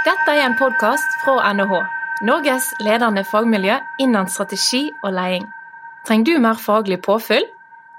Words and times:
Dette 0.00 0.32
er 0.32 0.46
en 0.46 0.54
podkast 0.56 1.18
fra 1.20 1.50
NHH, 1.52 1.74
Norges 2.24 2.70
ledende 2.80 3.20
fagmiljø 3.28 3.74
innen 4.00 4.30
strategi 4.32 4.86
og 5.04 5.12
leding. 5.12 5.44
Trenger 6.08 6.24
du 6.24 6.40
mer 6.40 6.56
faglig 6.56 7.02
påfyll? 7.04 7.44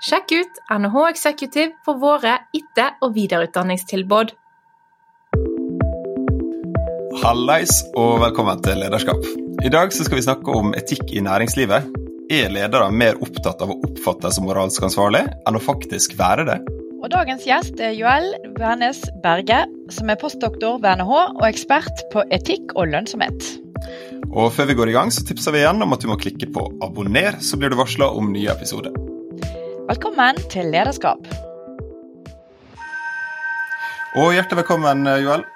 Sjekk 0.01 0.33
ut 0.33 0.57
NHH 0.73 1.03
Executive 1.11 1.75
for 1.85 2.01
våre 2.01 2.39
etter- 2.57 2.97
og 3.05 3.13
videreutdanningstilbud. 3.19 4.33
Hallais 7.21 7.77
og 7.93 8.17
velkommen 8.25 8.65
til 8.65 8.81
Lederskap. 8.81 9.21
I 9.61 9.69
dag 9.69 9.93
skal 9.93 10.17
vi 10.17 10.25
snakke 10.25 10.57
om 10.57 10.73
etikk 10.73 11.05
i 11.13 11.21
næringslivet. 11.21 11.85
Er 12.33 12.49
ledere 12.49 12.89
mer 12.89 13.21
opptatt 13.21 13.61
av 13.61 13.75
å 13.75 13.81
oppfattes 13.85 14.39
som 14.39 14.49
moralsk 14.49 14.89
ansvarlig 14.89 15.27
enn 15.45 15.53
å 15.53 15.67
faktisk 15.69 16.17
være 16.17 16.49
det? 16.49 16.61
Og 17.01 17.09
Dagens 17.09 17.41
gjest 17.49 17.79
er 17.81 17.95
Joel 17.97 18.27
Wærnes 18.59 18.99
Berge, 19.23 19.63
som 19.89 20.11
er 20.13 20.19
postdoktor 20.21 20.77
ved 20.83 20.99
NHH 20.99 21.13
og 21.39 21.45
ekspert 21.47 22.03
på 22.13 22.21
etikk 22.29 22.75
og 22.77 22.91
lønnsomhet. 22.93 23.47
Og 24.29 24.51
Før 24.53 24.69
vi 24.69 24.75
går 24.77 24.91
i 24.91 24.93
gang, 24.93 25.09
så 25.09 25.23
tipser 25.25 25.55
vi 25.55 25.63
igjen 25.63 25.81
om 25.81 25.95
at 25.95 26.05
du 26.05 26.11
må 26.11 26.19
klikke 26.21 26.51
på 26.53 26.67
abonner, 26.85 27.39
så 27.41 27.57
blir 27.57 27.73
du 27.73 27.79
varsla 27.79 28.11
om 28.13 28.29
nye 28.29 28.53
episoder. 28.53 28.93
Velkommen 29.89 30.37
til 30.53 30.69
Lederskap. 30.69 31.25
Og 34.21 34.35
hjertelig 34.37 34.61
velkommen, 34.61 35.09
Joel. 35.25 35.47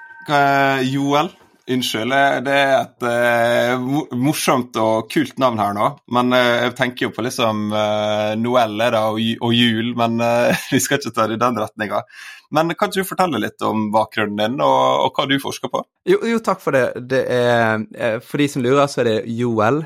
Joel. 0.90 1.30
Unnskyld, 1.66 2.12
eh, 2.14 2.36
det 2.46 2.52
er 2.54 2.74
et 2.78 3.06
uh, 3.10 4.12
morsomt 4.14 4.76
og 4.78 5.08
kult 5.10 5.34
navn 5.42 5.58
her 5.58 5.72
nå. 5.74 5.88
Men 6.14 6.30
uh, 6.30 6.62
jeg 6.62 6.76
tenker 6.78 7.08
jo 7.08 7.14
på 7.16 7.24
liksom 7.26 7.72
uh, 7.74 8.36
Noel 8.38 8.78
da, 8.78 9.00
og, 9.10 9.18
og, 9.40 9.50
jul, 9.50 9.90
men 9.98 10.22
vi 10.72 10.78
skal 10.82 11.00
ikke 11.00 11.14
ta 11.16 11.26
det 11.26 11.40
i 11.40 11.42
den 11.42 11.58
retninga. 11.58 12.04
Men 12.54 12.74
kan 12.78 12.92
du 12.94 13.00
fortelle 13.06 13.40
litt 13.42 13.62
om 13.66 13.88
bakgrunnen 13.94 14.38
din, 14.38 14.60
og, 14.64 15.06
og 15.06 15.16
hva 15.16 15.26
du 15.30 15.36
forsker 15.42 15.72
på? 15.72 15.82
Jo, 16.06 16.20
jo, 16.30 16.38
takk 16.44 16.62
for 16.62 16.76
det. 16.76 16.84
det 17.10 17.22
er, 17.32 18.20
for 18.22 18.42
de 18.42 18.48
som 18.52 18.62
lurer, 18.62 18.86
så 18.90 19.02
er 19.02 19.10
det 19.10 19.16
Joel, 19.34 19.82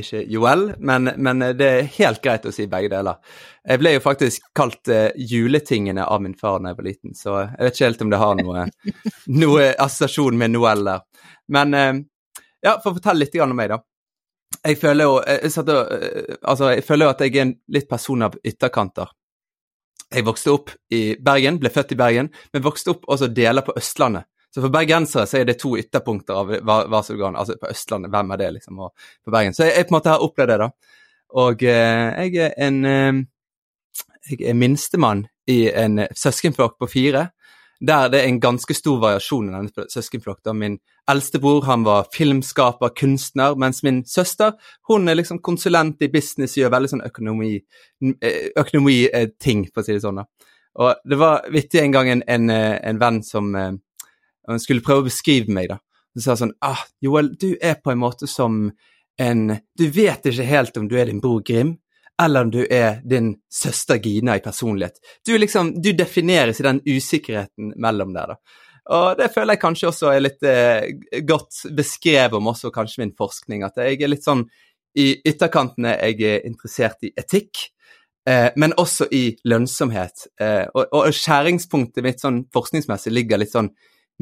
ikke 0.00 0.22
Joel. 0.30 0.68
Men, 0.78 1.10
men, 1.16 1.48
det 1.58 1.70
er 1.70 1.90
helt 1.98 2.22
greit 2.24 2.46
å 2.46 2.54
si 2.54 2.68
begge 2.70 2.92
deler. 2.92 3.18
Jeg 3.64 3.80
ble 3.80 3.96
jo 3.96 4.04
faktisk 4.04 4.46
kalt 4.54 4.92
juletingene 5.18 6.06
av 6.06 6.22
min 6.22 6.36
far 6.38 6.60
da 6.60 6.70
jeg 6.70 6.80
var 6.80 6.88
liten, 6.90 7.16
så 7.18 7.38
jeg 7.42 7.66
vet 7.66 7.78
ikke 7.78 7.88
helt 7.88 8.06
om 8.06 8.12
det 8.12 8.22
har 8.22 8.38
noe, 8.38 8.66
noe 9.42 9.68
assosiasjon 9.72 10.38
med 10.38 10.54
Noel 10.54 10.86
der. 10.86 11.04
Men 11.48 11.74
eh, 11.74 11.92
ja, 12.64 12.78
for 12.80 12.92
å 12.92 12.98
fortelle 12.98 13.24
litt 13.24 13.36
om 13.42 13.52
meg, 13.56 13.74
da. 13.74 13.80
Jeg 14.64 14.78
føler 14.80 15.08
jo 15.08 15.16
jeg, 15.26 15.50
altså, 16.40 16.70
jeg 16.72 16.84
føler 16.86 17.10
at 17.10 17.20
jeg 17.24 17.34
er 17.34 17.42
en 17.42 17.54
litt 17.74 17.88
person 17.90 18.24
av 18.24 18.36
ytterkanter. 18.46 19.10
Jeg 20.14 20.26
vokste 20.26 20.52
opp 20.54 20.70
i 20.94 21.02
Bergen, 21.20 21.58
ble 21.58 21.72
født 21.74 21.92
i 21.96 21.98
Bergen, 21.98 22.30
men 22.52 22.64
vokste 22.64 22.94
opp 22.94 23.08
også 23.10 23.28
deler 23.34 23.66
på 23.66 23.74
Østlandet. 23.78 24.28
Så 24.54 24.62
for 24.62 24.70
bergensere 24.70 25.26
så 25.26 25.40
er 25.40 25.48
det 25.48 25.56
to 25.58 25.72
ytterpunkter 25.74 26.36
av 26.38 26.50
hva, 26.62 27.00
som 27.02 27.16
går 27.18 27.32
an. 27.32 27.38
Altså 27.40 27.56
på 27.58 27.66
Østlandet, 27.72 28.12
hvem 28.14 28.28
er 28.30 28.38
det, 28.38 28.50
liksom, 28.60 28.84
og 28.86 29.08
på 29.26 29.34
Bergen. 29.34 29.56
Så 29.56 29.66
jeg, 29.66 29.74
jeg 29.80 29.88
på 29.88 29.94
en 29.94 29.96
måte 29.96 30.12
har 30.12 30.22
opplevd 30.22 30.52
det, 30.52 30.58
da. 30.62 30.98
Og 31.42 31.64
eh, 31.66 32.28
jeg 32.28 32.36
er 32.44 32.54
en 32.62 32.84
eh, 32.86 33.22
Jeg 34.30 34.46
er 34.48 34.54
minstemann 34.56 35.26
i 35.50 35.66
en 35.68 36.06
søskenflokk 36.16 36.78
på 36.80 36.86
fire 36.88 37.26
der 37.86 38.10
det 38.12 38.20
er 38.22 38.28
en 38.28 38.40
ganske 38.40 38.74
stor 38.76 39.00
variasjon 39.02 39.48
i 39.48 39.54
denne 39.54 39.86
søskenflokken. 39.92 40.58
Min 40.58 40.78
eldste 41.10 41.40
bror 41.42 41.64
han 41.68 41.84
var 41.86 42.08
filmskaper, 42.14 42.94
kunstner, 42.96 43.56
mens 43.60 43.82
min 43.84 44.02
søster 44.08 44.54
hun 44.88 45.08
er 45.08 45.18
liksom 45.18 45.42
konsulent 45.44 46.02
i 46.02 46.10
business, 46.12 46.56
gjør 46.58 46.72
veldig 46.74 46.92
sånn 46.94 47.04
økonomi-ting, 47.06 48.16
eh, 48.20 48.50
økonomi, 48.60 48.98
for 49.72 49.82
å 49.82 49.86
si 49.86 49.96
det 49.96 50.04
sånn. 50.04 50.22
da. 50.22 50.50
Og 50.80 51.06
det 51.06 51.18
var 51.20 51.46
vittig 51.54 51.82
en 51.82 51.94
gang 51.94 52.10
en, 52.10 52.24
en, 52.26 52.50
eh, 52.50 52.78
en 52.82 52.98
venn 52.98 53.22
som 53.22 53.54
uh, 53.54 53.72
skulle 54.58 54.82
prøve 54.82 55.04
å 55.04 55.10
beskrive 55.10 55.52
meg, 55.52 55.70
da. 55.70 55.78
Han 56.14 56.22
sa 56.22 56.36
sånn 56.38 56.54
ah, 56.62 56.82
Joel, 57.02 57.32
du 57.34 57.56
er 57.60 57.80
på 57.82 57.90
en 57.90 57.98
måte 57.98 58.28
som 58.30 58.68
en 59.18 59.40
Du 59.78 59.84
vet 59.94 60.26
ikke 60.26 60.46
helt 60.46 60.76
om 60.78 60.86
du 60.90 60.96
er 60.98 61.06
din 61.10 61.20
bror 61.22 61.42
Grim, 61.46 61.76
eller 62.22 62.46
om 62.46 62.50
du 62.54 62.60
er 62.70 63.00
din 63.04 63.32
søster 63.52 63.98
Gina 64.02 64.36
i 64.36 64.42
personlighet. 64.44 65.00
Du, 65.26 65.32
liksom, 65.38 65.72
du 65.82 65.92
defineres 65.92 66.60
i 66.60 66.66
den 66.66 66.80
usikkerheten 66.86 67.72
mellom 67.80 68.14
der, 68.14 68.34
da. 68.34 68.60
Og 68.94 69.16
det 69.16 69.30
føler 69.32 69.56
jeg 69.56 69.62
kanskje 69.62 69.88
også 69.88 70.10
er 70.12 70.20
litt 70.20 70.44
eh, 70.44 70.90
godt 71.24 71.62
beskrevet 71.72 72.36
om 72.36 72.50
også 72.52 72.68
kanskje 72.74 73.00
min 73.00 73.14
forskning, 73.16 73.64
at 73.64 73.80
jeg 73.80 74.02
er 74.02 74.12
litt 74.12 74.26
sånn 74.26 74.44
i 75.00 75.06
ytterkantene 75.26 75.96
jeg 75.96 76.20
er 76.28 76.44
interessert 76.46 77.02
i 77.06 77.10
etikk, 77.18 77.64
eh, 78.28 78.50
men 78.60 78.76
også 78.78 79.08
i 79.10 79.24
lønnsomhet. 79.48 80.28
Eh, 80.40 80.66
og, 80.74 80.84
og, 80.92 81.10
skjæringspunktet 81.16 82.04
mitt 82.06 82.22
sånn 82.22 82.44
forskningsmessig 82.54 83.12
ligger 83.14 83.42
litt 83.42 83.54
sånn 83.54 83.72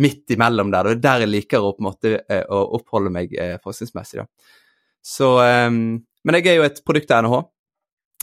midt 0.00 0.33
imellom 0.33 0.72
der. 0.72 0.89
Det 0.89 0.97
er 0.97 1.05
der 1.05 1.27
jeg 1.27 1.33
liker 1.34 1.66
å 1.66 1.75
på 1.77 1.84
en 1.84 1.91
måte 1.91 2.15
eh, 2.22 2.45
å 2.49 2.62
oppholde 2.78 3.12
meg 3.12 3.34
forskningsmessig. 3.65 4.22
da. 4.22 4.55
Så, 5.03 5.27
men 5.34 6.37
jeg 6.39 6.47
er 6.47 6.61
jo 6.61 6.65
et 6.69 6.77
produkt 6.87 7.11
av 7.11 7.25
NHH, 7.25 7.39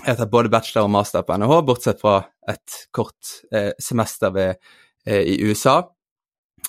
jeg 0.03 0.13
har 0.13 0.19
tatt 0.19 0.31
både 0.31 0.51
bachelor 0.51 0.87
og 0.87 0.93
master 0.93 1.23
på 1.27 1.37
NHH, 1.39 1.55
bortsett 1.67 2.01
fra 2.01 2.19
et 2.49 2.83
kort 2.95 3.33
eh, 3.55 3.71
semester 3.81 4.33
ved, 4.35 4.59
eh, 5.05 5.23
i 5.33 5.39
USA. 5.43 5.81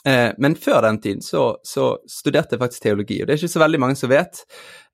Eh, 0.05 0.31
men 0.39 0.57
før 0.57 0.83
den 0.83 1.01
tiden 1.01 1.23
så, 1.23 1.57
så, 1.67 1.93
studerte 2.09 2.57
jeg 2.57 2.63
faktisk 2.63 2.87
teologi, 2.87 3.21
og 3.21 3.29
det 3.29 3.35
er 3.35 3.43
ikke 3.43 3.53
så 3.53 3.63
veldig 3.63 3.83
mange 3.83 3.99
som 4.01 4.13
vet. 4.13 4.43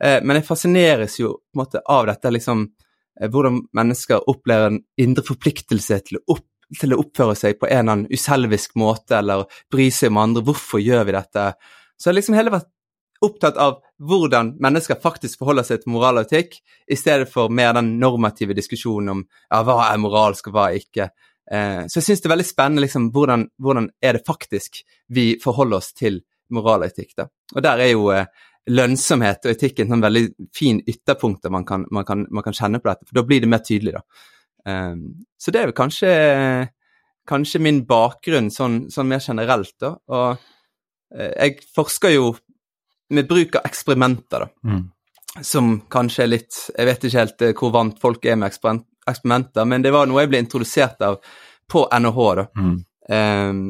Eh, 0.02 0.18
men 0.22 0.40
jeg 0.40 0.48
fascineres 0.48 1.20
jo 1.20 1.36
på 1.38 1.56
en 1.56 1.62
måte 1.62 1.82
av 1.92 2.08
dette, 2.10 2.34
liksom 2.34 2.66
eh, 2.66 3.30
hvordan 3.30 3.62
mennesker 3.76 4.28
opplever 4.30 4.72
en 4.72 4.82
indre 5.00 5.24
forpliktelse 5.26 6.00
til 6.08 6.20
å, 6.20 6.24
opp, 6.36 6.46
til 6.80 6.96
å 6.96 7.00
oppføre 7.04 7.36
seg 7.38 7.60
på 7.60 7.70
en 7.70 7.78
eller 7.78 7.98
annen 7.98 8.12
uselvisk 8.12 8.76
måte, 8.80 9.20
eller 9.20 9.46
bry 9.72 9.88
seg 9.94 10.12
om 10.12 10.22
andre. 10.24 10.44
Hvorfor 10.48 10.82
gjør 10.82 11.06
vi 11.08 11.16
dette? 11.16 11.50
Så 11.96 12.08
jeg 12.08 12.12
har 12.12 12.20
liksom 12.20 12.38
hele 12.38 12.56
vært 12.58 12.72
opptatt 13.24 13.56
av 13.60 13.78
hvordan 14.02 14.54
mennesker 14.62 14.98
faktisk 15.00 15.40
forholder 15.40 15.66
seg 15.66 15.82
til 15.82 15.94
moral 15.94 16.20
og 16.20 16.26
etikk, 16.26 16.58
i 16.86 16.98
stedet 16.98 17.28
for 17.30 17.52
mer 17.52 17.72
den 17.76 17.94
normative 18.00 18.56
diskusjonen 18.56 19.14
om 19.14 19.22
ja, 19.24 19.62
hva 19.64 19.78
er 19.88 20.02
moralsk 20.02 20.50
og 20.50 20.56
hva 20.56 20.68
er 20.70 20.82
ikke. 20.82 21.08
Eh, 21.50 21.84
så 21.86 22.00
jeg 22.00 22.08
syns 22.08 22.22
det 22.22 22.28
er 22.28 22.34
veldig 22.34 22.48
spennende 22.48 22.84
liksom, 22.84 23.10
hvordan, 23.14 23.46
hvordan, 23.62 23.88
er 24.02 24.18
det 24.18 24.26
faktisk 24.26 24.82
vi 25.14 25.36
forholder 25.42 25.80
oss 25.80 25.92
til 25.96 26.20
moral 26.54 26.84
og 26.84 26.90
etikk. 26.90 27.14
Da. 27.18 27.28
Og 27.54 27.64
der 27.64 27.82
er 27.82 27.92
jo 27.92 28.10
eh, 28.14 28.26
lønnsomhet 28.72 29.46
og 29.46 29.52
etikk 29.52 29.82
en 29.82 29.92
sånn 29.94 30.02
veldig 30.02 30.24
fin 30.54 30.80
ytterpunkt 30.82 31.46
man 31.54 31.66
man, 31.68 31.86
man 31.94 32.42
kan, 32.42 32.56
kjenne 32.56 32.82
på 32.82 32.90
dette, 32.90 33.06
for 33.06 33.20
da 33.20 33.26
blir 33.26 33.44
det 33.44 33.50
mer 33.50 33.62
tydelig, 33.64 33.94
da. 33.98 34.02
Eh, 34.66 34.96
så 35.38 35.54
det 35.54 35.62
er 35.62 35.70
vel 35.70 35.78
kanskje, 35.78 36.10
kanskje 37.28 37.62
min 37.62 37.84
bakgrunn 37.86 38.50
sånn, 38.50 38.86
sånn 38.90 39.10
mer 39.10 39.22
generelt, 39.22 39.76
da. 39.82 39.94
Og 40.10 40.28
eh, 41.14 41.30
jeg 41.30 41.70
forsker 41.76 42.16
jo 42.16 42.34
med 43.10 43.28
bruk 43.28 43.58
av 43.58 43.66
eksperimenter, 43.68 44.46
da. 44.46 44.70
Mm. 44.70 44.84
Som 45.44 45.66
kanskje 45.92 46.22
er 46.24 46.30
litt 46.30 46.58
Jeg 46.72 46.86
vet 46.88 47.02
ikke 47.04 47.18
helt 47.20 47.42
eh, 47.44 47.56
hvor 47.58 47.72
vant 47.74 47.98
folk 48.00 48.24
er 48.24 48.38
med 48.40 48.54
eksperimenter, 48.54 49.66
men 49.68 49.84
det 49.84 49.92
var 49.92 50.08
noe 50.08 50.22
jeg 50.24 50.32
ble 50.32 50.40
introdusert 50.40 51.02
av 51.04 51.18
på 51.68 51.84
NHH, 51.92 52.22
da. 52.40 52.46
Mm. 52.56 52.76
Um, 53.06 53.60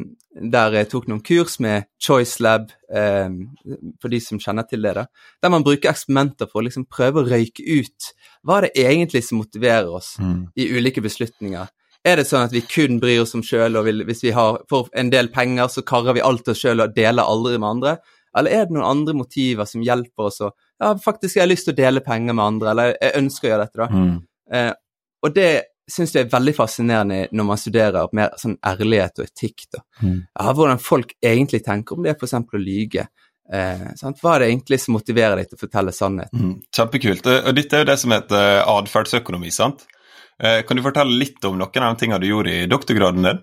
der 0.52 0.72
jeg 0.78 0.88
tok 0.88 1.06
noen 1.10 1.20
kurs 1.24 1.58
med 1.60 1.88
Choice 2.00 2.40
Lab, 2.44 2.70
um, 2.88 3.38
for 4.00 4.12
de 4.12 4.20
som 4.20 4.40
kjenner 4.40 4.64
til 4.68 4.84
det. 4.84 4.94
da, 4.96 5.06
Der 5.42 5.52
man 5.52 5.64
bruker 5.64 5.90
eksperimenter 5.90 6.48
for 6.48 6.60
å 6.60 6.66
liksom 6.66 6.86
prøve 6.88 7.20
å 7.22 7.28
røyke 7.28 7.64
ut 7.64 8.12
hva 8.44 8.58
er 8.58 8.68
det 8.68 8.84
egentlig 8.86 9.24
som 9.24 9.40
motiverer 9.40 9.88
oss 9.92 10.14
mm. 10.20 10.52
i 10.56 10.68
ulike 10.76 11.04
beslutninger. 11.04 11.68
Er 12.06 12.20
det 12.20 12.28
sånn 12.28 12.46
at 12.46 12.52
vi 12.54 12.62
kun 12.62 13.00
bryr 13.02 13.24
oss 13.24 13.34
om 13.34 13.42
sjøl, 13.42 13.76
og 13.76 13.88
vil, 13.88 14.04
hvis 14.06 14.22
vi 14.22 14.34
har 14.36 14.60
for 14.70 14.92
en 14.94 15.10
del 15.10 15.28
penger, 15.34 15.66
så 15.72 15.82
karrer 15.82 16.16
vi 16.16 16.24
alt 16.24 16.48
oss 16.52 16.60
sjøl 16.62 16.84
og 16.84 16.94
deler 16.96 17.26
aldri 17.26 17.56
med 17.58 17.70
andre? 17.70 17.96
Eller 18.36 18.56
er 18.56 18.66
det 18.66 18.76
noen 18.76 18.88
andre 18.88 19.14
motiver 19.16 19.68
som 19.68 19.84
hjelper 19.84 20.30
oss 20.30 20.42
å 20.44 20.52
Ja, 20.76 20.90
faktisk 21.00 21.38
jeg 21.38 21.46
har 21.46 21.48
lyst 21.48 21.64
til 21.64 21.72
å 21.72 21.78
dele 21.78 22.02
penger 22.04 22.36
med 22.36 22.44
andre, 22.44 22.72
eller 22.74 22.90
jeg 23.00 23.16
ønsker 23.16 23.46
å 23.46 23.50
gjøre 23.50 23.64
dette, 23.64 23.78
da. 23.80 23.86
Mm. 23.88 24.16
Eh, 24.52 24.72
og 25.24 25.32
det 25.32 25.50
syns 25.88 26.12
jeg 26.12 26.26
er 26.26 26.32
veldig 26.32 26.52
fascinerende 26.56 27.20
når 27.32 27.46
man 27.48 27.60
studerer 27.60 28.10
mer 28.16 28.34
sånn 28.40 28.58
ærlighet 28.66 29.22
og 29.22 29.30
etikk. 29.30 29.68
da. 29.72 29.80
Mm. 30.02 30.18
Ja, 30.26 30.52
hvordan 30.52 30.82
folk 30.82 31.14
egentlig 31.22 31.62
tenker 31.64 31.96
om 31.96 32.04
det 32.04 32.16
f.eks. 32.16 32.34
å 32.36 32.60
lyge. 32.60 33.06
Eh, 33.52 33.86
Hva 34.20 34.34
er 34.34 34.42
det 34.42 34.50
egentlig 34.50 34.80
som 34.82 34.96
motiverer 34.98 35.40
deg 35.40 35.50
til 35.50 35.58
å 35.58 35.62
fortelle 35.62 35.94
sannheten? 35.94 36.42
Mm. 36.42 36.56
Kjempekult. 36.76 37.28
Og 37.38 37.52
dette 37.56 37.78
er 37.78 37.84
jo 37.84 37.90
det 37.92 37.98
som 38.02 38.14
heter 38.16 38.62
atferdsøkonomi, 38.66 39.52
sant? 39.54 39.86
Eh, 40.42 40.60
kan 40.66 40.76
du 40.76 40.84
fortelle 40.84 41.16
litt 41.16 41.44
om 41.48 41.56
noen 41.56 41.86
av 41.86 41.94
de 41.94 42.02
tingene 42.02 42.20
du 42.20 42.28
gjorde 42.28 42.52
i 42.52 42.68
doktorgraden 42.70 43.30
din? 43.30 43.42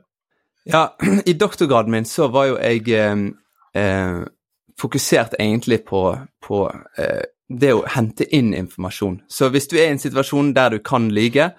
Ja, 0.70 0.86
i 1.26 1.34
doktorgraden 1.34 1.92
min 1.96 2.08
så 2.10 2.30
var 2.34 2.52
jo 2.52 2.60
jeg 2.62 2.90
eh, 2.94 3.28
eh 3.80 4.24
fokusert 4.80 5.38
egentlig 5.40 5.84
på, 5.86 6.04
på 6.44 6.66
eh, 6.98 7.24
det 7.50 7.74
å 7.76 7.86
hente 7.96 8.26
inn 8.36 8.54
informasjon. 8.58 9.22
Så 9.28 9.50
hvis 9.54 9.70
du 9.70 9.78
er 9.78 9.90
i 9.90 9.94
en 9.94 10.02
situasjon 10.02 10.54
der 10.56 10.76
du 10.76 10.82
kan 10.86 11.10
lyge, 11.14 11.52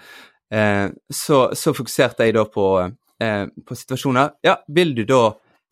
eh, 0.53 0.89
så, 1.13 1.47
så, 1.55 1.75
fokuserte 1.77 2.27
jeg 2.27 2.37
da 2.37 2.45
på, 2.51 2.69
eh, 3.23 3.47
på, 3.67 3.79
situasjoner 3.79 4.37
Ja, 4.47 4.59
vil 4.69 4.95
du 4.97 5.05
da 5.09 5.23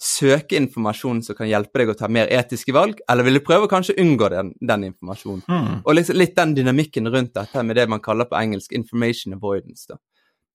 søke 0.02 0.56
informasjon 0.58 1.20
som 1.22 1.36
kan 1.38 1.46
hjelpe 1.46 1.78
deg 1.78 1.92
å 1.92 1.98
ta 1.98 2.08
mer 2.10 2.30
etiske 2.34 2.74
valg, 2.74 2.98
eller 3.10 3.26
vil 3.26 3.38
du 3.38 3.44
prøve 3.46 3.68
å 3.68 3.70
kanskje 3.70 3.94
unngå 4.02 4.32
den, 4.32 4.50
den 4.58 4.88
informasjonen? 4.90 5.44
Mm. 5.46 5.76
Og 5.84 5.94
liksom, 5.94 6.18
litt 6.18 6.34
den 6.38 6.56
dynamikken 6.58 7.10
rundt 7.12 7.36
dette 7.38 7.62
med 7.62 7.78
det 7.78 7.86
man 7.90 8.02
kaller 8.02 8.26
på 8.30 8.38
engelsk 8.38 8.74
'information 8.74 9.38
avoidance'. 9.38 9.86
da. 9.88 10.00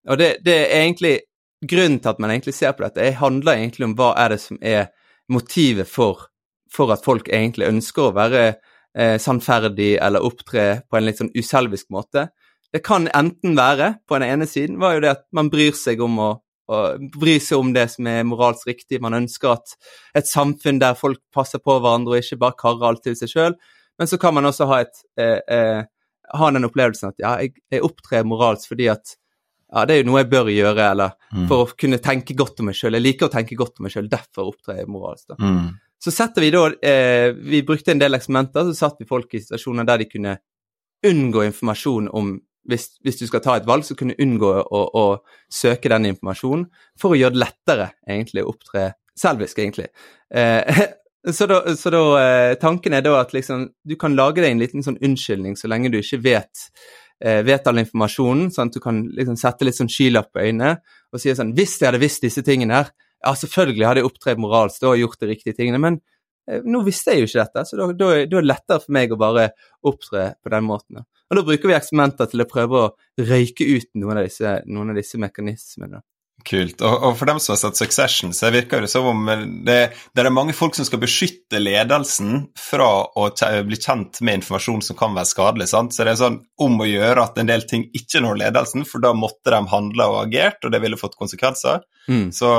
Og 0.08 0.20
det, 0.20 0.38
det 0.44 0.58
er 0.68 0.84
egentlig 0.84 1.16
grunnen 1.64 2.00
til 2.00 2.10
at 2.10 2.20
man 2.20 2.32
egentlig 2.32 2.54
ser 2.54 2.72
på 2.72 2.84
dette, 2.84 3.02
det 3.02 3.20
handler 3.20 3.58
egentlig 3.58 3.88
om 3.88 3.96
hva 3.96 4.14
er 4.18 4.36
det 4.36 4.42
som 4.42 4.60
er 4.62 4.92
motivet 5.32 5.88
for 5.88 6.28
for 6.74 6.92
at 6.94 7.06
folk 7.06 7.30
egentlig 7.34 7.68
ønsker 7.70 8.10
å 8.10 8.16
være 8.16 8.42
eh, 8.98 9.16
sannferdig 9.22 9.96
eller 10.04 10.26
opptre 10.26 10.84
på 10.90 10.98
en 11.00 11.08
litt 11.08 11.22
sånn 11.22 11.34
uselvisk 11.36 11.90
måte. 11.94 12.30
Det 12.74 12.82
kan 12.84 13.08
enten 13.16 13.56
være, 13.58 13.94
på 14.08 14.18
den 14.20 14.28
ene 14.28 14.48
siden, 14.50 14.80
var 14.82 14.98
jo 14.98 15.06
det 15.06 15.14
at 15.16 15.26
man 15.32 15.50
bryr 15.54 15.76
seg 15.78 16.02
om 16.04 16.18
å, 16.20 16.30
å 16.68 16.80
bry 17.16 17.38
seg 17.40 17.62
om 17.62 17.70
det 17.76 17.86
som 17.94 18.08
er 18.12 18.26
moralsk 18.28 18.68
riktig. 18.68 19.00
Man 19.02 19.16
ønsker 19.16 19.54
at 19.56 19.78
et 20.20 20.28
samfunn 20.28 20.82
der 20.84 20.98
folk 21.00 21.22
passer 21.34 21.62
på 21.64 21.78
hverandre 21.80 22.18
og 22.18 22.26
ikke 22.26 22.42
bare 22.44 22.60
karrer 22.60 22.90
alt 22.90 23.06
til 23.08 23.16
seg 23.16 23.32
sjøl. 23.32 23.56
Men 23.98 24.10
så 24.12 24.20
kan 24.22 24.36
man 24.36 24.46
også 24.46 24.68
ha, 24.70 24.82
et, 24.84 25.00
eh, 25.18 25.40
eh, 25.48 25.86
ha 26.38 26.52
den 26.52 26.68
opplevelsen 26.68 27.14
at 27.14 27.24
ja, 27.24 27.38
jeg, 27.42 27.56
jeg 27.72 27.86
opptrer 27.88 28.28
moralsk 28.28 28.68
fordi 28.74 28.92
at 28.94 29.16
ja, 29.74 29.82
det 29.88 29.96
er 29.96 29.98
jo 30.04 30.08
noe 30.12 30.22
jeg 30.22 30.30
bør 30.32 30.48
gjøre, 30.52 30.92
eller 30.94 31.16
Mm. 31.28 31.48
for 31.50 31.66
å 31.66 31.72
kunne 31.76 31.98
tenke 32.00 32.32
godt 32.40 32.62
om 32.62 32.70
meg 32.70 32.76
sjøl. 32.80 32.96
Jeg 32.96 33.04
liker 33.04 33.28
å 33.28 33.32
tenke 33.34 33.56
godt 33.60 33.82
om 33.82 33.84
meg 33.84 33.92
sjøl, 33.92 34.06
derfor 34.08 34.48
opptrer 34.54 34.78
jeg 34.80 34.88
moralsk. 34.88 35.26
da. 35.28 35.36
Mm. 35.44 35.74
Så 36.04 36.14
setter 36.14 36.44
vi 36.44 36.52
da 36.54 36.68
eh, 36.86 37.32
Vi 37.34 37.64
brukte 37.66 37.92
en 37.92 38.02
del 38.02 38.18
eksperimenter, 38.18 38.68
så 38.70 38.76
satte 38.86 39.04
vi 39.04 39.10
folk 39.10 39.34
i 39.34 39.42
situasjoner 39.42 39.88
der 39.88 40.04
de 40.04 40.10
kunne 40.12 40.36
unngå 41.08 41.44
informasjon 41.46 42.10
om 42.14 42.36
hvis, 42.68 42.90
hvis 43.06 43.20
du 43.22 43.28
skal 43.30 43.42
ta 43.44 43.56
et 43.58 43.68
valg, 43.68 43.86
så 43.88 43.96
kunne 43.96 44.16
du 44.16 44.24
unngå 44.26 44.50
å, 44.60 44.82
å 45.00 45.06
søke 45.54 45.92
den 45.94 46.10
informasjonen 46.10 46.66
for 47.00 47.14
å 47.14 47.20
gjøre 47.20 47.38
det 47.38 47.44
lettere 47.46 47.90
egentlig 48.10 48.44
å 48.44 48.52
opptre 48.52 48.90
selvisk, 49.18 49.62
egentlig. 49.64 49.88
Eh, 50.34 50.82
så 51.38 51.48
da, 51.50 51.62
så 51.80 51.94
da 51.94 52.04
eh, 52.22 52.54
Tanken 52.62 52.98
er 52.98 53.06
da 53.06 53.18
at 53.22 53.34
liksom, 53.36 53.70
du 53.88 53.96
kan 54.00 54.18
lage 54.18 54.44
deg 54.44 54.52
en 54.52 54.64
liten 54.64 54.86
sånn 54.86 55.00
unnskyldning 55.00 55.58
så 55.60 55.72
lenge 55.72 55.94
du 55.94 56.02
ikke 56.02 56.22
vet 56.26 56.68
eh, 57.24 57.42
vet 57.48 57.68
all 57.68 57.82
informasjonen, 57.82 58.52
sånn 58.54 58.72
at 58.72 58.78
du 58.78 58.84
kan 58.84 59.04
liksom 59.16 59.40
sette 59.40 59.68
litt 59.68 59.80
sånn 59.80 59.92
skylapp 59.92 60.34
på 60.34 60.44
øynene 60.46 60.78
og 61.14 61.22
si 61.24 61.34
sånn 61.36 61.56
Hvis 61.56 61.78
jeg 61.80 61.88
hadde 61.88 62.04
visst 62.04 62.26
disse 62.26 62.44
tingene 62.46 62.82
her, 62.82 62.92
ja, 63.26 63.34
selvfølgelig 63.34 63.88
hadde 63.88 64.04
jeg 64.04 64.10
opptredd 64.12 64.42
moralsk 64.42 64.86
og 64.88 65.00
gjort 65.02 65.22
de 65.24 65.32
riktige 65.32 65.58
tingene, 65.58 65.82
men 65.82 66.00
eh, 66.50 66.64
nå 66.66 66.84
visste 66.86 67.16
jeg 67.16 67.24
jo 67.24 67.30
ikke 67.32 67.46
dette, 67.46 67.66
så 67.70 67.80
da, 67.80 67.88
da, 67.92 68.10
da 68.24 68.40
er 68.40 68.46
det 68.46 68.50
lettere 68.50 68.84
for 68.84 68.98
meg 68.98 69.14
å 69.14 69.20
bare 69.22 69.48
opptre 69.88 70.28
på 70.44 70.54
den 70.54 70.68
måten. 70.68 71.06
Og 71.28 71.40
da 71.40 71.44
bruker 71.48 71.72
vi 71.72 71.76
eksperimenter 71.76 72.30
til 72.32 72.44
å 72.44 72.50
prøve 72.50 72.84
å 72.84 72.92
røyke 73.20 73.68
ut 73.68 73.90
noen 74.00 74.22
av 74.22 74.30
disse, 74.30 74.54
noen 74.70 74.94
av 74.94 75.00
disse 75.00 75.20
mekanismene. 75.20 76.04
Kult. 76.46 76.82
Og, 76.86 77.04
og 77.04 77.16
for 77.20 77.28
dem 77.28 77.40
som 77.42 77.54
har 77.54 77.60
sett 77.60 77.80
Succession, 77.80 78.32
så 78.36 78.52
virker 78.54 78.84
det 78.84 78.92
som 78.92 79.08
om 79.10 79.24
det, 79.66 79.78
det 80.16 80.24
er 80.24 80.32
mange 80.32 80.54
folk 80.56 80.78
som 80.78 80.86
skal 80.88 81.02
beskytte 81.02 81.60
ledelsen 81.60 82.46
fra 82.62 82.90
å 83.10 83.26
bli 83.68 83.80
kjent 83.80 84.22
med 84.22 84.40
informasjon 84.40 84.84
som 84.86 85.00
kan 85.00 85.18
være 85.18 85.32
skadelig. 85.32 85.70
sant? 85.74 85.96
Så 85.96 86.06
det 86.06 86.14
er 86.14 86.20
sånn 86.22 86.40
om 86.64 86.78
å 86.80 86.88
gjøre 86.88 87.26
at 87.26 87.42
en 87.42 87.50
del 87.50 87.66
ting 87.68 87.88
ikke 87.98 88.22
når 88.24 88.42
ledelsen, 88.46 88.86
for 88.88 89.04
da 89.04 89.12
måtte 89.18 89.52
de 89.52 89.64
handla 89.74 90.10
og 90.14 90.20
agert, 90.26 90.62
og 90.64 90.76
det 90.76 90.84
ville 90.84 91.00
fått 91.00 91.18
konsekvenser. 91.20 91.82
Mm. 92.08 92.30
Så, 92.36 92.52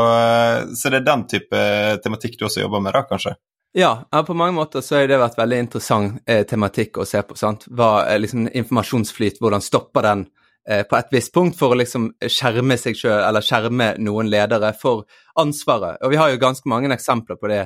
så 0.77 0.93
det 0.93 1.01
er 1.01 1.07
den 1.07 1.29
type 1.31 1.63
tematikk 2.05 2.37
du 2.37 2.49
også 2.49 2.67
jobber 2.67 2.83
med, 2.85 2.97
da, 2.99 3.07
kanskje? 3.09 3.39
Ja, 3.79 3.93
på 4.27 4.35
mange 4.35 4.57
måter 4.57 4.83
så 4.85 4.97
har 4.99 5.09
det 5.09 5.21
vært 5.21 5.39
veldig 5.39 5.59
interessant 5.67 6.21
eh, 6.29 6.43
tematikk 6.49 6.99
å 6.99 7.07
se 7.07 7.21
på. 7.23 7.37
sant? 7.39 7.69
Hva 7.69 8.03
liksom 8.19 8.49
informasjonsflyt, 8.49 9.41
hvordan 9.45 9.65
stopper 9.65 10.07
den 10.09 10.25
eh, 10.27 10.35
på 10.69 10.97
et 10.99 11.13
visst 11.15 11.33
punkt 11.33 11.57
for 11.57 11.73
å 11.73 11.79
liksom 11.81 12.11
skjerme 12.29 12.77
seg 12.77 12.97
sjøl, 12.99 13.23
eller 13.25 13.41
skjerme 13.41 13.87
noen 14.05 14.29
ledere 14.29 14.75
for 14.77 15.07
ansvaret. 15.41 15.97
Og 16.05 16.13
vi 16.13 16.19
har 16.21 16.29
jo 16.29 16.41
ganske 16.43 16.69
mange 16.69 16.91
eksempler 16.93 17.39
på 17.41 17.49
det 17.49 17.63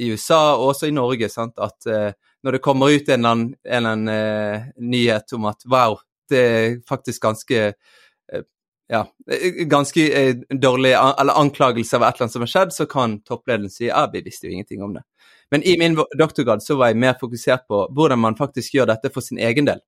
i 0.00 0.08
USA 0.10 0.56
og 0.56 0.72
også 0.72 0.88
i 0.90 0.94
Norge, 0.96 1.28
sant? 1.30 1.54
at 1.62 1.86
uh, 1.86 2.10
når 2.42 2.56
det 2.56 2.62
kommer 2.64 2.90
ut 2.90 3.08
en 3.08 3.20
eller 3.20 3.36
annen, 3.36 3.54
en 3.62 3.76
eller 3.76 3.94
annen 3.94 4.10
uh, 4.10 4.72
nyhet 4.82 5.36
om 5.36 5.46
at 5.50 5.66
wow, 5.70 5.98
det 6.30 6.42
er 6.42 6.76
faktisk 6.88 7.22
ganske 7.22 7.62
uh, 7.70 8.44
ja, 8.90 9.04
eh, 9.30 9.66
ganske 9.70 10.06
eh, 10.22 10.36
dårlig 10.62 10.92
eller 10.92 11.38
anklagelse 11.38 11.96
av 11.96 12.02
et 12.02 12.14
eller 12.14 12.26
annet 12.26 12.32
som 12.32 12.42
har 12.42 12.52
skjedd, 12.54 12.72
så 12.74 12.86
kan 12.90 13.20
toppledelsen 13.22 13.76
si 13.76 13.86
ja, 13.86 14.02
vi 14.12 14.24
visste 14.26 14.48
jo 14.48 14.56
ingenting 14.56 14.82
om 14.82 14.96
det. 14.96 15.04
Men 15.50 15.62
i 15.62 15.76
min 15.78 15.94
doktorgrad 16.18 16.62
så 16.62 16.74
var 16.78 16.90
jeg 16.90 16.98
mer 17.02 17.14
fokusert 17.20 17.68
på 17.70 17.84
hvordan 17.94 18.18
man 18.18 18.38
faktisk 18.38 18.74
gjør 18.74 18.90
dette 18.90 19.12
for 19.14 19.22
sin 19.22 19.38
egen 19.38 19.68
del. 19.68 19.82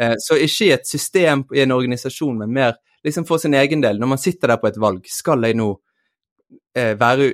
Eh, 0.00 0.14
Så 0.18 0.38
ikke 0.38 0.68
i 0.68 0.72
et 0.76 0.86
system, 0.86 1.44
i 1.54 1.64
en 1.64 1.74
organisasjon, 1.74 2.38
men 2.38 2.52
mer 2.54 2.76
liksom 3.04 3.26
for 3.26 3.38
sin 3.38 3.54
egen 3.54 3.82
del. 3.82 3.98
Når 3.98 4.12
man 4.14 4.18
sitter 4.18 4.48
der 4.52 4.60
på 4.62 4.70
et 4.70 4.80
valg, 4.80 5.06
skal 5.10 5.44
jeg 5.46 5.56
nå 5.58 5.72
eh, 6.76 6.94
være, 6.98 7.32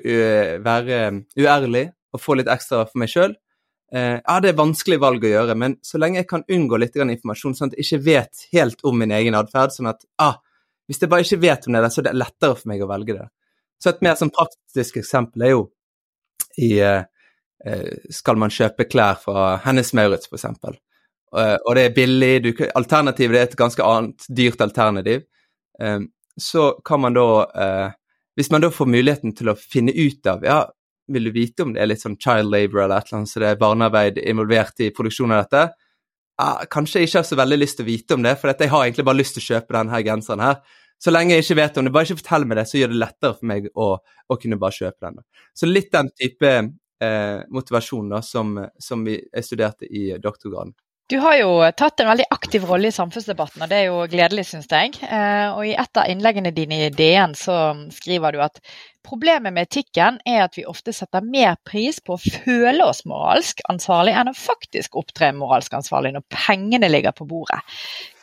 være 0.65 1.01
uærlig 1.39 1.89
og 2.13 2.21
få 2.21 2.39
litt 2.39 2.49
ekstra 2.49 2.85
for 2.87 3.03
meg 3.03 3.13
sjøl? 3.13 3.37
Ja, 3.95 4.41
det 4.43 4.49
er 4.49 4.57
vanskelig 4.59 4.97
valg 4.99 5.23
å 5.23 5.29
gjøre, 5.29 5.55
men 5.55 5.77
så 5.87 6.01
lenge 6.03 6.19
jeg 6.19 6.27
kan 6.27 6.43
unngå 6.51 6.81
litt 6.83 6.97
informasjon, 6.99 7.53
sånn 7.55 7.71
at 7.71 7.77
jeg 7.77 7.85
ikke 7.85 8.07
vet 8.09 8.41
helt 8.51 8.81
om 8.83 8.97
min 8.99 9.13
egen 9.15 9.37
atferd, 9.39 9.71
sånn 9.71 9.87
at 9.87 10.01
ah, 10.19 10.41
hvis 10.89 10.99
jeg 11.05 11.13
bare 11.13 11.23
ikke 11.23 11.39
vet 11.45 11.69
om 11.69 11.77
det, 11.77 11.91
så 11.93 12.01
er 12.03 12.09
det 12.09 12.15
lettere 12.17 12.57
for 12.59 12.73
meg 12.73 12.83
å 12.83 12.89
velge 12.91 13.15
det. 13.21 13.29
Så 13.79 13.93
et 13.93 14.03
mer 14.03 14.17
sånn 14.19 14.33
praktisk 14.35 14.99
eksempel 14.99 15.47
er 15.47 15.53
jo 15.53 15.63
i 16.59 16.73
eh, 16.83 17.07
eh, 17.67 18.11
Skal 18.11 18.41
man 18.41 18.51
kjøpe 18.51 18.89
klær 18.91 19.21
fra 19.23 19.61
Hennes 19.63 19.95
Maurits, 19.95 20.27
for 20.27 20.41
eksempel, 20.41 20.75
Eh, 20.75 20.84
og 21.35 21.75
det 21.77 21.89
er 21.89 21.97
billig, 21.97 22.33
du, 22.45 22.51
alternativet 22.79 23.39
er 23.39 23.49
et 23.49 23.59
ganske 23.59 23.83
annet 23.83 24.27
dyrt 24.29 24.61
alternativ, 24.63 25.25
eh, 25.83 26.01
så 26.41 26.71
kan 26.85 27.03
man 27.05 27.15
da 27.15 27.29
eh, 27.55 27.91
Hvis 28.35 28.51
man 28.51 28.65
da 28.65 28.67
får 28.75 28.89
muligheten 28.91 29.31
til 29.39 29.53
å 29.53 29.55
finne 29.55 29.93
ut 29.95 30.27
av 30.27 30.43
ja, 30.43 30.65
vil 31.07 31.29
du 31.29 31.31
vite 31.31 31.63
om 31.63 31.75
det 31.75 31.85
er 31.85 31.87
litt 31.87 32.03
sånn 32.03 32.17
child 32.19 32.51
labor 32.51 32.83
eller 32.83 32.99
et 32.99 33.07
eller 33.07 33.21
annet, 33.21 33.31
så 33.31 33.43
det 33.43 33.51
er 33.53 33.61
barnearbeid 33.61 34.19
involvert 34.19 34.83
i 34.83 34.89
produksjonen 34.91 35.37
av 35.37 35.45
dette? 35.45 35.61
Ja, 36.43 36.49
kanskje 36.67 36.99
jeg 37.03 37.13
ikke 37.13 37.21
har 37.21 37.29
så 37.29 37.39
veldig 37.39 37.59
lyst 37.61 37.79
til 37.79 37.87
å 37.87 37.91
vite 37.93 38.17
om 38.17 38.25
det, 38.27 38.33
for 38.41 38.51
jeg 38.51 38.73
har 38.73 38.83
egentlig 38.83 39.07
bare 39.07 39.21
lyst 39.21 39.37
til 39.37 39.45
å 39.45 39.49
kjøpe 39.53 39.77
denne 39.77 40.01
genseren 40.03 40.43
her. 40.43 40.81
Så 40.99 41.13
lenge 41.13 41.37
jeg 41.37 41.45
ikke 41.45 41.59
vet 41.61 41.79
om 41.79 41.87
det, 41.87 41.93
bare 41.95 42.09
ikke 42.09 42.23
fortell 42.23 42.47
meg 42.49 42.59
det, 42.59 42.65
så 42.71 42.81
gjør 42.81 42.91
det 42.91 43.03
lettere 43.03 43.37
for 43.37 43.51
meg 43.51 43.69
å, 43.71 43.89
å 44.01 44.39
kunne 44.41 44.59
bare 44.59 44.79
kjøpe 44.79 45.05
den. 45.05 45.21
Så 45.55 45.69
litt 45.69 45.93
den 45.95 46.11
type 46.19 46.51
eh, 46.51 47.39
motivasjon 47.55 48.11
da, 48.15 48.23
som, 48.25 48.57
som 48.83 49.05
vi 49.07 49.19
studerte 49.45 49.87
i 49.87 50.09
doktorgraden. 50.19 50.75
Du 51.11 51.19
har 51.21 51.37
jo 51.37 51.49
tatt 51.77 52.01
en 52.01 52.09
veldig 52.09 52.25
aktiv 52.33 52.63
rolle 52.65 52.89
i 52.89 52.95
samfunnsdebatten, 52.95 53.61
og 53.61 53.69
det 53.69 53.77
er 53.77 53.91
jo 53.91 53.97
gledelig, 54.09 54.47
syns 54.49 54.71
jeg. 54.73 54.95
Eh, 55.05 55.51
Og 55.53 55.67
I 55.69 55.75
et 55.77 56.01
av 56.01 56.09
innleggene 56.09 56.53
dine 56.57 56.79
i 56.87 56.89
DN 56.89 57.35
så 57.37 57.57
skriver 57.93 58.33
du 58.33 58.41
at 58.41 58.57
problemet 59.05 59.53
med 59.53 59.69
etikken 59.69 60.17
er 60.25 60.47
at 60.47 60.57
vi 60.57 60.65
ofte 60.65 60.95
setter 60.97 61.21
mer 61.21 61.59
pris 61.69 62.01
på 62.01 62.17
å 62.17 62.23
føle 62.23 62.87
oss 62.89 63.05
moralsk 63.05 63.61
ansvarlig 63.69 64.15
enn 64.17 64.33
å 64.33 64.37
faktisk 64.39 64.97
opptre 64.97 65.29
moralsk 65.37 65.77
ansvarlig 65.77 66.15
når 66.15 66.25
pengene 66.33 66.89
ligger 66.89 67.13
på 67.13 67.29
bordet. 67.29 67.61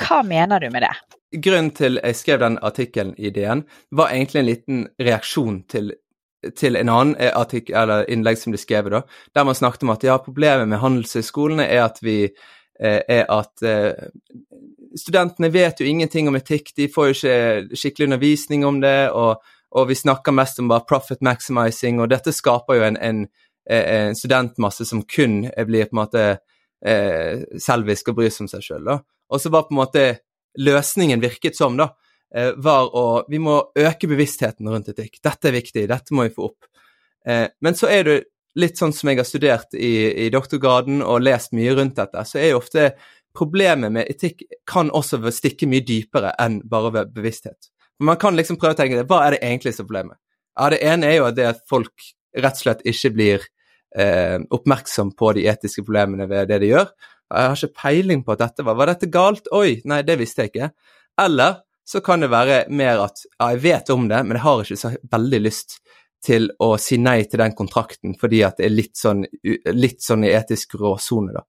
Hva 0.02 0.24
mener 0.26 0.66
du 0.66 0.72
med 0.74 0.82
det? 0.88 0.96
Grunnen 1.38 1.70
til 1.78 2.00
jeg 2.02 2.18
skrev 2.18 2.42
den 2.42 2.58
artikkelen 2.66 3.14
i 3.22 3.30
DN, 3.30 3.62
var 3.94 4.10
egentlig 4.10 4.42
en 4.42 4.50
liten 4.50 4.88
reaksjon 5.00 5.68
til 5.70 5.94
til 6.58 6.74
en 6.74 6.90
annen 6.90 7.14
artikkel, 7.38 7.76
eller 7.78 8.08
innlegg 8.10 8.40
som 8.42 8.50
ble 8.50 8.58
skrevet, 8.58 8.90
da, 8.90 9.04
der 9.38 9.46
man 9.46 9.54
snakket 9.54 9.84
om 9.86 9.92
at 9.94 10.02
ja, 10.02 10.16
problemet 10.18 10.72
med 10.72 10.82
handelshøyskolene 10.82 11.68
er 11.70 11.84
at 11.86 12.00
vi 12.02 12.16
er 12.82 13.28
at 13.30 13.62
eh, 13.68 14.10
studentene 14.98 15.52
vet 15.54 15.82
jo 15.82 15.88
ingenting 15.88 16.30
om 16.32 16.38
etikk, 16.40 16.74
de 16.76 16.88
får 16.92 17.10
jo 17.10 17.18
ikke 17.18 17.78
skikkelig 17.78 18.10
undervisning 18.10 18.66
om 18.66 18.80
det, 18.82 19.12
og, 19.14 19.44
og 19.78 19.88
vi 19.92 19.98
snakker 20.00 20.36
mest 20.36 20.60
om 20.60 20.72
bare 20.72 20.88
profit 20.90 21.22
maximizing, 21.24 22.02
og 22.02 22.10
dette 22.12 22.34
skaper 22.36 22.80
jo 22.80 22.88
en, 22.90 22.98
en, 22.98 23.22
en 23.70 24.18
studentmasse 24.18 24.88
som 24.90 25.04
kun 25.06 25.46
blir 25.68 25.88
på 25.88 25.96
en 25.96 26.02
måte 26.02 26.26
eh, 26.86 27.46
selvisk 27.62 28.12
og 28.12 28.20
bryr 28.20 28.34
seg 28.34 28.46
om 28.46 28.52
seg 28.52 28.66
sjøl. 28.66 28.92
Og 29.32 29.42
så 29.42 29.52
var 29.54 29.68
på 29.68 29.76
en 29.76 29.82
måte 29.82 30.06
løsningen 30.60 31.22
virket 31.24 31.56
som, 31.56 31.78
da, 31.80 31.92
eh, 32.36 32.52
var 32.58 32.92
å 32.96 33.26
Vi 33.30 33.40
må 33.40 33.62
øke 33.76 34.08
bevisstheten 34.08 34.68
rundt 34.68 34.90
etikk. 34.90 35.22
Dette 35.24 35.48
er 35.48 35.60
viktig, 35.60 35.88
dette 35.88 36.14
må 36.14 36.28
vi 36.28 36.36
få 36.36 36.50
opp. 36.52 36.66
Eh, 37.26 37.48
men 37.62 37.76
så 37.76 37.88
er 37.88 38.04
det 38.04 38.24
litt 38.60 38.80
sånn 38.80 38.94
som 38.96 39.10
jeg 39.12 39.22
har 39.22 39.28
studert 39.28 39.76
i, 39.78 40.26
i 40.26 40.30
doktorgraden 40.34 41.04
og 41.06 41.24
lest 41.24 41.54
mye 41.56 41.76
rundt 41.78 42.00
dette, 42.00 42.24
så 42.28 42.40
er 42.42 42.52
jo 42.52 42.62
ofte 42.62 42.92
problemet 43.38 43.94
med 43.96 44.10
etikk 44.12 44.44
kan 44.68 44.92
også 44.92 45.22
stikke 45.32 45.70
mye 45.72 45.86
dypere 45.88 46.34
enn 46.42 46.60
bare 46.68 46.92
ved 46.98 47.14
bevissthet. 47.16 47.72
Man 48.02 48.20
kan 48.20 48.36
liksom 48.36 48.58
prøve 48.60 48.76
å 48.76 48.80
tenke 48.80 49.06
hva 49.08 49.22
er 49.28 49.38
det 49.38 49.44
egentlig 49.46 49.76
som 49.76 49.86
er 49.86 49.90
problemet? 49.90 50.20
Ja, 50.60 50.70
Det 50.70 50.82
ene 50.84 51.08
er 51.08 51.18
jo 51.18 51.32
det 51.32 51.48
at 51.48 51.64
folk 51.70 52.12
rett 52.36 52.60
og 52.60 52.64
slett 52.66 52.86
ikke 52.88 53.12
blir 53.16 53.46
eh, 53.96 54.38
oppmerksom 54.52 55.14
på 55.16 55.34
de 55.38 55.48
etiske 55.48 55.84
problemene 55.88 56.28
ved 56.28 56.50
det 56.52 56.60
de 56.64 56.72
gjør. 56.74 56.90
Jeg 57.32 57.48
har 57.48 57.60
ikke 57.60 57.82
peiling 57.82 58.24
på 58.26 58.34
at 58.36 58.42
dette 58.44 58.66
var 58.68 58.76
Var 58.76 58.92
dette 58.92 59.08
galt? 59.08 59.48
Oi, 59.56 59.80
nei, 59.88 60.02
det 60.04 60.18
visste 60.20 60.44
jeg 60.44 60.52
ikke. 60.52 60.72
Eller 61.22 61.62
så 61.88 62.02
kan 62.04 62.24
det 62.24 62.32
være 62.32 62.66
mer 62.70 63.06
at 63.08 63.24
ja, 63.24 63.52
jeg 63.54 63.62
vet 63.64 63.90
om 63.94 64.08
det, 64.10 64.20
men 64.26 64.38
jeg 64.38 64.46
har 64.46 64.64
ikke 64.64 64.80
så 64.80 64.92
veldig 65.12 65.40
lyst 65.44 65.80
til 66.26 66.52
å 66.62 66.76
si 66.82 67.00
nei 67.02 67.24
til 67.26 67.42
den 67.42 67.56
kontrakten 67.58 68.14
fordi 68.20 68.44
at 68.46 68.60
det 68.60 68.68
er 68.68 68.76
litt 68.76 68.98
sånn, 68.98 69.24
litt 69.74 70.04
sånn 70.06 70.26
i 70.28 70.34
etisk 70.38 70.78
gråsone, 70.78 71.34
da. 71.34 71.46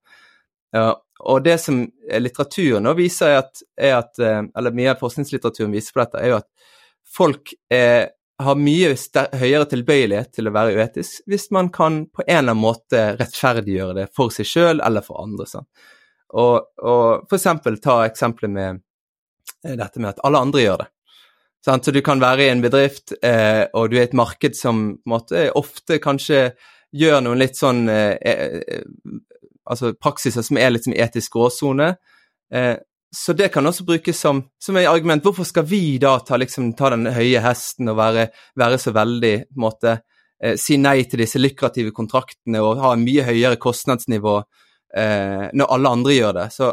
Og 1.22 1.42
det 1.44 1.58
som 1.60 1.82
litteraturen 2.18 2.86
nå 2.86 2.94
viser, 2.98 3.34
er 3.34 3.42
at, 3.42 3.60
er 3.76 3.98
at, 3.98 4.18
eller 4.18 4.74
mye 4.74 4.94
av 4.94 5.02
forskningslitteraturen 5.02 5.74
viser 5.74 5.94
på 5.94 6.00
dette, 6.00 6.22
er 6.22 6.32
jo 6.32 6.38
at 6.40 6.48
folk 7.12 7.52
er, 7.70 8.08
har 8.42 8.58
mye 8.58 8.94
høyere 9.38 9.68
tilbøyelighet 9.70 10.32
til 10.34 10.48
å 10.48 10.54
være 10.54 10.80
uetisk 10.80 11.28
hvis 11.30 11.50
man 11.54 11.68
kan 11.74 12.06
på 12.08 12.24
en 12.24 12.32
eller 12.38 12.56
annen 12.56 12.64
måte 12.64 13.04
rettferdiggjøre 13.20 13.98
det 14.00 14.06
for 14.16 14.34
seg 14.34 14.48
sjøl 14.48 14.82
eller 14.82 15.04
for 15.04 15.22
andre. 15.22 15.46
Sånn. 15.50 15.68
Og, 16.32 16.72
og 16.80 17.28
for 17.28 17.36
eksempel 17.36 17.76
ta 17.84 18.00
eksempelet 18.08 18.56
med 18.56 18.82
dette 19.62 20.00
med 20.00 20.14
at 20.14 20.24
alle 20.26 20.40
andre 20.42 20.64
gjør 20.64 20.82
det. 20.82 20.90
Sant? 21.64 21.84
Så 21.84 21.94
du 21.94 22.00
kan 22.02 22.20
være 22.22 22.46
i 22.46 22.52
en 22.52 22.62
bedrift, 22.62 23.14
eh, 23.22 23.64
og 23.72 23.90
du 23.90 23.96
er 23.96 24.06
i 24.06 24.08
et 24.08 24.16
marked 24.18 24.56
som 24.58 24.84
måte 25.06 25.46
ofte 25.58 26.00
kanskje 26.02 26.48
gjør 26.92 27.22
noen 27.24 27.40
litt 27.42 27.58
sånn 27.58 27.86
eh, 27.90 28.16
eh, 28.20 28.80
Altså 29.62 29.92
praksiser 29.94 30.42
som 30.42 30.58
er 30.58 30.72
litt 30.72 30.88
som 30.88 30.94
etisk 30.98 31.36
gråsone. 31.36 31.92
Eh, 32.50 32.74
så 33.14 33.34
det 33.38 33.52
kan 33.54 33.66
også 33.68 33.84
brukes 33.86 34.18
som, 34.18 34.40
som 34.58 34.76
et 34.76 34.88
argument. 34.90 35.22
Hvorfor 35.22 35.46
skal 35.46 35.66
vi 35.70 36.00
da 36.02 36.16
ta, 36.26 36.34
liksom, 36.40 36.72
ta 36.74 36.90
den 36.90 37.06
høye 37.14 37.38
hesten 37.44 37.92
og 37.92 37.98
være, 38.00 38.24
være 38.58 38.80
så 38.82 38.90
veldig 38.96 39.32
måte, 39.62 40.00
eh, 40.42 40.56
Si 40.58 40.80
nei 40.82 41.04
til 41.06 41.22
disse 41.22 41.38
lukrative 41.38 41.94
kontraktene 41.94 42.58
og 42.64 42.82
ha 42.82 42.94
en 42.96 43.06
mye 43.06 43.22
høyere 43.28 43.60
kostnadsnivå 43.62 44.34
eh, 44.98 45.46
når 45.54 45.74
alle 45.76 45.94
andre 45.94 46.18
gjør 46.18 46.38
det. 46.40 46.48
Så 46.58 46.72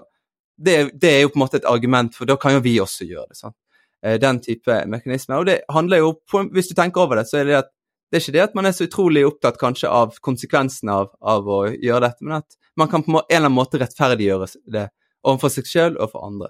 det, 0.58 0.77
det, 0.96 1.13
er 1.13 1.22
jo 1.22 1.34
på 1.36 1.39
en 1.39 1.46
måte 1.46 1.62
et 1.62 1.69
argument, 1.69 2.15
for 2.15 2.25
da 2.25 2.39
kan 2.41 2.58
jo 2.58 2.65
vi 2.65 2.79
også 2.81 3.05
gjøre 3.05 3.29
det. 3.29 3.38
sant? 3.43 3.58
Eh, 4.06 4.20
den 4.20 4.39
type 4.39 4.86
mekanismer. 4.88 5.41
Og 5.41 5.46
det 5.46 5.62
handler 5.70 5.98
jo, 5.98 6.13
Hvis 6.53 6.70
du 6.70 6.75
tenker 6.75 7.01
over 7.01 7.15
det, 7.15 7.27
så 7.27 7.38
er 7.38 7.44
det 7.44 7.58
at 7.58 7.70
det 8.12 8.18
er 8.18 8.22
ikke 8.24 8.34
det 8.34 8.41
at 8.41 8.56
man 8.56 8.65
er 8.65 8.72
så 8.72 8.88
utrolig 8.88 9.25
opptatt 9.25 9.60
kanskje 9.60 9.89
av 9.89 10.15
konsekvensen 10.22 10.89
av, 10.89 11.12
av 11.22 11.46
å 11.46 11.68
gjøre 11.70 12.08
dette, 12.08 12.25
men 12.25 12.39
at 12.39 12.56
man 12.75 12.88
kan 12.89 13.03
på 13.03 13.12
en 13.12 13.22
eller 13.29 13.46
annen 13.46 13.53
måte 13.53 13.77
rettferdiggjøre 13.77 14.48
det 14.65 14.88
overfor 15.24 15.51
seg 15.53 15.68
selv 15.70 16.00
og 16.01 16.10
for 16.15 16.25
andre. 16.25 16.50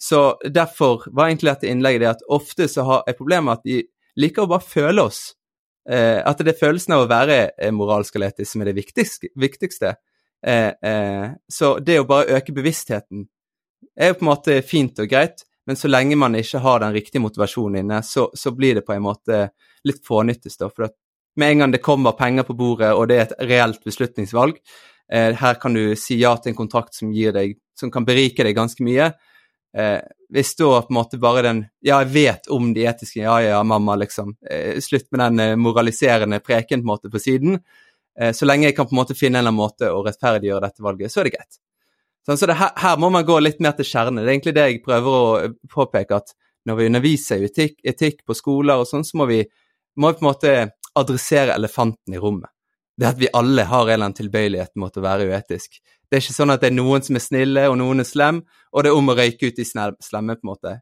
Så 0.00 0.38
derfor 0.48 1.04
var 1.12 1.28
egentlig 1.28 1.50
dette 1.50 1.68
innlegget 1.68 2.00
det 2.00 2.08
at 2.14 2.24
ofte 2.32 2.68
så 2.72 2.86
har 2.88 3.04
jeg 3.06 3.18
problemet 3.18 3.58
at 3.58 3.68
de 3.68 3.82
liker 4.16 4.46
å 4.46 4.52
bare 4.54 4.64
føle 4.64 5.04
oss. 5.04 5.34
Eh, 5.84 6.22
at 6.24 6.40
det 6.40 6.54
er 6.54 6.62
følelsen 6.62 6.96
av 6.96 7.04
å 7.04 7.10
være 7.10 7.38
eh, 7.52 7.74
moralsk 7.74 8.16
etisk 8.16 8.54
som 8.54 8.64
er 8.64 8.72
det 8.72 8.78
viktigste. 8.78 9.28
viktigste. 9.36 9.96
Eh, 10.46 10.72
eh, 10.72 11.30
så 11.52 11.78
det 11.84 12.00
å 12.00 12.08
bare 12.08 12.38
øke 12.38 12.56
bevisstheten 12.56 13.26
er 13.92 14.14
jo 14.14 14.22
på 14.22 14.24
en 14.24 14.32
måte 14.32 14.62
fint 14.64 15.04
og 15.04 15.10
greit, 15.10 15.44
men 15.66 15.76
så 15.76 15.88
lenge 15.88 16.16
man 16.16 16.36
ikke 16.36 16.60
har 16.64 16.82
den 16.82 16.92
riktige 16.92 17.22
motivasjonen 17.24 17.80
inne, 17.84 18.02
så, 18.04 18.28
så 18.34 18.52
blir 18.52 18.78
det 18.78 18.86
på 18.86 18.92
en 18.92 19.04
måte 19.06 19.48
litt 19.84 20.02
fånyttes. 20.06 20.58
For 20.60 20.88
at 20.88 20.96
med 21.40 21.52
en 21.52 21.64
gang 21.64 21.74
det 21.74 21.82
kommer 21.84 22.16
penger 22.18 22.46
på 22.46 22.56
bordet, 22.58 22.92
og 22.94 23.08
det 23.08 23.18
er 23.18 23.28
et 23.28 23.38
reelt 23.50 23.84
beslutningsvalg, 23.84 24.58
eh, 25.12 25.32
her 25.40 25.60
kan 25.60 25.76
du 25.76 25.96
si 25.98 26.20
ja 26.20 26.34
til 26.36 26.52
en 26.52 26.58
kontrakt 26.58 26.94
som, 26.94 27.12
deg, 27.12 27.56
som 27.78 27.92
kan 27.94 28.06
berike 28.06 28.44
deg 28.46 28.56
ganske 28.56 28.84
mye. 28.84 29.12
Eh, 29.74 29.98
hvis 30.34 30.54
da 30.58 30.68
på 30.82 30.92
en 30.92 30.98
måte 31.00 31.18
bare 31.18 31.42
den 31.42 31.64
Ja, 31.82 31.96
jeg 32.04 32.12
vet 32.14 32.44
om 32.54 32.68
de 32.76 32.84
etiske 32.86 33.24
Ja, 33.24 33.40
ja, 33.42 33.62
mamma, 33.66 33.96
liksom. 33.98 34.36
Eh, 34.50 34.78
slutt 34.80 35.08
med 35.10 35.20
den 35.20 35.40
eh, 35.40 35.56
moraliserende 35.56 36.38
preken 36.40 36.82
på 36.82 36.84
en 36.84 36.92
måte 36.92 37.10
på 37.10 37.18
siden. 37.18 37.58
Eh, 38.20 38.32
så 38.32 38.46
lenge 38.46 38.68
jeg 38.68 38.76
kan 38.76 38.86
på 38.86 38.94
en 38.94 39.02
måte 39.02 39.18
finne 39.18 39.40
en 39.40 39.42
eller 39.42 39.50
annen 39.50 39.62
måte 39.64 39.90
å 39.90 40.04
rettferdiggjøre 40.06 40.68
dette 40.68 40.84
valget, 40.84 41.10
så 41.12 41.22
er 41.22 41.28
det 41.28 41.34
greit. 41.38 41.58
Sånn, 42.24 42.38
så 42.40 42.48
det, 42.48 42.56
her, 42.56 42.72
her, 42.80 42.96
må 43.00 43.10
man 43.12 43.26
gå 43.26 43.36
litt 43.42 43.60
mer 43.64 43.74
til 43.76 43.88
kjernen. 43.88 44.22
Det 44.22 44.30
er 44.30 44.32
egentlig 44.32 44.54
det 44.56 44.64
jeg 44.64 44.82
prøver 44.84 45.16
å 45.18 45.52
påpeke, 45.72 46.20
at 46.22 46.32
når 46.64 46.78
vi 46.78 46.86
underviser 46.88 47.44
etikk, 47.44 47.76
etikk, 47.84 48.22
på 48.24 48.36
skoler 48.36 48.80
og 48.80 48.88
sånn, 48.88 49.04
så 49.04 49.20
må 49.20 49.28
vi, 49.28 49.42
må 50.00 50.10
vi, 50.10 50.16
på 50.16 50.24
en 50.24 50.30
måte 50.30 50.54
adressere 50.96 51.56
elefanten 51.58 52.16
i 52.16 52.22
rommet. 52.22 52.48
Det 52.96 53.10
at 53.10 53.18
vi 53.18 53.28
alle 53.34 53.66
har 53.66 53.82
en 53.82 53.90
eller 53.90 54.06
annen 54.06 54.16
tilbøyelighet 54.16 54.72
mot 54.78 54.96
å 54.96 55.02
være 55.04 55.26
uetisk. 55.28 55.80
Det 56.08 56.16
er 56.16 56.22
ikke 56.22 56.36
sånn 56.36 56.54
at 56.54 56.62
det 56.62 56.70
er 56.70 56.76
noen 56.76 57.02
som 57.02 57.18
er 57.18 57.24
snille 57.24 57.66
og 57.66 57.76
noen 57.80 58.04
er 58.04 58.08
slem, 58.08 58.40
og 58.72 58.84
det 58.84 58.92
er 58.92 58.98
om 59.00 59.10
å 59.10 59.16
røyke 59.18 59.50
ut 59.50 59.58
de 59.58 59.66
slemme, 59.66 60.36
på 60.38 60.46
en 60.46 60.52
måte. 60.52 60.74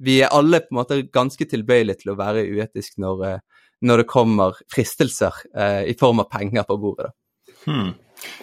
Vi 0.00 0.18
er 0.24 0.34
alle 0.34 0.62
på 0.64 0.74
en 0.74 0.80
måte 0.80 1.00
ganske 1.14 1.46
tilbøyelige 1.46 2.02
til 2.02 2.12
å 2.12 2.18
være 2.18 2.44
uetisk 2.48 2.98
når, 3.00 3.24
eh, 3.28 3.64
når 3.86 4.02
det 4.02 4.10
kommer 4.10 4.58
fristelser 4.72 5.42
eh, 5.54 5.82
i 5.92 5.96
form 6.00 6.24
av 6.24 6.28
penger 6.32 6.66
på 6.68 6.78
bordet. 6.82 7.08
Da. 7.08 7.16
Hmm. 7.64 7.92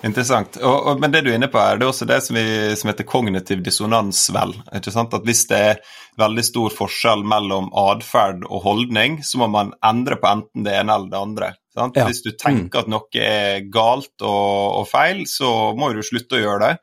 Interessant. 0.06 0.58
Og, 0.62 0.76
og, 0.92 1.00
men 1.02 1.14
det 1.14 1.24
du 1.26 1.32
er 1.32 1.38
inne 1.40 1.50
på 1.52 1.60
her, 1.62 1.80
det 1.80 1.88
er 1.88 1.92
også 1.92 2.08
det 2.10 2.20
som, 2.26 2.38
vi, 2.38 2.76
som 2.78 2.92
heter 2.92 3.08
kognitiv 3.08 3.62
dissonans, 3.66 4.28
vel. 4.34 4.54
Ikke 4.78 4.94
sant? 4.94 5.16
At 5.18 5.26
hvis 5.28 5.46
det 5.50 5.62
er 5.72 5.80
veldig 6.18 6.46
stor 6.46 6.74
forskjell 6.74 7.24
mellom 7.28 7.70
atferd 7.78 8.46
og 8.48 8.62
holdning, 8.66 9.22
så 9.26 9.42
må 9.42 9.50
man 9.54 9.74
endre 9.86 10.20
på 10.22 10.30
enten 10.30 10.66
det 10.66 10.76
ene 10.80 10.98
eller 10.98 11.14
det 11.14 11.24
andre. 11.24 11.54
Ja. 11.78 12.08
Hvis 12.08 12.24
du 12.26 12.32
tenker 12.34 12.82
at 12.82 12.90
noe 12.90 13.22
er 13.22 13.66
galt 13.74 14.16
og, 14.26 14.82
og, 14.82 14.86
feil, 14.90 15.26
så 15.30 15.76
må 15.78 15.92
du 15.94 16.02
slutte 16.06 16.40
å 16.40 16.42
gjøre 16.42 16.62
det. 16.64 16.76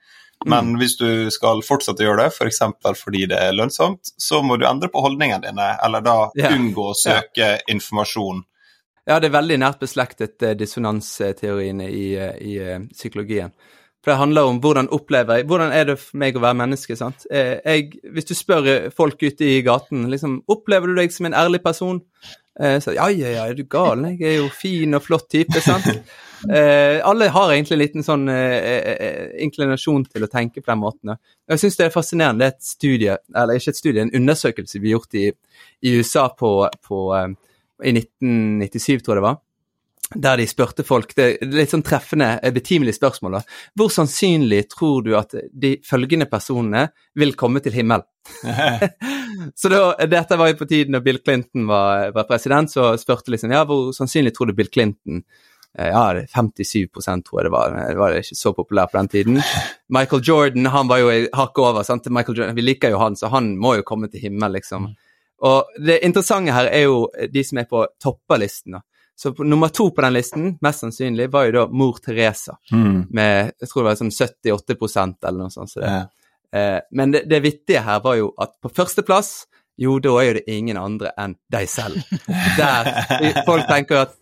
Men 0.45 0.75
mm. 0.75 0.79
hvis 0.81 0.97
du 1.01 1.09
skal 1.35 1.63
fortsette 1.67 2.05
å 2.05 2.09
gjøre 2.09 2.27
det, 2.27 2.35
f.eks. 2.35 2.61
For 2.85 2.99
fordi 3.07 3.25
det 3.31 3.39
er 3.41 3.57
lønnsomt, 3.57 4.13
så 4.21 4.43
må 4.45 4.59
du 4.61 4.67
endre 4.69 4.91
på 4.93 5.03
holdningene 5.03 5.43
dine, 5.47 5.71
eller 5.83 6.05
da 6.05 6.17
ja. 6.39 6.53
unngå 6.55 6.91
å 6.93 6.99
søke 6.99 7.55
ja. 7.57 7.63
informasjon 7.75 8.45
ja, 9.05 9.19
det 9.21 9.29
er 9.29 9.37
veldig 9.37 9.57
nært 9.61 9.81
beslektet, 9.85 10.39
eh, 10.43 10.57
dissonansteoriene 10.57 11.89
i, 11.93 12.05
eh, 12.17 12.37
i, 12.41 12.59
eh, 12.59 12.79
psykologien. 12.93 13.53
For 14.03 14.13
det 14.13 14.19
handler 14.21 14.49
om 14.49 14.61
hvordan 14.61 14.89
opplever 14.93 15.39
jeg 15.39 15.47
Hvordan 15.47 15.73
er 15.73 15.85
det 15.85 15.99
for 15.99 16.19
meg 16.19 16.37
å 16.37 16.41
være 16.41 16.61
menneske? 16.61 16.95
sant? 16.97 17.25
Jeg, 17.31 17.93
hvis 18.13 18.27
du 18.29 18.35
spør 18.35 18.91
folk 18.93 19.17
ute 19.23 19.41
i 19.41 19.63
gaten 19.63 20.11
liksom, 20.11 20.43
opplever 20.47 20.89
du 20.89 20.95
deg 20.95 21.11
som 21.11 21.25
en 21.25 21.33
ærlig 21.33 21.63
person, 21.63 22.03
så 22.61 22.93
ja, 22.95 23.09
ja, 23.09 23.31
ja, 23.33 23.47
er 23.49 23.55
du 23.55 23.65
gal? 23.65 24.05
Jeg 24.05 24.21
er 24.21 24.37
jo 24.43 24.51
fin 24.53 24.93
og 24.95 25.03
flott 25.03 25.31
type, 25.31 25.59
sant? 25.59 25.89
alle 27.09 27.31
har 27.33 27.55
egentlig 27.55 27.73
en 27.73 27.81
liten 27.81 28.05
sånn 28.05 28.29
inklinasjon 28.29 30.05
til 30.05 30.23
å 30.23 30.29
tenke 30.29 30.61
på 30.61 30.71
den 30.71 30.85
måten. 30.85 31.17
Jeg 31.49 31.59
syns 31.59 31.77
det 31.81 31.87
er 31.87 31.97
fascinerende. 31.97 32.45
Det 32.45 32.47
er 32.47 32.57
et 32.59 32.69
studie, 32.69 33.17
eller 33.35 33.57
ikke 33.57 33.73
et 33.73 33.81
studie, 33.81 34.03
en 34.03 34.15
undersøkelse 34.21 34.85
vi 34.85 34.93
har 34.93 34.99
gjort 34.99 35.17
i, 35.17 35.33
i 35.81 35.97
USA 35.97 36.29
på, 36.29 36.69
på 36.85 37.01
i 37.83 37.95
1997, 37.97 39.03
tror 39.03 39.17
jeg 39.17 39.23
det 39.23 39.27
var, 39.27 39.41
der 40.15 40.37
de 40.37 40.47
spurte 40.47 40.85
folk 40.87 41.15
Det 41.17 41.25
er 41.25 41.55
litt 41.55 41.73
sånn 41.73 41.83
treffende, 41.85 42.35
betimelige 42.37 42.55
betimelig 42.59 42.95
spørsmål. 42.99 43.39
da. 43.39 43.41
Hvor 43.75 43.91
sannsynlig 43.91 44.67
tror 44.71 45.03
du 45.03 45.15
at 45.19 45.35
de 45.51 45.77
følgende 45.85 46.29
personene 46.31 46.89
vil 47.15 47.35
komme 47.35 47.63
til 47.65 47.75
himmelen? 47.75 48.05
så 49.61 49.69
da, 49.73 49.81
Dette 50.09 50.37
var 50.41 50.53
jo 50.53 50.61
på 50.61 50.69
tiden 50.69 50.97
da 50.97 51.01
Bill 51.05 51.19
Clinton 51.25 51.67
var, 51.69 52.13
var, 52.15 52.29
president, 52.29 52.71
så 52.71 52.95
spurte 53.01 53.33
liksom 53.33 53.53
ja, 53.53 53.65
hvor 53.69 53.93
sannsynlig 53.97 54.35
tror 54.37 54.49
du 54.49 54.55
Bill 54.57 54.71
Clinton 54.73 55.23
eh, 55.79 55.91
ja, 55.91 56.05
57 56.33 56.89
tror 56.95 57.41
jeg 57.41 57.49
det 57.49 57.55
var. 57.57 57.75
Det 57.75 57.99
var 58.01 58.19
ikke 58.21 58.39
så 58.39 58.55
populær 58.57 58.93
på 58.93 59.01
den 59.01 59.09
tiden. 59.09 59.41
Michael 59.89 60.23
Jordan 60.25 60.71
han 60.73 60.89
var 60.89 61.03
jo 61.03 61.11
hakket 61.33 61.65
over. 61.65 61.83
sant? 61.83 62.07
Michael 62.13 62.39
Jordan, 62.39 62.57
Vi 62.57 62.69
liker 62.69 62.95
jo 62.95 63.03
han, 63.03 63.17
så 63.17 63.33
han 63.33 63.57
må 63.59 63.77
jo 63.81 63.89
komme 63.89 64.13
til 64.13 64.29
himmelen, 64.29 64.61
liksom. 64.61 64.93
Og 65.43 65.79
det 65.87 66.01
interessante 66.07 66.55
her 66.55 66.71
er 66.71 66.87
jo 66.87 67.07
de 67.33 67.45
som 67.45 67.59
er 67.61 67.69
på 67.71 67.85
topperlisten. 68.03 68.79
Så 69.17 69.33
på, 69.35 69.45
nummer 69.45 69.69
to 69.69 69.91
på 69.91 70.03
den 70.03 70.13
listen, 70.13 70.47
mest 70.63 70.83
sannsynlig, 70.83 71.29
var 71.31 71.47
jo 71.47 71.57
da 71.59 71.65
mor 71.71 71.99
Teresa. 72.03 72.57
Mm. 72.73 73.05
Med 73.15 73.53
jeg 73.61 73.71
tror 73.71 73.83
det 73.83 73.89
var 73.89 74.01
sånn 74.01 74.15
78 74.15 75.29
eller 75.29 75.39
noe 75.45 75.55
sånt. 75.55 75.71
Så 75.71 75.83
det. 75.83 75.93
Ja. 75.93 76.05
Eh, 76.55 76.81
men 76.91 77.15
det, 77.15 77.25
det 77.31 77.43
vittige 77.45 77.85
her 77.87 78.03
var 78.03 78.19
jo 78.19 78.33
at 78.39 78.57
på 78.63 78.71
førsteplass, 78.75 79.45
jo, 79.79 79.99
da 79.99 80.13
er 80.21 80.29
jo 80.29 80.35
det 80.39 80.45
ingen 80.55 80.79
andre 80.79 81.11
enn 81.19 81.35
deg 81.51 81.71
selv. 81.71 81.99
Der 82.61 83.43
folk 83.47 83.67
tenker 83.71 84.05
at 84.05 84.21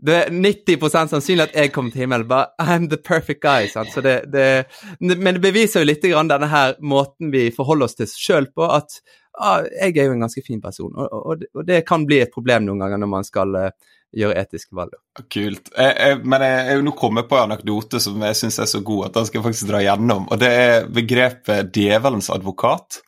det 0.00 0.14
er 0.16 0.30
90% 0.32 1.10
sannsynlig 1.12 1.50
at 1.50 1.56
jeg 1.58 1.72
kommer 1.74 1.92
til 1.92 2.06
himmelen. 2.06 2.28
Bare 2.28 2.54
I'm 2.62 2.86
the 2.88 2.96
perfect 2.96 3.42
guy. 3.42 3.66
Sant? 3.68 3.90
Så 3.92 4.00
det, 4.00 4.30
det, 4.32 4.64
men 5.00 5.36
det 5.36 5.42
beviser 5.44 5.82
jo 5.82 5.90
litt 5.90 6.06
grann 6.06 6.30
denne 6.30 6.48
her 6.48 6.78
måten 6.80 7.28
vi 7.34 7.50
forholder 7.52 7.90
oss 7.90 7.98
til 7.98 8.08
sjøl 8.08 8.48
på, 8.54 8.64
at 8.64 9.02
ah, 9.40 9.64
jeg 9.64 9.96
er 9.96 10.10
jo 10.10 10.16
en 10.16 10.26
ganske 10.26 10.42
fin 10.46 10.60
person. 10.62 10.92
Og, 10.94 11.16
og, 11.16 11.46
og, 11.54 11.64
det 11.66 11.82
kan 11.88 12.06
bli 12.08 12.20
et 12.24 12.32
problem 12.34 12.66
noen 12.66 12.84
ganger 12.84 13.00
når 13.02 13.10
man 13.10 13.26
skal 13.26 13.56
uh, 13.56 13.96
gjøre 14.16 14.38
etiske 14.42 14.76
valg. 14.76 14.96
Kult. 15.20 15.70
Jeg, 15.76 15.94
jeg, 15.96 16.18
men 16.24 16.44
jeg 16.46 16.64
er 16.64 16.78
jo 16.78 16.86
nå 16.86 16.94
kommet 16.98 17.28
på 17.30 17.38
en 17.38 17.48
anekdote 17.48 18.00
som 18.02 18.22
jeg 18.26 18.38
syns 18.38 18.60
er 18.62 18.70
så 18.70 18.82
god 18.86 19.08
at 19.08 19.20
den 19.20 19.30
skal 19.30 19.46
faktisk 19.46 19.70
dra 19.70 19.82
gjennom. 19.84 20.26
Og 20.30 20.42
det 20.42 20.50
er 20.64 20.90
begrepet 20.90 21.72
'djevelens 21.74 22.30
advokat'. 22.34 23.00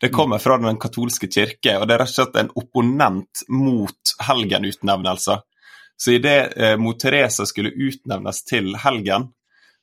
Det 0.00 0.12
kommer 0.14 0.38
fra 0.38 0.58
den 0.62 0.78
katolske 0.78 1.26
kirke, 1.26 1.74
og 1.74 1.88
det 1.88 1.96
er 1.96 2.04
rett 2.04 2.12
og 2.12 2.18
slett 2.20 2.36
en 2.38 2.52
opponent 2.60 3.42
mot 3.50 4.12
helgenutnevnelser. 4.28 5.40
Så 5.98 6.14
idet 6.14 6.52
eh, 6.54 6.76
mot 6.78 7.00
Teresa 7.00 7.46
skulle 7.46 7.74
utnevnes 7.74 8.44
til 8.46 8.76
helgen, 8.78 9.32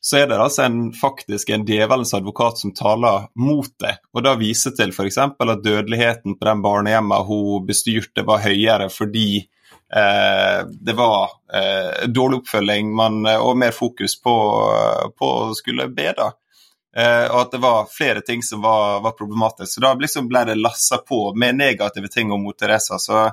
så 0.06 0.20
er 0.20 0.28
det 0.30 0.38
altså 0.38 0.68
en, 0.68 0.92
faktisk 0.94 1.50
en 1.50 1.64
djevelens 1.66 2.14
advokat 2.14 2.60
som 2.62 2.74
taler 2.78 3.24
mot 3.42 3.72
det. 3.82 3.96
Og 4.14 4.22
da 4.22 4.36
viser 4.38 4.76
til 4.78 4.92
f.eks. 4.94 5.18
at 5.18 5.64
dødeligheten 5.66 6.36
på 6.38 6.46
den 6.46 6.62
barnehjemmet 6.62 7.26
hun 7.26 7.66
bestyrte, 7.66 8.22
var 8.28 8.44
høyere 8.44 8.86
fordi 8.94 9.40
eh, 9.42 10.60
det 10.70 10.94
var 11.00 11.34
eh, 11.50 12.06
dårlig 12.06 12.44
oppfølging 12.44 12.94
man, 12.94 13.24
og 13.34 13.58
mer 13.58 13.74
fokus 13.74 14.14
på, 14.22 14.36
på 15.18 15.32
å 15.40 15.58
skulle 15.58 15.90
be. 15.90 16.12
da. 16.22 16.30
Eh, 16.94 17.26
og 17.32 17.40
at 17.48 17.58
det 17.58 17.64
var 17.66 17.90
flere 17.90 18.22
ting 18.22 18.46
som 18.46 18.62
var, 18.62 19.02
var 19.02 19.18
problematisk. 19.18 19.74
Så 19.74 19.88
da 19.88 19.96
liksom 19.98 20.30
ble 20.30 20.46
det 20.52 20.60
lassa 20.62 21.02
på 21.02 21.32
med 21.34 21.58
negative 21.58 22.14
ting 22.14 22.30
om 22.30 22.46
Teresa. 22.54 23.02
Så 23.02 23.26
Eh, 23.26 23.32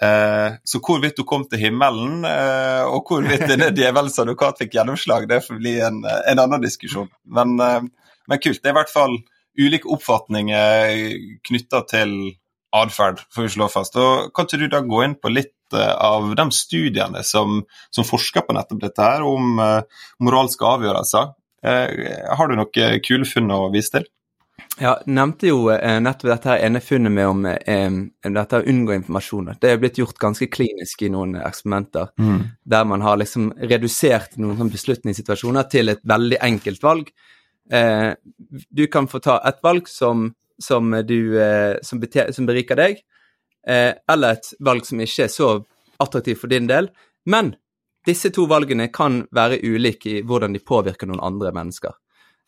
så 0.00 0.80
hvorvidt 0.84 1.18
hun 1.18 1.26
kom 1.28 1.44
til 1.50 1.62
himmelen, 1.62 2.22
eh, 2.28 2.84
og 2.86 3.08
hvorvidt 3.08 3.46
denne 3.50 3.70
djevelens 3.74 4.18
advokat 4.22 4.60
fikk 4.62 4.76
gjennomslag, 4.78 5.28
det 5.30 5.42
får 5.46 5.58
bli 5.58 5.78
en, 5.84 6.02
en 6.06 6.42
annen 6.44 6.62
diskusjon. 6.62 7.10
Men, 7.26 7.56
eh, 7.62 7.80
men, 8.28 8.42
kult. 8.42 8.62
Det 8.62 8.70
er 8.70 8.76
i 8.76 8.78
hvert 8.80 8.92
fall 8.92 9.16
ulike 9.58 9.90
oppfatninger 9.90 10.98
knytta 11.48 11.82
til 11.90 12.14
atferd, 12.78 13.24
får 13.34 13.48
vi 13.48 13.54
slå 13.56 13.70
fast. 13.72 13.96
Og 13.98 14.28
Kan 14.36 14.46
ikke 14.46 14.60
du 14.60 14.68
da 14.70 14.84
gå 14.86 15.02
inn 15.06 15.16
på 15.18 15.32
litt 15.32 15.54
av 15.74 16.30
de 16.36 16.44
studiene 16.54 17.20
som, 17.26 17.62
som 17.92 18.06
forsker 18.06 18.44
på 18.46 18.54
nettopp 18.56 18.84
dette 18.84 19.04
her, 19.04 19.24
om 19.26 19.58
moralske 20.24 20.64
avgjørelser? 20.68 21.32
Har 22.38 22.48
du 22.48 22.54
noen 22.56 23.02
kule 23.04 23.28
funn 23.28 23.50
å 23.52 23.66
vise 23.74 23.96
til? 23.96 24.06
Ja, 24.78 24.92
nevnte 25.10 25.48
jo 25.50 25.70
eh, 25.74 25.96
nettopp 26.00 26.30
dette 26.30 26.50
her 26.52 26.60
ene 26.68 26.80
funnet 26.84 27.10
med 27.12 27.26
om 27.26 27.46
eh, 27.50 27.88
dette 28.22 28.60
å 28.60 28.66
unngå 28.70 28.94
informasjon. 28.94 29.52
Det 29.58 29.72
er 29.72 29.80
blitt 29.82 29.98
gjort 29.98 30.20
ganske 30.22 30.46
klinisk 30.52 31.02
i 31.02 31.10
noen 31.10 31.34
eksperimenter, 31.40 32.12
Mm. 32.18 32.44
der 32.64 32.84
man 32.84 33.02
har 33.02 33.16
liksom 33.18 33.50
redusert 33.58 34.36
noen 34.38 34.70
beslutningssituasjoner 34.70 35.68
til 35.70 35.88
et 35.88 36.04
veldig 36.06 36.38
enkelt 36.40 36.82
valg. 36.82 37.10
Eh, 37.70 38.14
du 38.70 38.86
kan 38.86 39.08
få 39.08 39.18
ta 39.20 39.40
et 39.48 39.58
valg 39.62 39.88
som, 39.88 40.34
som, 40.62 40.90
du, 41.06 41.40
eh, 41.40 41.76
som, 41.82 42.00
som 42.30 42.46
beriker 42.46 42.76
deg, 42.76 43.02
eh, 43.66 43.94
eller 44.08 44.38
et 44.38 44.52
valg 44.60 44.86
som 44.86 45.00
ikke 45.00 45.24
er 45.26 45.32
så 45.32 45.56
attraktivt 45.98 46.40
for 46.40 46.48
din 46.48 46.66
del. 46.70 46.88
Men 47.26 47.56
disse 48.06 48.30
to 48.30 48.46
valgene 48.46 48.88
kan 48.94 49.24
være 49.34 49.58
ulike 49.62 50.10
i 50.10 50.22
hvordan 50.22 50.54
de 50.54 50.62
påvirker 50.62 51.10
noen 51.10 51.20
andre 51.20 51.52
mennesker. 51.52 51.92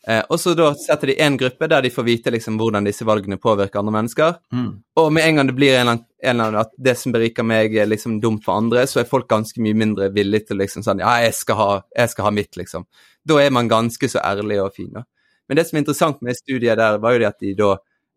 Eh, 0.09 0.23
og 0.33 0.41
så 0.41 0.55
da 0.57 0.71
setter 0.81 1.11
de 1.11 1.19
en 1.21 1.37
gruppe 1.37 1.67
der 1.69 1.85
de 1.85 1.91
får 1.93 2.05
vite 2.07 2.33
liksom 2.33 2.57
hvordan 2.61 2.87
disse 2.89 3.05
valgene 3.05 3.37
påvirker 3.41 3.83
andre 3.83 3.93
mennesker. 3.99 4.39
Mm. 4.53 4.71
Og 4.97 5.11
med 5.13 5.27
en 5.27 5.41
gang 5.41 5.51
det 5.51 5.57
blir 5.59 5.75
en 5.75 5.81
eller 5.81 5.93
annen, 5.93 6.07
en 6.23 6.31
eller 6.31 6.49
annen 6.49 6.61
at 6.63 6.73
det 6.89 6.95
som 6.97 7.13
beriker 7.13 7.45
meg, 7.45 7.77
er 7.77 7.89
liksom 7.91 8.17
dumt 8.23 8.45
for 8.47 8.57
andre, 8.57 8.87
så 8.89 9.03
er 9.03 9.11
folk 9.11 9.29
ganske 9.29 9.61
mye 9.61 9.77
mindre 9.77 10.09
villige 10.15 10.51
til 10.51 10.61
liksom 10.63 10.87
sånn 10.87 11.05
Ja, 11.05 11.19
jeg 11.25 11.37
skal 11.37 11.61
ha, 11.61 11.69
jeg 11.97 12.13
skal 12.15 12.29
ha 12.29 12.33
mitt, 12.33 12.57
liksom. 12.57 12.89
Da 13.29 13.37
er 13.43 13.53
man 13.53 13.69
ganske 13.69 14.09
så 14.09 14.23
ærlig 14.25 14.63
og 14.65 14.73
fin, 14.77 14.93
da. 14.95 15.05
Men 15.49 15.59
det 15.59 15.67
som 15.69 15.77
er 15.77 15.85
interessant 15.85 16.25
med 16.25 16.39
studiet 16.39 16.79
der, 16.79 16.99
var 17.03 17.13
jo 17.13 17.21
det 17.21 17.29
at 17.29 17.41
de 17.43 17.53
da 17.59 17.71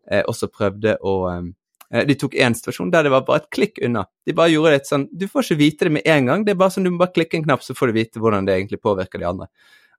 eh, 0.08 0.24
også 0.24 0.48
prøvde 0.54 0.96
å 1.02 1.14
eh, 1.32 1.52
De 2.08 2.16
tok 2.18 2.32
én 2.40 2.54
situasjon 2.56 2.90
der 2.90 3.04
det 3.06 3.12
var 3.12 3.26
bare 3.26 3.42
et 3.42 3.52
klikk 3.52 3.78
unna. 3.84 4.06
De 4.26 4.32
bare 4.34 4.54
gjorde 4.54 4.72
det 4.72 4.80
et 4.80 4.88
sånn 4.88 5.08
Du 5.12 5.26
får 5.28 5.44
ikke 5.44 5.60
vite 5.60 5.88
det 5.88 5.96
med 5.98 6.08
en 6.08 6.30
gang, 6.30 6.44
det 6.46 6.54
er 6.54 6.60
bare 6.62 6.72
sånn 6.72 6.86
du 6.86 6.94
må 6.94 7.02
bare 7.04 7.12
klikke 7.14 7.36
en 7.38 7.44
knapp, 7.44 7.62
så 7.62 7.76
får 7.76 7.92
du 7.92 7.98
vite 8.00 8.22
hvordan 8.22 8.48
det 8.48 8.56
egentlig 8.56 8.80
påvirker 8.80 9.20
de 9.20 9.28
andre. 9.28 9.50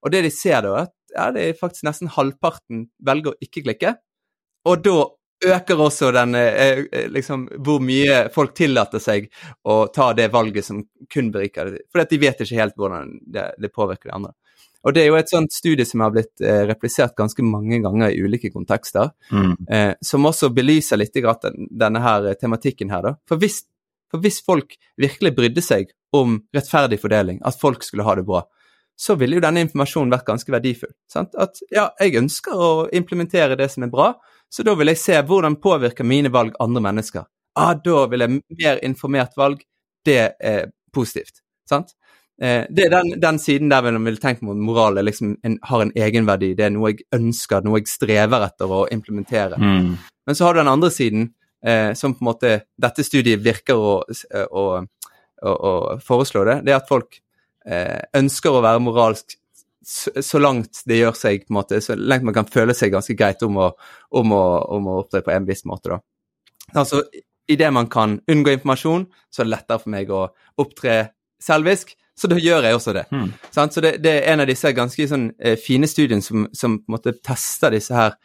Og 0.06 0.12
det 0.13 0.22
de 0.25 0.32
ser 0.34 0.62
da, 0.65 0.86
at 0.86 0.94
ja, 1.15 1.29
det 1.36 1.50
er 1.50 1.60
faktisk 1.60 1.88
nesten 1.88 2.12
halvparten 2.13 2.88
velger 3.05 3.34
å 3.34 3.39
ikke 3.43 3.65
klikke. 3.65 3.95
Og 4.69 4.81
da 4.86 4.98
øker 5.45 5.81
også 5.84 6.12
den 6.15 6.36
eh, 6.39 6.86
eh, 6.86 7.10
liksom 7.12 7.48
hvor 7.65 7.81
mye 7.84 8.25
folk 8.34 8.55
tillater 8.57 9.01
seg 9.03 9.27
å 9.67 9.86
ta 9.93 10.12
det 10.17 10.29
valget 10.34 10.65
som 10.65 10.81
kun 11.12 11.29
beriker 11.34 11.69
dem. 11.69 11.84
For 11.91 12.05
de 12.07 12.22
vet 12.22 12.41
ikke 12.41 12.62
helt 12.62 12.77
hvordan 12.79 13.17
det, 13.22 13.50
det 13.62 13.74
påvirker 13.75 14.10
de 14.10 14.17
andre. 14.19 14.34
Og 14.86 14.93
det 14.93 15.01
er 15.01 15.07
jo 15.10 15.17
et 15.17 15.31
sånt 15.31 15.53
studie 15.53 15.86
som 15.88 16.03
har 16.05 16.12
blitt 16.13 16.41
eh, 16.45 16.62
replisert 16.69 17.15
ganske 17.17 17.41
mange 17.45 17.79
ganger 17.81 18.13
i 18.13 18.19
ulike 18.22 18.51
kontekster, 18.53 19.12
Mm. 19.34 19.55
eh, 19.69 19.93
som 20.01 20.25
også 20.29 20.51
belyser 20.53 21.00
litt 21.01 21.15
grann 21.17 21.41
den, 21.41 21.69
denne 21.72 22.01
her 22.03 22.27
eh, 22.29 22.38
tematikken 22.38 22.93
her, 22.93 23.01
da. 23.01 23.15
For 23.27 23.41
hvis, 23.41 23.63
for 24.12 24.22
hvis 24.22 24.43
folk 24.45 24.77
virkelig 25.01 25.34
brydde 25.36 25.63
seg 25.65 25.89
om 26.13 26.38
rettferdig 26.53 27.00
fordeling, 27.01 27.41
at 27.43 27.57
folk 27.60 27.84
skulle 27.84 28.05
ha 28.05 28.13
det 28.15 28.27
bra, 28.29 28.43
så 28.96 29.16
ville 29.20 29.38
jo 29.38 29.44
denne 29.44 29.66
informasjonen 29.66 30.14
vært 30.14 30.28
ganske 30.30 30.54
verdifull. 30.54 30.94
Sant? 31.12 31.36
At 31.36 31.60
ja, 31.74 31.90
jeg 32.00 32.16
ønsker 32.22 32.56
å 32.56 32.72
implementere 32.96 33.58
det 33.60 33.68
som 33.74 33.84
er 33.86 33.92
bra, 33.92 34.14
så 34.52 34.64
da 34.64 34.75
vil 34.80 34.92
jeg 34.94 35.02
se 35.02 35.20
hvordan 35.28 35.60
påvirker 35.62 36.08
mine 36.08 36.32
valg 36.32 36.56
andre 36.64 36.84
mennesker. 36.86 37.28
Ah, 37.60 37.74
da 37.75 38.06
vil 38.12 38.24
jeg 38.24 38.40
mer 38.40 38.82
informert 38.84 39.36
valg. 39.40 39.62
Det 40.06 40.22
er 40.40 40.68
positivt. 40.94 41.42
Sant? 41.68 41.96
Eh, 42.42 42.66
det 42.70 42.86
er 42.86 42.92
den, 42.92 43.16
den 43.22 43.40
siden 43.40 43.72
der 43.72 43.86
man 43.96 44.06
vil 44.06 44.20
tenke 44.20 44.44
på 44.44 44.54
moral 44.60 45.00
er 45.00 45.08
liksom 45.08 45.38
en, 45.44 45.58
har 45.64 45.82
en 45.82 45.94
egenverdi. 45.96 46.54
Det 46.56 46.68
er 46.68 46.74
noe 46.75 46.92
jeg 46.92 47.08
ønsker, 47.16 47.64
noe 47.64 47.80
jeg 47.80 47.92
strever 47.92 48.48
etter 48.48 48.72
å 48.72 48.86
implementere. 48.92 49.60
Mm. 49.60 49.94
Men 50.28 50.38
så 50.38 50.48
har 50.48 50.56
du 50.56 50.62
den 50.62 50.72
andre 50.72 50.92
siden, 50.92 51.30
eh, 51.66 51.94
som 51.96 52.16
på 52.16 52.24
en 52.24 52.32
måte 52.32 52.56
dette 52.82 53.06
studiet 53.08 53.44
virker 53.44 53.80
å, 53.80 53.96
å, 54.04 54.66
å, 55.42 55.54
å 55.56 55.74
foreslå 56.04 56.44
det. 56.50 56.60
Det 56.68 56.75
er 56.75 56.82
at 56.82 56.92
folk 56.92 57.22
ønsker 57.65 58.53
å 58.53 58.62
være 58.62 58.81
moralsk 58.86 59.38
så, 59.86 60.12
så 60.22 60.41
langt 60.41 60.81
det 60.89 61.00
gjør 61.00 61.17
seg, 61.17 61.45
på 61.45 61.53
en 61.53 61.60
måte, 61.60 61.79
så 61.81 61.95
langt 61.98 62.25
man 62.25 62.36
kan 62.36 62.50
føle 62.50 62.74
seg 62.77 62.93
ganske 62.93 63.15
greit 63.17 63.43
om 63.45 63.60
å, 63.62 63.69
om 64.17 64.34
å, 64.34 64.43
om 64.77 64.89
å 64.89 64.98
opptre 65.03 65.22
på 65.25 65.34
en 65.34 65.45
viss 65.48 65.65
måte. 65.69 65.93
da. 65.93 66.01
Altså, 66.81 67.03
Idet 67.45 67.69
man 67.74 67.86
kan 67.93 68.17
unngå 68.31 68.55
informasjon, 68.55 69.05
så 69.29 69.43
er 69.43 69.45
det 69.45 69.53
lettere 69.53 69.81
for 69.84 69.93
meg 69.93 70.10
å 70.10 70.24
opptre 70.62 70.95
selvisk, 71.41 71.93
så 72.17 72.29
da 72.31 72.39
gjør 72.41 72.65
jeg 72.65 72.77
også 72.77 72.93
det. 72.95 73.03
Mm. 73.13 73.27
Sant? 73.53 73.75
Så 73.75 73.84
det, 73.86 73.91
det 74.01 74.13
er 74.15 74.31
en 74.31 74.41
av 74.41 74.50
disse 74.50 74.72
ganske 74.74 75.05
sånn, 75.12 75.27
eh, 75.38 75.57
fine 75.62 75.86
studiene 75.89 76.25
som, 76.25 76.48
som 76.55 76.79
på 76.79 76.89
en 76.89 76.95
måte 76.95 77.13
tester 77.22 77.75
disse 77.75 77.94
her, 77.94 78.16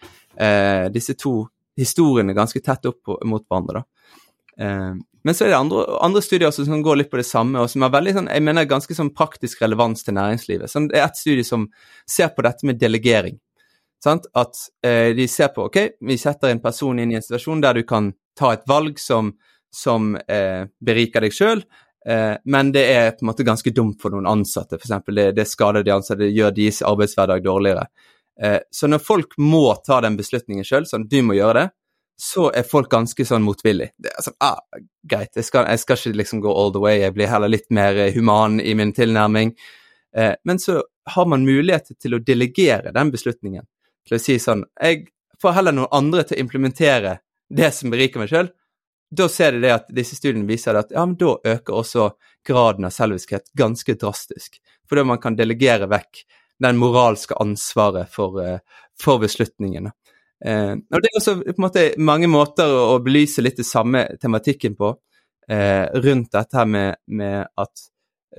eh, 0.40 0.86
disse 0.94 1.18
to 1.20 1.34
historiene 1.76 2.36
ganske 2.36 2.62
tett 2.64 2.88
opp 2.88 3.02
på, 3.04 3.18
mot 3.28 3.44
hverandre. 3.44 3.82
da. 3.82 4.16
Eh, 4.64 4.94
men 5.24 5.37
så 5.37 5.44
er 5.44 5.52
det 5.52 5.59
andre, 5.59 5.85
andre 6.00 6.22
studier 6.24 6.52
som 6.54 6.83
går 6.83 7.02
litt 7.02 7.11
på 7.12 7.20
det 7.20 7.26
samme, 7.28 7.61
og 7.61 7.70
som 7.70 7.85
har 7.85 7.92
veldig 7.92 8.14
sånn, 8.16 8.30
jeg 8.33 8.44
mener 8.46 8.68
ganske 8.68 8.96
sånn 8.96 9.12
praktisk 9.16 9.61
relevans 9.64 10.06
til 10.06 10.16
næringslivet. 10.16 10.72
Sånn, 10.72 10.88
det 10.90 11.00
er 11.00 11.09
et 11.09 11.20
studie 11.20 11.46
som 11.46 11.66
ser 12.09 12.33
på 12.37 12.44
dette 12.46 12.68
med 12.68 12.80
delegering. 12.80 13.37
Sant? 14.00 14.30
At 14.38 14.56
eh, 14.87 15.12
de 15.16 15.26
ser 15.28 15.52
på 15.52 15.66
ok, 15.68 15.78
vi 16.09 16.16
setter 16.20 16.54
en 16.54 16.62
person 16.64 16.98
inn 16.98 17.12
i 17.12 17.18
en 17.18 17.24
situasjon 17.24 17.61
der 17.61 17.80
du 17.80 17.85
kan 17.88 18.12
ta 18.38 18.54
et 18.56 18.64
valg 18.70 18.96
som, 19.00 19.35
som 19.74 20.14
eh, 20.24 20.64
beriker 20.80 21.26
deg 21.26 21.37
sjøl, 21.37 21.61
eh, 22.09 22.38
men 22.48 22.72
det 22.72 22.87
er 22.94 23.12
på 23.12 23.26
en 23.26 23.33
måte 23.33 23.46
ganske 23.46 23.74
dumt 23.76 24.00
for 24.00 24.14
noen 24.14 24.30
ansatte. 24.30 24.80
F.eks. 24.80 24.96
Det, 25.11 25.26
det 25.37 25.48
skader 25.50 25.85
de 25.85 25.92
ansatte, 25.98 26.22
det 26.24 26.33
gjør 26.33 26.56
deres 26.56 26.80
arbeidshverdag 26.88 27.44
dårligere. 27.44 27.85
Eh, 28.40 28.59
så 28.72 28.88
når 28.88 29.04
folk 29.04 29.37
må 29.37 29.66
ta 29.85 30.00
den 30.00 30.16
beslutningen 30.16 30.64
sjøl, 30.64 30.88
sånn 30.88 31.04
du 31.11 31.20
må 31.26 31.37
gjøre 31.37 31.59
det, 31.59 31.68
så 32.20 32.50
er 32.52 32.66
folk 32.68 32.90
ganske 32.92 33.24
sånn 33.24 33.44
motvillig. 33.46 33.90
Det 33.96 34.11
er 34.12 34.24
sånn, 34.24 34.37
ah, 34.44 34.59
Greit, 35.09 35.33
jeg 35.38 35.46
skal, 35.46 35.64
jeg 35.72 35.80
skal 35.80 35.96
ikke 35.96 36.18
liksom 36.20 36.42
gå 36.44 36.52
all 36.52 36.72
the 36.74 36.83
way, 36.83 36.98
jeg 37.00 37.14
blir 37.16 37.30
heller 37.30 37.48
litt 37.48 37.70
mer 37.72 37.96
eh, 37.96 38.12
human 38.12 38.59
i 38.61 38.74
min 38.76 38.92
tilnærming. 38.92 39.54
Eh, 40.16 40.35
men 40.44 40.61
så 40.61 40.83
har 41.14 41.28
man 41.30 41.46
mulighet 41.46 41.94
til 41.96 42.18
å 42.18 42.20
delegere 42.20 42.92
den 42.92 43.12
beslutningen. 43.14 43.64
Til 44.09 44.16
å 44.16 44.20
si 44.20 44.37
sånn 44.40 44.64
Jeg 44.80 45.06
får 45.40 45.56
heller 45.56 45.76
noen 45.76 45.92
andre 45.96 46.26
til 46.26 46.37
å 46.37 46.44
implementere 46.44 47.14
det 47.48 47.70
som 47.76 47.92
beriker 47.92 48.20
meg 48.20 48.33
sjøl. 48.33 48.50
Da 49.11 49.26
ser 49.33 49.56
de 49.56 49.64
det 49.64 49.72
at 49.74 49.88
disse 49.94 50.18
studiene 50.18 50.48
viser 50.48 50.76
at 50.78 50.92
ja, 50.94 51.02
men 51.06 51.16
da 51.18 51.38
øker 51.40 51.80
også 51.80 52.11
graden 52.46 52.87
av 52.87 52.92
selviskhet 52.94 53.48
ganske 53.59 53.96
drastisk. 53.96 54.61
Fordi 54.88 55.06
man 55.09 55.22
kan 55.22 55.38
delegere 55.38 55.88
vekk 55.90 56.22
den 56.61 56.76
moralske 56.76 57.35
ansvaret 57.40 58.12
for, 58.12 58.42
eh, 58.44 58.61
for 59.00 59.18
beslutningene. 59.24 59.94
Eh, 60.44 60.72
og 60.72 61.03
Det 61.03 61.11
er 61.11 61.20
også 61.20 61.37
på 61.42 61.55
en 61.57 61.66
måte 61.66 61.87
mange 62.00 62.31
måter 62.31 62.70
å, 62.70 62.83
å 62.94 62.98
belyse 63.05 63.44
litt 63.44 63.61
det 63.61 63.68
samme 63.68 64.07
tematikken 64.20 64.76
på, 64.79 64.94
eh, 65.48 65.87
rundt 66.05 66.33
dette 66.33 66.61
her 66.61 66.68
med, 66.68 67.00
med 67.07 67.46
at 67.61 67.88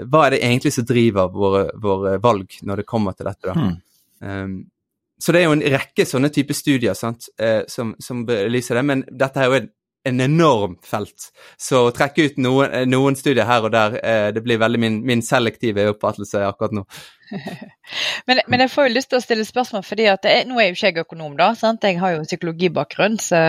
hva 0.07 0.25
er 0.25 0.35
det 0.35 0.43
egentlig 0.45 0.71
som 0.73 0.87
driver 0.87 1.31
våre, 1.33 1.65
våre 1.81 2.15
valg 2.23 2.61
når 2.63 2.81
det 2.81 2.87
kommer 2.87 3.17
til 3.17 3.27
dette? 3.27 3.51
da? 3.51 3.55
Hmm. 3.57 3.81
Um, 4.21 4.55
så 5.21 5.33
det 5.33 5.41
er 5.41 5.49
jo 5.49 5.57
en 5.57 5.67
rekke 5.75 6.05
sånne 6.07 6.31
typer 6.33 6.57
studier 6.57 6.97
sant, 6.97 7.27
eh, 7.37 7.61
som, 7.69 7.93
som 8.01 8.23
belyser 8.25 8.79
det, 8.79 8.83
men 8.87 9.03
dette 9.05 9.41
er 9.41 9.49
jo 9.51 9.57
en, 9.59 9.67
en 10.09 10.23
enorm 10.25 10.77
felt. 10.85 11.27
Så 11.61 11.83
å 11.85 11.91
trekke 11.93 12.25
ut 12.25 12.39
noen, 12.41 12.71
eh, 12.73 12.87
noen 12.89 13.17
studier 13.19 13.45
her 13.45 13.67
og 13.67 13.73
der, 13.75 13.99
eh, 14.01 14.29
det 14.33 14.41
blir 14.45 14.61
veldig 14.61 14.81
min, 14.81 14.97
min 15.05 15.21
selektive 15.25 15.85
oppfattelse 15.91 16.41
akkurat 16.47 16.73
nå. 16.79 16.85
Men, 18.27 18.39
men 18.47 18.61
jeg 18.63 18.71
får 18.71 18.87
jo 18.87 18.93
lyst 18.93 19.09
til 19.11 19.17
å 19.17 19.23
stille 19.23 19.43
spørsmål, 19.45 19.83
fordi 19.83 20.05
nå 20.47 20.59
er 20.61 20.69
jo 20.69 20.75
ikke 20.75 20.91
jeg 20.91 21.03
økonom, 21.03 21.33
da. 21.39 21.49
Sant? 21.57 21.83
Jeg 21.83 21.99
har 21.99 22.13
jo 22.15 22.23
psykologibakgrunn, 22.23 23.17
så, 23.19 23.41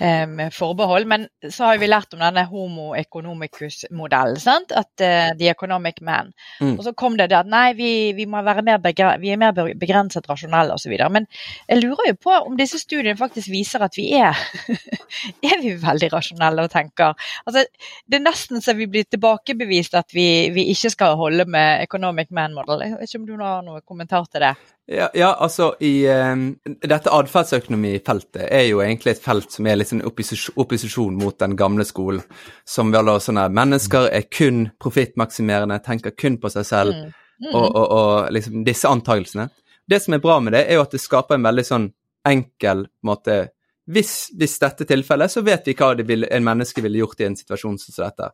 eh, 0.00 0.26
med 0.28 0.52
forbehold. 0.52 1.06
Men 1.08 1.26
så 1.40 1.70
har 1.70 1.80
vi 1.80 1.88
lært 1.88 2.12
om 2.12 2.20
denne 2.20 2.44
homo 2.50 2.90
economicus-modellen. 2.98 4.66
At 4.76 5.04
eh, 5.04 5.30
the 5.38 5.48
economic 5.48 6.02
man. 6.04 6.32
Mm. 6.60 6.74
Og 6.76 6.84
så 6.84 6.92
kom 6.98 7.16
det 7.16 7.30
det 7.32 7.38
at 7.38 7.50
nei, 7.50 7.70
vi, 7.78 7.90
vi, 8.18 8.26
begre, 8.26 9.16
vi 9.22 9.32
er 9.32 9.40
mer 9.40 9.56
begrenset 9.56 10.28
rasjonelle 10.28 10.76
osv. 10.76 10.92
Men 11.12 11.28
jeg 11.68 11.82
lurer 11.82 12.10
jo 12.10 12.18
på 12.26 12.36
om 12.36 12.58
disse 12.58 12.80
studiene 12.82 13.16
faktisk 13.18 13.50
viser 13.52 13.86
at 13.86 13.96
vi 13.96 14.10
er 14.16 14.36
Er 15.46 15.60
vi 15.62 15.72
veldig 15.80 16.08
rasjonelle 16.12 16.66
og 16.66 16.72
tenker? 16.72 17.14
Altså, 17.46 17.64
det 18.06 18.18
er 18.18 18.24
nesten 18.24 18.62
så 18.62 18.74
vi 18.76 18.88
blir 18.90 19.06
tilbakebevist 19.08 19.94
at 19.98 20.12
vi, 20.14 20.50
vi 20.54 20.66
ikke 20.72 20.90
skal 20.92 21.16
holde 21.18 21.46
med 21.48 21.82
economic 21.84 22.32
man-modell. 22.34 22.82
Jeg 22.86 22.96
vet 23.00 23.10
ikke 23.10 23.20
om 23.20 23.26
du 23.28 23.34
har 23.42 23.62
noen 23.66 23.84
kommentar 23.84 24.26
til 24.30 24.44
det? 24.44 24.52
Ja, 24.86 25.08
ja 25.14 25.32
altså 25.42 25.72
i 25.82 26.06
um, 26.06 26.46
Dette 26.64 27.12
atferdsøkonomifeltet 27.12 28.46
er 28.46 28.66
jo 28.68 28.80
egentlig 28.84 29.16
et 29.16 29.22
felt 29.24 29.50
som 29.52 29.66
er 29.66 29.80
litt 29.80 29.90
sånn 29.90 30.04
opposisjon, 30.06 30.56
opposisjon 30.62 31.18
mot 31.18 31.38
den 31.42 31.56
gamle 31.58 31.86
skolen, 31.88 32.22
som 32.64 32.94
vel 32.94 33.10
har 33.10 33.22
sånn 33.24 33.42
at 33.42 33.54
mennesker 33.54 34.10
er 34.14 34.28
kun 34.30 34.68
profittmaksimerende, 34.82 35.80
tenker 35.84 36.14
kun 36.14 36.40
på 36.42 36.52
seg 36.54 36.68
selv, 36.68 37.06
Mm. 37.06 37.14
Mm. 37.36 37.54
og, 37.54 37.76
og, 37.76 37.86
og 37.92 38.32
liksom 38.32 38.62
disse 38.64 38.88
antagelsene. 38.88 39.50
Det 39.86 40.00
som 40.02 40.14
er 40.16 40.22
bra 40.24 40.38
med 40.40 40.54
det, 40.56 40.62
er 40.66 40.78
jo 40.78 40.86
at 40.86 40.94
det 40.94 41.02
skaper 41.02 41.36
en 41.36 41.44
veldig 41.44 41.64
sånn 41.68 41.90
enkel 42.26 42.86
måte 43.06 43.36
hvis, 43.86 44.32
hvis 44.34 44.56
dette 44.58 44.86
tilfellet, 44.88 45.30
så 45.30 45.44
vet 45.46 45.68
vi 45.68 45.76
hva 45.78 45.92
det 45.94 46.08
vil, 46.08 46.26
en 46.26 46.46
menneske 46.46 46.82
ville 46.82 46.98
gjort 46.98 47.20
i 47.22 47.28
en 47.28 47.36
situasjon 47.38 47.76
som 47.78 48.00
dette. 48.00 48.32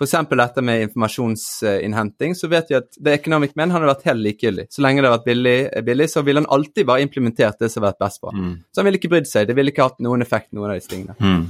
Eksempel 0.00 0.40
dette 0.40 0.62
med 0.64 0.82
informasjonsinnhenting, 0.82 2.34
så 2.34 2.48
vet 2.48 2.70
vi 2.70 2.76
at 2.78 2.94
The 2.96 3.12
Economic 3.12 3.50
Man 3.58 3.72
hadde 3.74 3.88
vært 3.90 4.06
helt 4.08 4.24
likegyldig. 4.24 4.64
Så 4.72 4.80
lenge 4.80 5.02
det 5.02 5.10
har 5.10 5.18
vært 5.18 5.26
billig, 5.26 5.56
billig, 5.84 6.06
så 6.08 6.22
ville 6.24 6.40
han 6.40 6.48
alltid 6.48 6.86
bare 6.88 7.04
implementert 7.04 7.60
det 7.60 7.68
som 7.68 7.82
har 7.82 7.90
vært 7.90 8.06
best 8.06 8.22
for. 8.22 8.32
Mm. 8.32 8.54
Så 8.72 8.80
han 8.80 8.88
ville 8.88 9.00
ikke 9.00 9.10
brydd 9.12 9.28
seg. 9.28 9.50
Det 9.50 9.56
ville 9.58 9.74
ikke 9.74 9.90
hatt 9.90 10.00
noen 10.00 10.24
effekt, 10.24 10.48
noen 10.56 10.72
av 10.72 10.80
disse 10.80 10.88
tingene. 10.88 11.16
Mm. 11.20 11.42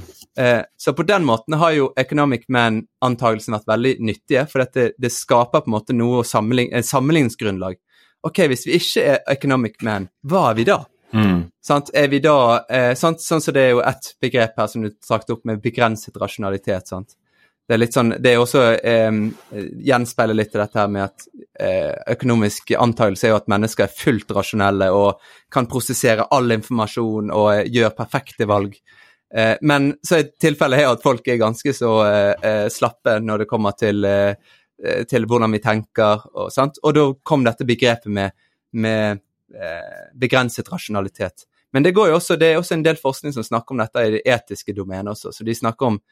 Eh, 0.43 0.59
så 0.83 0.95
på 0.97 1.07
den 1.07 1.23
måten 1.27 1.55
har 1.61 1.71
jo 1.77 1.93
Economic 2.03 2.43
Man-antagelsen 2.51 3.55
vært 3.55 3.71
veldig 3.71 3.93
nyttige, 4.09 4.43
for 4.51 4.65
dette, 4.65 4.91
det 4.99 5.13
skaper 5.15 5.63
på 5.63 5.71
en 5.71 5.77
måte 5.77 5.95
noe 5.95 6.25
en 6.25 6.89
sammenligningsgrunnlag. 6.91 7.79
Ok, 8.27 8.43
hvis 8.51 8.67
vi 8.67 8.75
ikke 8.81 9.05
er 9.15 9.23
Economic 9.31 9.79
Man, 9.87 10.11
hva 10.27 10.49
er 10.51 10.59
vi 10.59 10.67
da? 10.67 10.81
Mm. 11.15 11.47
Sant? 11.63 11.89
Er 11.95 12.07
vi 12.11 12.19
da, 12.23 12.65
eh, 12.69 12.93
sant? 12.95 13.23
Sånn 13.23 13.41
som 13.41 13.55
det 13.55 13.63
er 13.63 13.73
jo 13.75 13.81
ett 13.83 14.13
begrep 14.21 14.59
her 14.59 14.67
som 14.67 14.83
du 14.83 14.91
trakk 14.91 15.29
opp 15.29 15.45
med 15.45 15.63
begrenset 15.63 16.15
rasjonalitet. 16.19 16.87
sant? 16.87 17.15
Det 17.71 17.77
er 17.77 17.79
litt 17.85 17.95
sånn, 17.95 18.09
det 18.19 18.33
er 18.33 18.41
også 18.41 18.61
eh, 18.83 19.17
gjenspeiler 19.87 20.35
litt 20.35 20.49
til 20.51 20.59
dette 20.59 20.75
her 20.75 20.89
med 20.91 21.05
at 21.05 21.23
eh, 21.55 21.93
økonomisk 22.11 22.73
antakelse 22.75 23.29
er 23.29 23.31
jo 23.31 23.37
at 23.37 23.47
mennesker 23.53 23.85
er 23.85 23.93
fullt 23.95 24.33
rasjonelle 24.35 24.89
og 24.91 25.21
kan 25.55 25.69
prosessere 25.71 26.25
all 26.35 26.51
informasjon 26.51 27.31
og 27.31 27.47
eh, 27.53 27.69
gjør 27.71 27.95
perfekte 27.95 28.49
valg. 28.51 28.75
Eh, 29.31 29.53
men 29.63 29.93
så 30.03 30.19
er 30.19 30.33
tilfellet 30.43 30.83
her 30.83 30.91
at 30.91 31.07
folk 31.07 31.31
er 31.31 31.39
ganske 31.39 31.77
så 31.79 31.93
eh, 32.09 32.43
eh, 32.43 32.67
slappe 32.75 33.15
når 33.23 33.45
det 33.45 33.49
kommer 33.55 33.79
til, 33.79 34.03
eh, 34.03 35.07
til 35.07 35.31
hvordan 35.31 35.55
vi 35.55 35.63
tenker. 35.63 36.27
Og, 36.35 36.51
sånt. 36.51 36.83
og 36.83 36.99
da 36.99 37.09
kom 37.23 37.47
dette 37.47 37.71
begrepet 37.71 38.11
med, 38.11 38.35
med 38.75 39.23
begrenset 40.19 40.67
rasjonalitet. 40.75 41.47
Men 41.71 41.87
det, 41.87 41.95
går 41.95 42.11
jo 42.11 42.19
også, 42.19 42.35
det 42.35 42.51
er 42.51 42.59
også 42.59 42.75
en 42.75 42.83
del 42.83 42.99
forskning 42.99 43.31
som 43.39 43.47
snakker 43.47 43.71
om 43.71 43.79
dette 43.79 44.09
i 44.09 44.17
det 44.17 44.25
etiske 44.27 44.75
domenet 44.75 45.15
også. 45.15 45.31
Så 45.31 45.47
de 45.47 45.55
snakker 45.55 45.93
om 45.93 46.03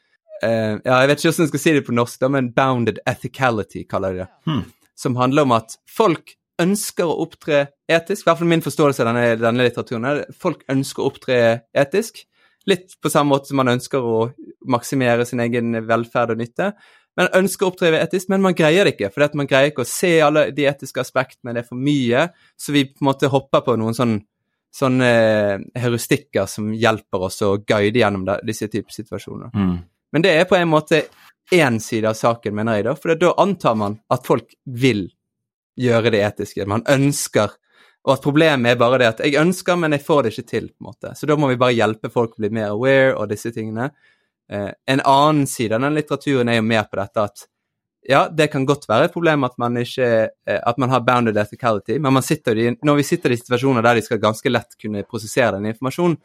eh, 0.42 0.76
ja, 0.84 0.98
Jeg 1.02 1.08
vet 1.10 1.20
ikke 1.20 1.30
hvordan 1.30 1.46
jeg 1.46 1.52
skal 1.52 1.64
si 1.64 1.74
det 1.76 1.86
på 1.86 1.96
norsk, 1.96 2.20
da, 2.20 2.30
men 2.32 2.52
bounded 2.56 3.00
ethicality, 3.08 3.84
kaller 3.88 4.14
de 4.14 4.24
det. 4.24 4.28
Hmm. 4.48 4.62
Som 4.98 5.16
handler 5.16 5.48
om 5.48 5.56
at 5.56 5.78
folk 5.88 6.36
ønsker 6.60 7.08
å 7.08 7.20
opptre 7.24 7.66
etisk. 7.90 8.24
I 8.24 8.28
hvert 8.28 8.40
fall 8.40 8.50
min 8.50 8.64
forståelse 8.64 9.04
av 9.04 9.10
denne, 9.10 9.36
denne 9.40 9.66
litteraturen 9.66 10.08
er 10.08 10.24
folk 10.36 10.64
ønsker 10.72 11.02
å 11.02 11.10
opptre 11.10 11.38
etisk. 11.76 12.24
Litt 12.68 12.98
på 13.00 13.12
samme 13.12 13.32
måte 13.32 13.50
som 13.50 13.60
man 13.60 13.72
ønsker 13.72 14.04
å 14.04 14.16
maksimere 14.68 15.24
sin 15.28 15.40
egen 15.40 15.78
velferd 15.88 16.34
og 16.34 16.42
nytte. 16.42 16.72
Man 17.18 17.30
ønsker 17.36 17.66
å 17.66 17.70
opptre 17.72 17.92
etisk, 17.98 18.28
men 18.30 18.42
man 18.44 18.56
greier 18.56 18.86
det 18.86 18.94
ikke. 18.94 19.10
For 19.12 19.38
man 19.38 19.48
greier 19.50 19.72
ikke 19.72 19.84
å 19.84 19.88
se 19.88 20.12
alle 20.24 20.50
de 20.56 20.66
etiske 20.70 21.02
aspektene, 21.02 21.54
det 21.56 21.64
er 21.64 21.70
for 21.70 21.80
mye. 21.80 22.28
Så 22.60 22.74
vi 22.76 22.86
på 22.88 23.02
en 23.02 23.10
måte 23.10 23.30
hopper 23.32 23.64
på 23.66 23.76
noen 23.80 23.96
sånn, 23.96 24.18
sånne 24.76 25.10
heuristikker 25.80 26.46
som 26.48 26.70
hjelper 26.76 27.26
oss 27.26 27.40
å 27.42 27.56
guide 27.58 27.98
gjennom 28.04 28.28
disse 28.46 28.68
typer 28.70 28.94
situasjoner. 28.94 29.50
Mm. 29.56 29.80
Men 30.12 30.24
det 30.24 30.34
er 30.34 30.48
på 30.50 30.58
en 30.58 30.70
måte 30.70 31.04
én 31.54 31.80
side 31.82 32.08
av 32.08 32.14
saken, 32.18 32.54
mener 32.54 32.78
jeg, 32.78 32.86
da. 32.86 32.94
For 32.98 33.14
da 33.18 33.32
antar 33.42 33.78
man 33.78 33.98
at 34.10 34.26
folk 34.26 34.54
vil 34.64 35.08
gjøre 35.80 36.12
det 36.14 36.22
etiske. 36.26 36.66
Man 36.68 36.86
ønsker. 36.88 37.56
Og 38.06 38.14
at 38.14 38.24
problemet 38.24 38.72
er 38.72 38.80
bare 38.80 39.00
det 39.02 39.10
at 39.10 39.22
jeg 39.26 39.36
ønsker, 39.40 39.76
men 39.76 39.92
jeg 39.92 40.04
får 40.06 40.22
det 40.24 40.32
ikke 40.34 40.50
til. 40.50 40.68
på 40.72 40.84
en 40.84 40.90
måte. 40.92 41.14
Så 41.16 41.28
da 41.28 41.36
må 41.36 41.50
vi 41.50 41.60
bare 41.60 41.76
hjelpe 41.76 42.10
folk 42.12 42.36
å 42.36 42.42
bli 42.42 42.52
mer 42.56 42.72
aware 42.72 43.14
og 43.16 43.28
disse 43.28 43.52
tingene. 43.52 43.90
Eh, 44.50 44.70
en 44.86 45.02
annen 45.04 45.46
side 45.46 45.76
av 45.76 45.84
den 45.84 45.98
litteraturen 45.98 46.48
er 46.48 46.58
jo 46.58 46.66
mer 46.66 46.86
på 46.90 46.98
dette 46.98 47.22
at 47.22 47.46
ja, 48.08 48.24
det 48.32 48.48
kan 48.50 48.64
godt 48.66 48.88
være 48.88 49.06
et 49.06 49.12
problem 49.12 49.44
at 49.44 49.58
man 49.60 49.76
ikke 49.76 50.06
eh, 50.08 50.58
at 50.58 50.78
man 50.80 50.90
har 50.90 51.04
bounded 51.04 51.36
ethicality, 51.36 51.98
men 52.00 52.22
sitter 52.24 52.58
når 52.82 52.96
vi 52.96 53.04
sitter 53.06 53.34
i 53.34 53.38
situasjoner 53.38 53.84
der 53.84 54.00
de 54.00 54.02
skal 54.06 54.22
ganske 54.22 54.50
lett 54.50 54.78
kunne 54.80 55.04
prosessere 55.04 55.58
den 55.58 55.68
informasjonen, 55.70 56.16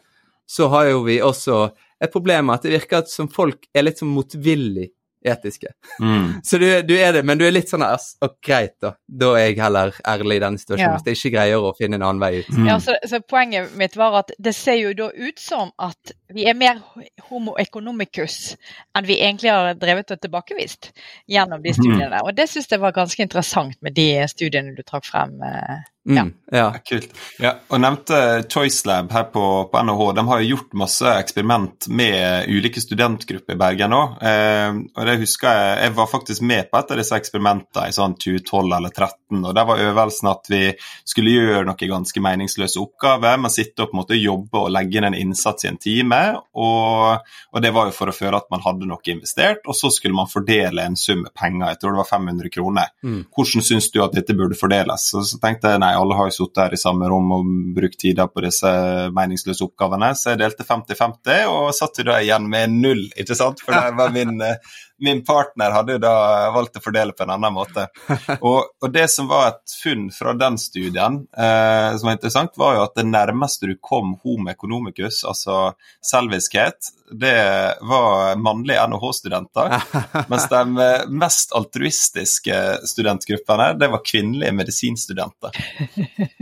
så 0.45 0.69
har 0.73 0.91
jo 0.91 1.01
vi 1.07 1.21
også 1.25 1.65
et 2.03 2.11
problem 2.13 2.49
med 2.49 2.59
at 2.59 2.67
det 2.67 2.75
virker 2.75 3.03
at 3.03 3.11
som 3.11 3.29
folk 3.31 3.65
er 3.73 3.87
litt 3.87 4.01
sånn 4.01 4.13
motvillig 4.13 4.91
etiske. 5.25 5.67
Mm. 5.99 6.33
Så 6.43 6.57
du, 6.57 6.81
du 6.81 6.93
er 6.97 7.13
det, 7.13 7.23
men 7.25 7.39
du 7.39 7.45
er 7.47 7.53
litt 7.53 7.69
sånn 7.71 7.83
ass, 7.85 8.11
og 8.23 8.37
greit, 8.45 8.75
da. 8.83 8.93
Da 9.07 9.31
er 9.39 9.47
jeg 9.49 9.59
heller 9.61 9.95
ærlig 10.07 10.37
i 10.37 10.43
denne 10.43 10.61
situasjonen. 10.61 10.85
Ja. 10.85 10.99
Hvis 10.99 11.09
jeg 11.09 11.19
ikke 11.19 11.33
greier 11.37 11.65
å 11.65 11.71
finne 11.77 11.99
en 11.99 12.05
annen 12.05 12.21
vei 12.21 12.41
ut. 12.41 12.51
Mm. 12.53 12.67
Ja, 12.69 12.77
så, 12.83 12.97
så 13.09 13.21
Poenget 13.25 13.73
mitt 13.79 13.97
var 13.97 14.19
at 14.21 14.35
det 14.37 14.53
ser 14.57 14.77
jo 14.77 14.93
da 14.97 15.09
ut 15.09 15.41
som 15.41 15.73
at 15.81 16.13
vi 16.35 16.45
er 16.49 16.57
mer 16.57 16.83
homo 17.29 17.55
economicus 17.61 18.53
enn 18.95 19.07
vi 19.07 19.17
egentlig 19.17 19.49
har 19.49 19.73
drevet 19.81 20.13
og 20.13 20.21
tilbakevist 20.21 20.91
gjennom 21.31 21.63
de 21.63 21.73
studiene. 21.73 22.21
Og 22.21 22.35
det 22.37 22.47
syns 22.51 22.69
jeg 22.69 22.83
var 22.83 22.95
ganske 22.95 23.25
interessant 23.25 23.79
med 23.85 23.97
de 23.97 24.09
studiene 24.29 24.77
du 24.77 24.85
trakk 24.85 25.09
frem. 25.09 25.39
eh. 25.41 25.83
Mm, 26.05 26.15
Ja. 26.15 26.25
ja. 26.51 26.65
Ja, 26.75 26.79
kult. 26.85 27.09
Ja, 27.41 27.51
og 27.73 27.79
nevnte 27.81 28.17
ChoiceLab 28.49 29.11
her 29.11 29.23
på, 29.33 29.43
på 29.71 29.79
NHH. 29.83 30.03
De 30.15 30.23
har 30.27 30.41
jo 30.43 30.49
gjort 30.55 30.75
masse 30.77 31.13
eksperiment 31.19 31.87
med 31.89 32.45
ulike 32.49 32.81
studentgrupper 32.81 33.55
i 33.55 33.59
Bergen 33.59 33.95
òg. 33.97 34.13
Eh, 34.21 34.77
og 34.95 35.09
det 35.09 35.15
husker 35.23 35.49
jeg 35.49 35.79
Jeg 35.85 35.95
var 35.97 36.07
faktisk 36.11 36.41
med 36.45 36.69
på 36.71 36.77
et 36.79 36.91
av 36.93 36.99
disse 37.01 37.17
eksperimentene 37.17 37.87
i 37.89 37.95
sånn 37.95 38.13
2012 38.21 38.75
eller 38.77 38.93
2013. 38.93 39.41
Og 39.49 39.55
der 39.57 39.65
var 39.65 39.81
øvelsen 39.87 40.29
at 40.29 40.49
vi 40.53 40.61
skulle 41.05 41.33
gjøre 41.33 41.65
noen 41.65 41.91
ganske 41.95 42.21
meningsløse 42.21 42.79
oppgaver, 42.81 43.39
men 43.41 43.53
sitte 43.53 43.83
og 43.83 43.89
på 43.91 43.97
en 43.97 44.01
måte 44.03 44.19
jobbe 44.19 44.61
og 44.61 44.71
legge 44.77 44.99
inn 45.01 45.09
en 45.09 45.17
innsats 45.17 45.65
i 45.65 45.71
en 45.73 45.81
time. 45.81 46.21
Og, 46.53 47.25
og 47.51 47.65
det 47.65 47.73
var 47.75 47.89
jo 47.89 47.97
for 47.97 48.13
å 48.13 48.15
føle 48.15 48.37
at 48.37 48.49
man 48.53 48.63
hadde 48.65 48.87
noe 48.89 49.01
investert, 49.11 49.65
og 49.65 49.75
så 49.77 49.89
skulle 49.93 50.15
man 50.17 50.29
fordele 50.31 50.85
en 50.85 50.95
sum 50.99 51.25
med 51.25 51.33
penger. 51.33 51.73
Jeg 51.73 51.81
tror 51.81 51.95
det 51.97 52.03
var 52.03 52.11
500 52.13 52.53
kroner. 52.53 52.93
Mm. 53.03 53.19
Hvordan 53.35 53.65
syns 53.65 53.89
du 53.91 54.01
at 54.05 54.13
dette 54.15 54.37
burde 54.37 54.57
fordeles? 54.59 55.09
Og 55.17 55.25
så 55.27 55.41
tenkte 55.41 55.73
jeg 55.73 55.81
nei, 55.83 55.94
alle 55.97 56.17
har 56.17 56.29
jo 56.29 56.35
sittet 56.35 56.61
her 56.63 56.75
i 56.75 56.79
samme 56.79 57.09
rom 57.11 57.31
og 57.35 57.51
brukt 57.75 57.99
tida 58.01 58.27
på 58.31 58.43
disse 58.45 58.71
meningsløse 59.15 59.65
oppgavene, 59.67 60.11
så 60.17 60.33
jeg 60.33 60.41
delte 60.43 60.67
50-50 60.67 61.51
og 61.51 61.69
satt 61.75 62.01
jo 62.01 62.07
da 62.09 62.19
igjen 62.23 62.49
med 62.51 62.75
null, 62.75 63.05
ikke 63.15 63.37
sant? 63.37 63.63
For 63.63 63.75
det 63.75 63.95
var 63.99 64.13
min, 64.15 64.37
eh, 64.43 64.75
min 64.97 65.23
partner 65.25 65.71
hadde 65.71 65.95
jo 65.95 66.01
da 66.03 66.15
valgt 66.55 66.77
å 66.79 66.83
fordele 66.83 67.15
på 67.15 67.25
en 67.25 67.33
annen 67.35 67.55
måte. 67.55 67.87
Og, 68.45 68.75
og 68.81 68.91
det 68.93 69.07
som 69.11 69.27
var 69.29 69.47
et 69.49 69.73
funn 69.81 70.07
fra 70.13 70.33
den 70.37 70.57
studien 70.61 71.21
eh, 71.37 71.95
som 71.97 72.09
var 72.09 72.17
interessant, 72.17 72.55
var 72.59 72.77
jo 72.77 72.83
at 72.85 72.95
det 72.97 73.07
nærmeste 73.07 73.69
du 73.69 73.75
kom 73.81 74.15
homo 74.23 74.51
economicus, 74.51 75.23
altså 75.27 75.73
selviskhet, 76.03 76.91
det 77.11 77.75
var 77.81 78.35
mannlige 78.35 78.87
NHH-studenter. 78.87 79.75
Mens 80.29 80.47
de 80.49 80.61
mest 81.09 81.53
altruistiske 81.53 82.61
studentgruppene, 82.87 83.73
det 83.79 83.89
var 83.93 84.01
kvinnelige 84.05 84.51
medisinstudenter. 84.51 85.51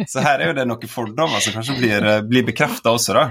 Så 0.07 0.23
her 0.23 0.39
er 0.39 0.51
jo 0.51 0.57
det 0.57 0.67
noen 0.69 0.91
fordommer 0.91 1.43
som 1.43 1.57
kanskje 1.57 1.77
blir, 1.77 2.07
eh, 2.07 2.21
blir 2.27 2.47
bekrefta 2.47 2.93
også, 2.95 3.15
da. 3.17 3.25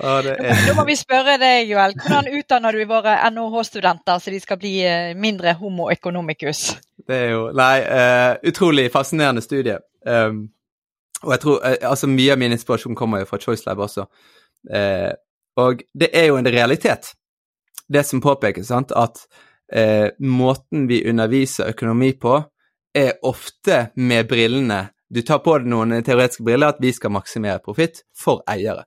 Ja, 0.00 0.16
det 0.24 0.36
er 0.40 0.64
Da 0.70 0.76
må 0.78 0.86
vi 0.88 0.96
spørre 0.98 1.36
deg, 1.40 1.68
Joel. 1.68 1.96
Hvordan 2.00 2.30
utdanner 2.40 2.76
du 2.76 2.84
våre 2.88 3.16
NHH-studenter 3.28 4.22
så 4.22 4.32
de 4.32 4.40
skal 4.40 4.59
bli 4.60 4.74
eh, 4.86 5.12
mindre 5.16 5.54
homo 5.58 5.88
economicus? 5.90 6.76
Det 7.06 7.16
er 7.16 7.32
jo 7.34 7.46
Nei, 7.56 7.80
uh, 7.82 8.36
utrolig 8.46 8.90
fascinerende 8.92 9.42
studie. 9.44 9.78
Um, 10.06 10.44
og 11.22 11.34
jeg 11.34 11.42
tror 11.42 11.56
uh, 11.64 11.76
Altså, 11.90 12.08
mye 12.10 12.34
av 12.34 12.40
min 12.40 12.54
inspirasjon 12.54 12.98
kommer 12.98 13.24
jo 13.24 13.30
fra 13.30 13.40
Choice 13.42 13.66
Lab 13.66 13.82
også. 13.86 14.06
Uh, 14.70 15.12
og 15.60 15.82
det 15.98 16.12
er 16.16 16.30
jo 16.30 16.38
en 16.38 16.48
realitet, 16.48 17.12
det 17.90 18.04
som 18.06 18.22
påpekes, 18.22 18.70
sant, 18.70 18.92
at 18.96 19.26
måten 20.18 20.88
vi 20.90 20.96
underviser 21.06 21.68
økonomi 21.70 22.08
på, 22.18 22.40
er 22.94 23.20
ofte 23.22 23.92
med 23.94 24.26
brillene 24.26 24.88
Du 25.14 25.20
tar 25.22 25.38
på 25.44 25.56
deg 25.58 25.70
noen 25.70 25.94
teoretiske 26.02 26.42
briller 26.42 26.72
at 26.74 26.80
vi 26.82 26.90
skal 26.94 27.12
maksimere 27.14 27.62
profitt 27.62 28.02
for 28.18 28.42
eiere. 28.50 28.82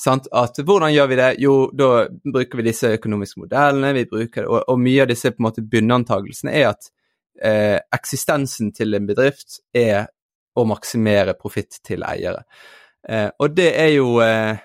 Sant? 0.00 0.30
At 0.32 0.56
hvordan 0.64 0.94
gjør 0.94 1.10
vi 1.10 1.18
det? 1.18 1.28
Jo, 1.42 1.54
da 1.76 2.06
bruker 2.08 2.60
vi 2.60 2.68
disse 2.70 2.94
økonomiske 2.96 3.42
modellene, 3.42 3.92
vi 3.98 4.06
bruker, 4.08 4.46
og, 4.48 4.62
og 4.72 4.80
mye 4.80 5.04
av 5.04 5.10
disse 5.10 5.32
på 5.34 5.42
en 5.42 5.48
måte 5.50 5.64
bunnantagelsene 5.66 6.54
er 6.56 6.70
at 6.70 6.88
eh, 7.42 7.76
eksistensen 7.92 8.72
til 8.76 8.96
en 8.96 9.08
bedrift 9.08 9.60
er 9.76 10.08
å 10.56 10.64
maksimere 10.68 11.36
profitt 11.38 11.82
til 11.86 12.04
eiere. 12.06 12.46
Eh, 13.08 13.28
og 13.38 13.52
det 13.56 13.68
er 13.76 13.92
jo 13.98 14.16
eh, 14.24 14.62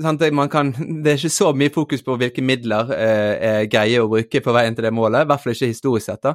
kan, 0.00 0.72
det 1.04 1.12
er 1.12 1.20
ikke 1.20 1.28
så 1.32 1.52
mye 1.52 1.72
fokus 1.74 2.04
på 2.04 2.16
hvilke 2.16 2.44
midler 2.44 2.94
eh, 2.96 3.34
er 3.50 3.70
greie 3.70 4.00
å 4.00 4.08
bruke 4.08 4.40
på 4.40 4.56
veien 4.56 4.76
til 4.76 4.88
det 4.88 4.94
målet, 4.94 5.26
i 5.26 5.30
hvert 5.30 5.44
fall 5.44 5.52
ikke 5.52 5.72
historisk 5.74 6.08
sett. 6.08 6.24
da. 6.24 6.34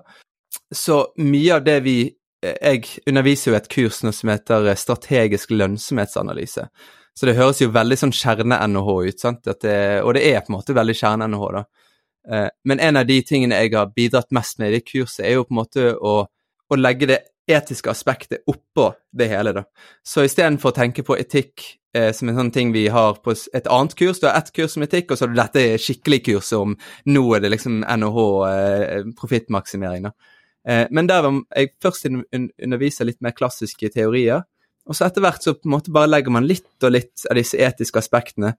Så 0.74 1.02
mye 1.18 1.58
av 1.58 1.66
det 1.66 1.80
vi 1.84 1.98
eh, 2.06 2.56
Jeg 2.62 2.86
underviser 3.10 3.52
jo 3.52 3.58
et 3.58 3.70
kurs 3.72 4.04
nå 4.06 4.14
som 4.14 4.30
heter 4.30 4.70
eh, 4.70 4.78
strategisk 4.78 5.52
lønnsomhetsanalyse. 5.52 6.68
Så 7.18 7.26
det 7.26 7.38
høres 7.40 7.62
jo 7.64 7.72
veldig 7.74 7.98
sånn 7.98 8.14
kjerne-NHH 8.14 8.90
ut, 9.08 9.22
sant? 9.22 9.48
Det, 9.62 9.78
og 10.04 10.14
det 10.14 10.26
er 10.30 10.44
på 10.44 10.52
en 10.52 10.58
måte 10.60 10.76
veldig 10.78 10.96
kjerne-NHH, 11.00 11.48
da. 11.56 11.64
Eh, 12.30 12.50
Men 12.70 12.84
en 12.84 13.00
av 13.02 13.08
de 13.10 13.22
tingene 13.26 13.58
jeg 13.64 13.74
har 13.74 13.90
bidratt 13.96 14.30
mest 14.36 14.60
med 14.62 14.70
i 14.70 14.78
det 14.78 14.86
kurset, 14.86 15.26
er 15.26 15.40
jo 15.40 15.48
på 15.48 15.56
en 15.56 15.62
måte 15.64 15.88
å, 15.98 16.20
å 16.70 16.78
legge 16.78 17.10
det 17.10 17.20
etiske 17.48 17.90
aspektet 17.90 18.44
oppå 18.52 18.92
det 19.18 19.30
hele, 19.32 19.56
da. 19.56 19.64
Så 20.06 20.28
istedenfor 20.28 20.74
å 20.74 20.78
tenke 20.78 21.06
på 21.08 21.18
etikk 21.18 21.64
eh, 21.96 22.12
som 22.14 22.30
en 22.30 22.38
sånn 22.38 22.54
ting 22.54 22.74
vi 22.76 22.86
har 22.94 23.18
på 23.24 23.34
et 23.34 23.70
annet 23.72 23.96
kurs, 23.98 24.20
du 24.22 24.28
har 24.28 24.38
ett 24.38 24.52
kurs 24.54 24.76
om 24.78 24.86
etikk, 24.86 25.10
og 25.12 25.18
så 25.18 25.26
har 25.26 25.34
du 25.34 25.40
dette 25.40 25.66
skikkelig 25.82 26.22
kurset 26.28 26.60
om 26.60 26.76
nå 27.10 27.24
er 27.34 27.46
det 27.46 27.54
liksom 27.56 27.80
NHH, 27.82 28.28
eh, 28.52 29.08
profittmaksimering, 29.18 30.10
da. 30.10 30.14
Eh, 30.68 30.86
men 30.92 31.08
der 31.08 31.26
jeg 31.56 31.74
først 31.82 32.06
un 32.12 32.22
un 32.36 32.50
underviser 32.62 33.08
litt 33.08 33.22
mer 33.24 33.34
klassiske 33.34 33.90
teorier, 33.96 34.44
og 34.88 34.96
så 34.96 35.08
etter 35.08 35.24
hvert 35.24 35.44
så 35.44 35.54
på 35.58 35.68
en 35.68 35.76
måte 35.76 35.94
bare 35.94 36.10
legger 36.10 36.34
man 36.34 36.48
litt 36.48 36.86
og 36.86 36.94
litt 36.96 37.26
av 37.30 37.38
disse 37.40 37.60
etiske 37.60 38.00
aspektene 38.00 38.54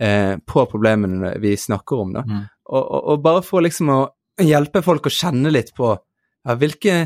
eh, 0.00 0.34
på 0.40 0.64
problemene 0.70 1.34
vi 1.42 1.54
snakker 1.60 2.04
om, 2.04 2.14
da. 2.16 2.24
Mm. 2.24 2.42
Og, 2.64 2.80
og, 2.82 3.00
og 3.12 3.24
bare 3.24 3.42
for 3.44 3.64
liksom 3.64 3.92
å 3.92 4.00
hjelpe 4.40 4.82
folk 4.82 5.06
å 5.06 5.12
kjenne 5.12 5.52
litt 5.52 5.74
på 5.76 5.92
ja, 5.92 6.56
hvilke, 6.58 6.96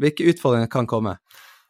hvilke 0.00 0.26
utfordringer 0.32 0.70
kan 0.72 0.88
komme. 0.88 1.18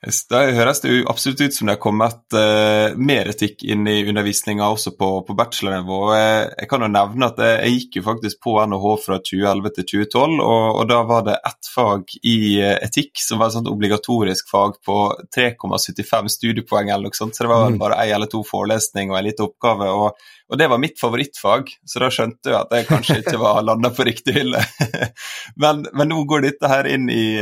Da 0.02 0.40
høres 0.50 0.80
det 0.82 0.90
jo 0.90 1.02
absolutt 1.06 1.44
ut 1.44 1.54
som 1.54 1.68
det 1.68 1.76
har 1.76 1.82
kommet 1.82 2.34
uh, 2.34 2.90
mer 2.98 3.28
etikk 3.30 3.60
inn 3.62 3.86
i 3.86 4.00
undervisninga 4.10 4.66
også 4.74 4.96
på, 4.98 5.10
på 5.28 5.36
bachelornivå. 5.38 5.98
Jeg, 6.18 6.48
jeg, 6.56 6.68
kan 6.72 6.82
jo 6.82 6.88
nevne 6.90 7.28
at 7.30 7.38
jeg, 7.38 7.60
jeg, 7.60 7.76
gikk 7.76 7.98
jo 8.00 8.02
faktisk 8.08 8.40
på 8.42 8.56
NHH 8.66 8.88
fra 9.04 9.20
2011 9.22 9.74
til 9.76 9.86
2012, 9.92 10.42
og, 10.42 10.66
og 10.80 10.90
da 10.90 10.98
var 11.06 11.22
det 11.30 11.38
ett 11.38 11.70
fag 11.70 12.18
i 12.18 12.34
uh, 12.58 12.74
etikk 12.82 13.22
som 13.22 13.38
var 13.38 13.52
et 13.52 13.58
sånt 13.60 13.70
obligatorisk 13.70 14.50
fag 14.50 14.76
på 14.82 14.98
3,75 15.38 16.34
studiepoeng 16.34 16.90
eller 16.90 17.06
noe 17.06 17.22
sånt, 17.22 17.38
så 17.38 17.46
det 17.46 17.54
var 17.54 17.70
mm. 17.70 17.80
bare 17.86 18.02
ei 18.02 18.10
eller 18.10 18.34
to 18.34 18.42
forelesninger 18.50 19.14
og 19.14 19.22
en 19.22 19.30
liten 19.30 19.46
oppgave. 19.46 19.94
og, 19.94 20.30
og 20.50 20.58
det 20.58 20.72
var 20.74 20.82
mitt 20.82 20.98
favorittfag, 20.98 21.76
så 21.86 22.02
da 22.02 22.10
skjønte 22.10 22.50
jeg 22.50 22.58
at 22.58 22.74
jeg 22.74 22.90
kanskje 22.90 23.22
ikke 23.22 23.38
var 23.38 23.62
landa 23.70 23.94
på 23.94 24.10
riktig 24.10 24.40
hylle. 24.42 24.66
men, 25.62 25.86
men, 25.94 26.10
nå 26.10 26.24
går 26.26 26.48
dette 26.50 26.74
her 26.74 26.90
inn 26.90 27.06
i, 27.06 27.36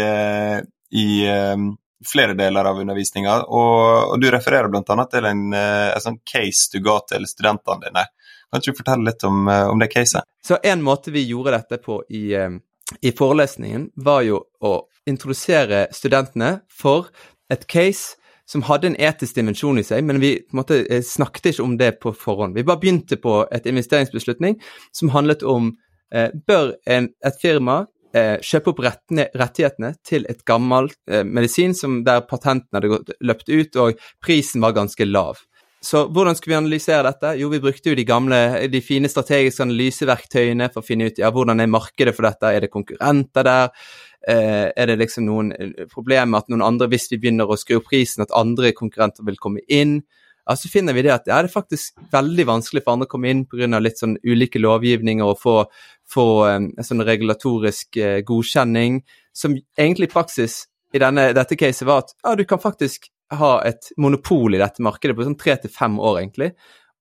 i 0.92 1.08
flere 2.06 2.34
deler 2.34 2.64
av 2.64 2.78
undervisninga. 2.78 3.36
Og, 3.42 4.12
og, 4.12 4.20
du 4.20 4.30
refererer 4.32 4.70
bl.a. 4.72 5.06
til 5.10 5.28
en, 5.28 5.44
eh, 5.52 5.88
en, 5.94 6.02
sånn 6.02 6.20
case 6.24 6.70
du 6.72 6.80
ga 6.84 6.98
til 7.08 7.26
studentene 7.28 7.88
dine. 7.88 8.06
Kan 8.50 8.62
ikke 8.62 8.74
du 8.74 8.80
fortelle 8.80 9.10
litt 9.10 9.26
om, 9.28 9.42
eh, 9.48 9.66
om, 9.68 9.80
det 9.80 9.90
caset? 9.92 10.26
Så 10.46 10.58
En 10.62 10.82
måte 10.82 11.12
vi 11.14 11.26
gjorde 11.28 11.58
dette 11.58 11.80
på 11.82 12.02
i, 12.08 12.32
eh, 12.34 12.56
i 13.02 13.12
forelesningen, 13.12 13.90
var 13.96 14.24
jo 14.26 14.44
å 14.62 14.80
introdusere 15.06 15.86
studentene 15.94 16.60
for 16.70 17.10
et 17.50 17.66
case 17.66 18.16
som 18.50 18.64
hadde 18.66 18.88
en 18.90 18.96
etisk 18.98 19.36
dimensjon 19.38 19.78
i 19.78 19.84
seg, 19.86 20.02
men 20.04 20.18
vi 20.18 20.32
måte, 20.56 20.82
snakket 21.06 21.52
ikke 21.52 21.62
om 21.62 21.76
det 21.78 21.92
på 22.02 22.10
forhånd. 22.18 22.56
Vi 22.56 22.66
bare 22.66 22.82
begynte 22.82 23.14
på 23.20 23.44
et 23.54 23.68
investeringsbeslutning 23.70 24.56
som 24.96 25.12
handlet 25.14 25.44
om 25.46 25.70
eh, 26.10 26.34
bør 26.34 26.74
en, 26.90 27.12
et 27.22 27.38
firma 27.42 27.84
eh, 28.16 28.36
kjøpe 28.44 28.72
opp 28.72 28.82
rettene, 28.84 29.28
rettighetene 29.36 29.94
til 30.06 30.26
et 30.30 30.42
gammelt 30.48 30.98
eh, 31.10 31.24
medisin 31.26 31.76
som 31.76 32.00
der 32.06 32.24
patenten 32.28 32.78
hadde 32.78 32.92
gått, 32.92 33.14
løpt 33.20 33.48
ut 33.52 33.80
og 33.82 34.10
prisen 34.24 34.64
var 34.64 34.76
ganske 34.76 35.06
lav. 35.08 35.40
Så 35.80 36.04
hvordan 36.12 36.36
skulle 36.36 36.52
vi 36.52 36.58
analysere 36.58 37.06
dette? 37.06 37.32
Jo, 37.40 37.48
vi 37.48 37.62
brukte 37.62 37.88
jo 37.88 37.96
de 37.96 38.04
gamle, 38.04 38.38
de 38.68 38.82
fine 38.84 39.08
strategiske 39.08 39.64
analyseverktøyene 39.64 40.68
for 40.74 40.82
å 40.82 40.86
finne 40.86 41.08
ut 41.08 41.20
ja, 41.22 41.30
hvordan 41.32 41.62
er 41.62 41.72
markedet 41.72 42.12
for 42.16 42.28
dette, 42.28 42.50
er 42.52 42.66
det 42.66 42.72
konkurrenter 42.72 43.46
der? 43.48 43.72
Eh, 44.28 44.66
er 44.76 44.90
det 44.90 44.98
liksom 45.00 45.24
noen 45.24 45.54
eh, 45.56 45.86
problemer 45.88 46.42
at 46.42 46.50
noen 46.52 46.66
andre, 46.66 46.90
hvis 46.92 47.08
vi 47.14 47.20
begynner 47.22 47.48
å 47.48 47.56
skru 47.56 47.78
opp 47.78 47.88
prisen, 47.88 48.26
at 48.26 48.34
andre 48.36 48.74
konkurrenter 48.76 49.24
vil 49.24 49.40
komme 49.40 49.64
inn? 49.72 50.02
Ja, 50.50 50.56
så 50.58 50.68
finner 50.68 50.96
vi 50.96 51.04
det 51.06 51.12
at 51.14 51.28
ja, 51.30 51.36
det 51.38 51.46
er 51.46 51.52
faktisk 51.52 52.00
veldig 52.10 52.44
vanskelig 52.48 52.80
for 52.82 52.96
andre 52.96 53.06
å 53.06 53.10
komme 53.12 53.30
inn 53.30 53.44
pga. 53.46 53.78
litt 53.78 54.00
sånn 54.00 54.16
ulike 54.26 54.58
lovgivninger 54.58 55.22
og 55.22 55.38
få, 55.38 55.52
få 56.10 56.24
um, 56.50 56.66
sånn 56.82 57.04
regulatorisk 57.06 58.00
uh, 58.02 58.16
godkjenning, 58.26 58.96
som 59.30 59.54
egentlig 59.78 60.08
i 60.08 60.12
praksis 60.16 60.64
i 60.90 60.98
denne, 60.98 61.28
dette 61.38 61.54
caset 61.54 61.86
var 61.86 62.02
at 62.02 62.10
ja, 62.16 62.34
du 62.34 62.42
kan 62.50 62.58
faktisk 62.58 63.06
ha 63.38 63.52
et 63.62 63.92
monopol 63.94 64.58
i 64.58 64.58
dette 64.58 64.82
markedet 64.82 65.14
på 65.14 65.28
sånn 65.28 65.38
tre 65.38 65.54
til 65.62 65.70
fem 65.70 66.00
år, 66.02 66.18
egentlig. 66.24 66.50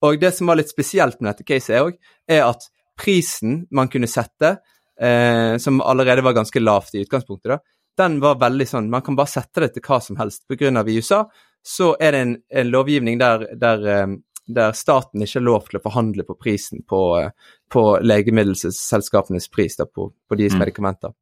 Og 0.06 0.22
det 0.22 0.30
som 0.38 0.54
var 0.54 0.62
litt 0.62 0.70
spesielt 0.70 1.18
med 1.18 1.32
dette 1.32 1.48
caset 1.50 1.82
òg, 1.82 1.98
er 2.30 2.46
at 2.46 2.70
prisen 3.02 3.64
man 3.74 3.90
kunne 3.90 4.12
sette, 4.12 4.60
eh, 5.02 5.58
som 5.58 5.82
allerede 5.82 6.22
var 6.22 6.38
ganske 6.38 6.62
lavt 6.62 6.94
i 6.94 7.02
utgangspunktet, 7.02 7.56
da, 7.56 7.80
den 8.00 8.22
var 8.24 8.38
veldig 8.40 8.68
sånn 8.70 8.94
Man 8.94 9.02
kan 9.04 9.18
bare 9.18 9.28
sette 9.28 9.66
det 9.66 9.74
til 9.74 9.84
hva 9.84 9.98
som 10.00 10.16
helst. 10.22 10.46
På 10.48 10.56
grunn 10.56 10.78
av 10.80 10.88
i 10.88 11.02
USA 11.02 11.26
så 11.70 11.94
er 12.02 12.12
det 12.12 12.20
en, 12.20 12.38
en 12.50 12.70
lovgivning 12.74 13.20
der, 13.22 13.46
der, 13.62 13.88
eh, 13.88 14.08
der, 14.48 14.72
staten 14.74 15.22
ikke 15.22 15.38
har 15.38 15.46
lov 15.46 15.68
til 15.68 15.78
å 15.78 15.84
forhandle 15.84 16.26
på 16.26 16.36
prisen 16.42 16.82
på, 16.90 17.02
eh, 17.20 17.52
på 17.70 17.84
legemiddelselskapenes 18.02 19.52
pris 19.54 19.78
da, 19.78 19.86
på, 19.86 20.08
på 20.10 20.40
deres 20.40 20.58
mm. 20.58 20.64
medikamenter. 20.64 21.14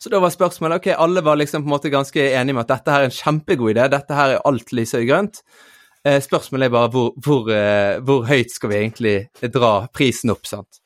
Så 0.00 0.10
da 0.10 0.22
var 0.24 0.32
spørsmålet 0.32 0.80
ok, 0.80 0.88
alle 0.96 1.22
var 1.22 1.36
liksom 1.38 1.62
på 1.62 1.68
en 1.68 1.74
måte 1.74 1.92
ganske 1.92 2.24
enige 2.32 2.56
med 2.56 2.64
at 2.64 2.72
dette 2.78 2.94
her 2.94 3.04
er 3.04 3.10
en 3.10 3.18
kjempegod 3.18 3.74
idé, 3.74 3.84
dette 3.92 4.16
her 4.16 4.38
er 4.38 4.48
alt 4.48 4.72
lyser 4.74 5.04
grønt. 5.06 5.42
Eh, 6.02 6.18
spørsmålet 6.24 6.66
er 6.66 6.74
bare 6.74 6.92
hvor, 6.96 7.12
hvor, 7.22 7.52
hvor, 8.08 8.24
høyt 8.26 8.56
skal 8.56 8.72
vi 8.72 8.80
egentlig 8.80 9.16
dra 9.52 9.74
prisen 9.92 10.32
opp, 10.32 10.48
sant. 10.48 10.80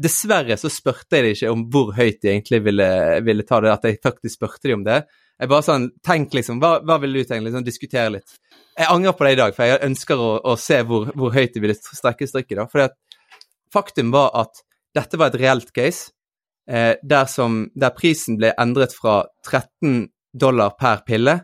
Dessverre 0.00 0.58
så 0.58 0.68
spurte 0.72 1.20
jeg 1.20 1.22
dem 1.22 1.38
ikke 1.38 1.54
om 1.54 1.64
hvor 1.70 1.94
høyt 1.94 2.18
de 2.18 2.34
egentlig 2.34 2.64
ville, 2.66 2.92
ville 3.22 3.46
ta 3.46 3.62
det, 3.62 3.72
at 3.78 3.86
jeg 3.86 4.02
faktisk 4.02 4.40
spurte 4.40 4.66
dem 4.66 4.82
om 4.82 4.86
det. 4.90 5.04
Jeg 5.40 5.48
bare 5.48 5.64
sånn, 5.64 5.88
Tenk, 6.04 6.34
liksom. 6.36 6.60
Hva, 6.60 6.78
hva 6.84 6.98
vil 7.00 7.16
du 7.16 7.22
tenke? 7.24 7.46
Liksom, 7.46 7.64
diskutere 7.64 8.16
litt. 8.18 8.38
Jeg 8.76 8.88
angrer 8.92 9.16
på 9.16 9.26
det 9.26 9.34
i 9.34 9.38
dag, 9.40 9.54
for 9.56 9.68
jeg 9.68 9.82
ønsker 9.88 10.20
å, 10.20 10.30
å 10.52 10.56
se 10.60 10.80
hvor, 10.88 11.10
hvor, 11.16 11.32
høyt 11.34 11.54
de 11.56 11.62
ville 11.64 11.76
strekke 11.76 12.28
strikket. 12.28 12.60
da. 12.60 12.66
For 12.70 12.92
faktum 13.72 14.12
var 14.12 14.34
at 14.42 14.62
dette 14.96 15.20
var 15.20 15.32
et 15.32 15.40
reelt 15.40 15.72
case, 15.76 16.12
eh, 16.68 16.94
der, 17.02 17.28
som, 17.30 17.62
der 17.74 17.94
prisen 17.96 18.36
ble 18.40 18.52
endret 18.60 18.94
fra 18.96 19.22
13 19.48 20.10
dollar 20.30 20.76
per 20.78 21.04
pille 21.06 21.36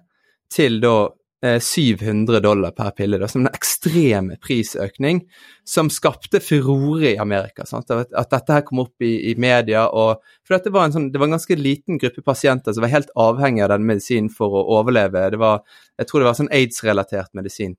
til 0.52 0.80
da 0.82 0.96
700 1.42 2.36
eh, 2.36 2.40
dollar 2.40 2.70
per 2.70 2.90
pille, 2.96 3.18
da, 3.20 3.28
som 3.28 3.44
en 3.44 3.52
ekstrem 3.52 4.32
prisøkning 4.42 5.20
som 5.68 5.90
skapte 5.92 6.40
furore 6.40 7.12
i 7.12 7.18
Amerika. 7.20 7.66
Sant? 7.68 7.90
At, 7.92 8.14
dette 8.32 8.56
her 8.56 8.64
kom 8.66 8.80
opp 8.86 9.04
i, 9.04 9.30
i 9.30 9.34
media. 9.40 9.86
Og, 9.92 10.22
for 10.46 10.56
dette 10.56 10.72
var 10.74 10.88
en, 10.88 10.96
sånn, 10.96 11.10
det 11.12 11.20
var 11.20 11.28
en 11.28 11.36
ganske 11.36 11.58
liten 11.60 12.00
gruppe 12.02 12.24
pasienter 12.24 12.72
som 12.72 12.86
var 12.86 12.94
helt 12.94 13.12
avhengig 13.14 13.66
av 13.66 13.74
den 13.74 13.88
medisinen 13.88 14.32
for 14.32 14.56
å 14.56 14.64
overleve. 14.78 15.26
Det 15.34 15.40
var, 15.42 15.64
jeg 16.00 16.08
tror 16.08 16.22
det 16.22 16.30
var 16.30 16.38
sånn 16.40 16.54
aids-relatert 16.56 17.34
medisin. 17.36 17.76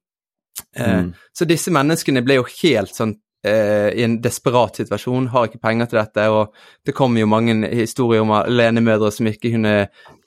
Eh, 0.76 0.84
mm. 0.84 1.10
Eh, 1.10 1.30
så 1.34 1.50
disse 1.50 1.74
menneskene 1.74 2.24
ble 2.26 2.39
jo 2.39 2.50
helt 2.60 2.93
sånn 2.96 3.17
eh, 3.45 3.89
i 3.93 4.04
en 4.04 4.17
desperat 4.21 4.80
situasjon, 4.82 5.30
har 5.34 5.47
ikke 5.47 5.62
penger 5.63 5.89
til 5.89 6.02
dette. 6.02 6.28
Og 6.34 6.54
det 6.86 6.95
kommer 6.97 7.21
jo 7.21 7.32
mange 7.32 7.56
historier 7.71 8.26
om 8.26 8.36
alenemødre 8.38 9.12
som 9.13 9.30
ikke 9.30 9.54
kunne, 9.56 9.76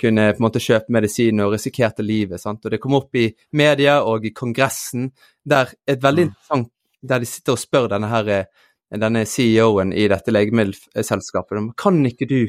kunne 0.01 0.31
på 0.33 0.43
en 0.43 0.47
måte 0.47 0.63
kjøpe 0.63 0.95
medisin 0.95 1.43
og 1.45 1.55
risikerte 1.57 2.07
livet. 2.07 2.43
Sant? 2.43 2.65
Og 2.65 2.75
det 2.75 2.81
kom 2.83 2.99
opp 2.99 3.17
i 3.19 3.31
media 3.57 4.01
og 4.07 4.27
i 4.27 4.35
Kongressen, 4.37 5.11
der 5.45 5.73
et 5.87 6.03
veldig 6.03 6.29
mm. 6.29 6.35
interessant 6.35 6.75
der 7.01 7.23
de 7.23 7.29
sitter 7.29 7.57
og 7.57 7.61
spør 7.61 7.87
denne, 7.89 8.11
her, 8.11 8.45
denne 8.93 9.25
CEO-en 9.25 9.95
i 9.97 10.07
dette 10.13 10.35
legemiddelselskapet 10.35 11.71
kan 11.81 12.03
ikke 12.07 12.29
du 12.29 12.41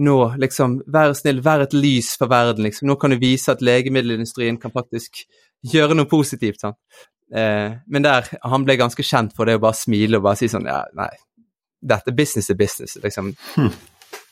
nå 0.00 0.16
liksom 0.40 0.78
være 0.88 1.16
snill, 1.18 1.42
være 1.44 1.66
et 1.68 1.76
lys 1.76 2.14
for 2.16 2.30
verden, 2.30 2.64
liksom. 2.64 2.88
Nå 2.88 2.96
kan 2.96 3.12
du 3.12 3.18
vise 3.20 3.52
at 3.52 3.64
legemiddelindustrien 3.64 4.56
kan 4.60 4.72
faktisk 4.72 5.24
gjøre 5.72 5.96
noe 5.98 6.08
positivt. 6.08 6.62
sant? 6.62 6.78
Eh, 7.34 7.78
men 7.86 8.06
der 8.06 8.26
han 8.42 8.66
ble 8.66 8.78
ganske 8.80 9.04
kjent 9.06 9.36
for 9.36 9.46
det 9.46 9.58
å 9.58 9.62
bare 9.62 9.78
smile 9.78 10.18
og 10.18 10.26
bare 10.26 10.40
si 10.40 10.48
sånn 10.50 10.66
Ja, 10.66 10.82
nei, 10.98 11.12
dette 11.80 12.14
business 12.16 12.50
er 12.50 12.58
business, 12.58 12.96
liksom. 13.02 13.32
Hmm. 13.54 13.72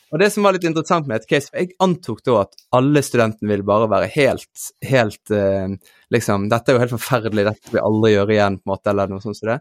Og 0.09 0.17
det 0.21 0.31
som 0.33 0.45
var 0.45 0.55
litt 0.55 0.65
interessant 0.65 1.05
med 1.07 1.19
et 1.19 1.27
case, 1.29 1.51
for 1.51 1.61
jeg 1.61 1.75
antok 1.85 2.23
da 2.25 2.39
at 2.41 2.55
alle 2.75 3.03
studentene 3.05 3.51
ville 3.51 3.65
bare 3.65 3.89
være 3.91 4.09
helt, 4.15 4.63
helt 4.89 5.33
eh, 5.35 5.75
liksom 6.09 6.47
Dette 6.49 6.71
er 6.71 6.77
jo 6.77 6.81
helt 6.81 6.95
forferdelig, 6.95 7.45
dette 7.45 7.69
vil 7.69 7.77
vi 7.77 7.85
aldri 7.85 8.15
gjøre 8.15 8.35
igjen, 8.35 8.57
på 8.57 8.65
en 8.65 8.73
måte, 8.73 8.89
eller 8.89 9.11
noe 9.11 9.23
sånt 9.23 9.37
som 9.37 9.51
det. 9.51 9.59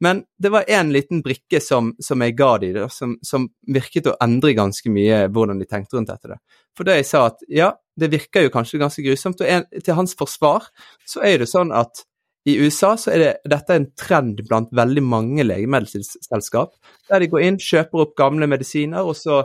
Men 0.00 0.22
det 0.40 0.48
var 0.48 0.64
en 0.72 0.92
liten 0.94 1.20
brikke 1.20 1.60
som, 1.60 1.92
som 2.00 2.22
jeg 2.24 2.32
ga 2.38 2.54
dem, 2.62 2.86
som, 2.88 3.18
som, 3.20 3.50
virket 3.68 4.08
å 4.08 4.16
endre 4.24 4.54
ganske 4.56 4.92
mye 4.92 5.26
hvordan 5.28 5.60
de 5.60 5.68
tenkte 5.68 5.98
rundt 5.98 6.08
dette. 6.08 6.32
Da. 6.32 6.62
For 6.76 6.88
da 6.88 6.96
jeg 6.96 7.08
sa 7.10 7.26
at 7.28 7.44
ja, 7.52 7.74
det 8.00 8.08
virker 8.14 8.46
jo 8.46 8.54
kanskje 8.54 8.80
ganske 8.80 9.04
grusomt, 9.04 9.44
og 9.44 9.52
en, 9.52 9.68
til 9.76 9.98
hans 9.98 10.16
forsvar 10.16 10.70
så 11.04 11.20
er 11.28 11.44
det 11.44 11.50
sånn 11.52 11.74
at 11.76 12.06
i 12.48 12.56
USA 12.56 12.94
så 12.96 13.12
er 13.12 13.20
det, 13.20 13.32
dette 13.52 13.76
en 13.76 13.88
trend 13.98 14.40
blant 14.48 14.70
veldig 14.72 15.02
mange 15.04 15.44
legemiddelselskap, 15.44 16.72
der 17.10 17.20
de 17.20 17.28
går 17.28 17.44
inn, 17.44 17.58
kjøper 17.60 18.06
opp 18.06 18.14
gamle 18.16 18.48
medisiner, 18.48 19.04
og 19.04 19.18
så 19.18 19.42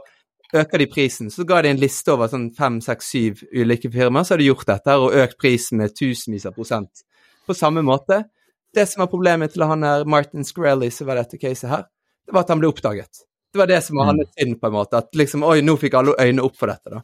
øker 0.56 0.80
de 0.80 0.88
prisen. 0.88 1.32
Så 1.32 1.44
ga 1.48 1.60
de 1.64 1.74
en 1.74 1.82
liste 1.82 2.14
over 2.14 2.32
sånn 2.32 2.48
fem, 2.56 2.80
seks, 2.84 3.12
syv 3.12 3.44
ulike 3.52 3.92
firmaer, 3.92 4.24
så 4.24 4.36
har 4.36 4.44
de 4.44 4.48
gjort 4.48 4.70
dette 4.70 4.96
og 5.02 5.18
økt 5.26 5.38
prisen 5.42 5.82
med 5.82 5.96
tusenvis 5.98 6.48
av 6.48 6.56
prosent. 6.56 7.04
På 7.46 7.58
samme 7.58 7.84
måte. 7.86 8.24
Det 8.76 8.88
som 8.90 9.04
var 9.04 9.12
problemet 9.12 9.54
til 9.54 9.64
han 9.68 9.84
her 9.86 10.08
Martin 10.08 10.48
Skrelly, 10.48 10.90
som 10.92 11.08
var 11.10 11.20
dette 11.20 11.40
caset 11.40 11.70
her, 11.72 11.86
det 12.26 12.34
var 12.34 12.46
at 12.46 12.54
han 12.54 12.62
ble 12.62 12.72
oppdaget. 12.72 13.26
Det 13.54 13.60
var 13.60 13.70
det 13.72 13.82
som 13.86 14.00
var 14.00 14.08
mm. 14.08 14.12
hans 14.12 14.32
synd, 14.40 14.56
på 14.60 14.68
en 14.68 14.76
måte. 14.76 15.00
At 15.00 15.16
liksom, 15.16 15.44
oi, 15.48 15.60
nå 15.64 15.78
fikk 15.80 16.00
alle 16.00 16.16
øynene 16.20 16.44
opp 16.44 16.58
for 16.60 16.72
dette, 16.72 16.92
da. 16.92 17.04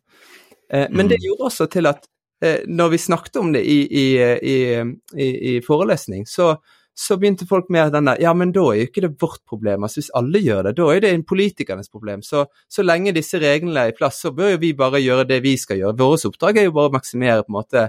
Eh, 0.71 0.87
men 0.91 1.11
det 1.11 1.19
mm. 1.19 1.27
gjorde 1.27 1.47
også 1.51 1.67
til 1.71 1.87
at 1.91 2.07
når 2.41 2.93
vi 2.93 2.97
snakket 2.97 3.37
om 3.41 3.51
det 3.53 3.61
i, 3.69 3.79
i, 3.85 4.05
i, 4.41 5.27
i 5.51 5.55
forelesning, 5.65 6.23
så, 6.29 6.55
så, 6.97 7.17
begynte 7.21 7.45
folk 7.49 7.69
med 7.69 7.91
den 7.93 8.09
der 8.09 8.21
Ja, 8.23 8.33
men 8.33 8.53
da 8.55 8.63
er 8.71 8.79
jo 8.79 8.87
ikke 8.89 9.03
det 9.05 9.11
vårt 9.21 9.43
problem. 9.47 9.85
Altså 9.85 10.01
Hvis 10.01 10.11
alle 10.17 10.41
gjør 10.41 10.63
det, 10.69 10.75
da 10.79 10.87
er 10.89 11.03
det 11.03 11.11
en 11.13 11.25
politikernes 11.27 11.91
problem. 11.91 12.23
Så, 12.25 12.45
så 12.69 12.85
lenge 12.85 13.13
disse 13.13 13.41
reglene 13.41 13.85
er 13.85 13.93
i 13.93 13.97
plass, 13.97 14.23
så 14.23 14.33
bør 14.33 14.55
jo 14.55 14.63
vi 14.63 14.73
bare 14.77 15.03
gjøre 15.03 15.27
det 15.29 15.41
vi 15.45 15.53
skal 15.61 15.81
gjøre. 15.81 15.97
Vårt 16.01 16.25
oppdrag 16.31 16.61
er 16.61 16.69
jo 16.69 16.77
bare 16.79 16.91
å 16.91 16.95
maksimere 16.97 17.45
på 17.45 17.53
en 17.53 17.59
måte 17.59 17.85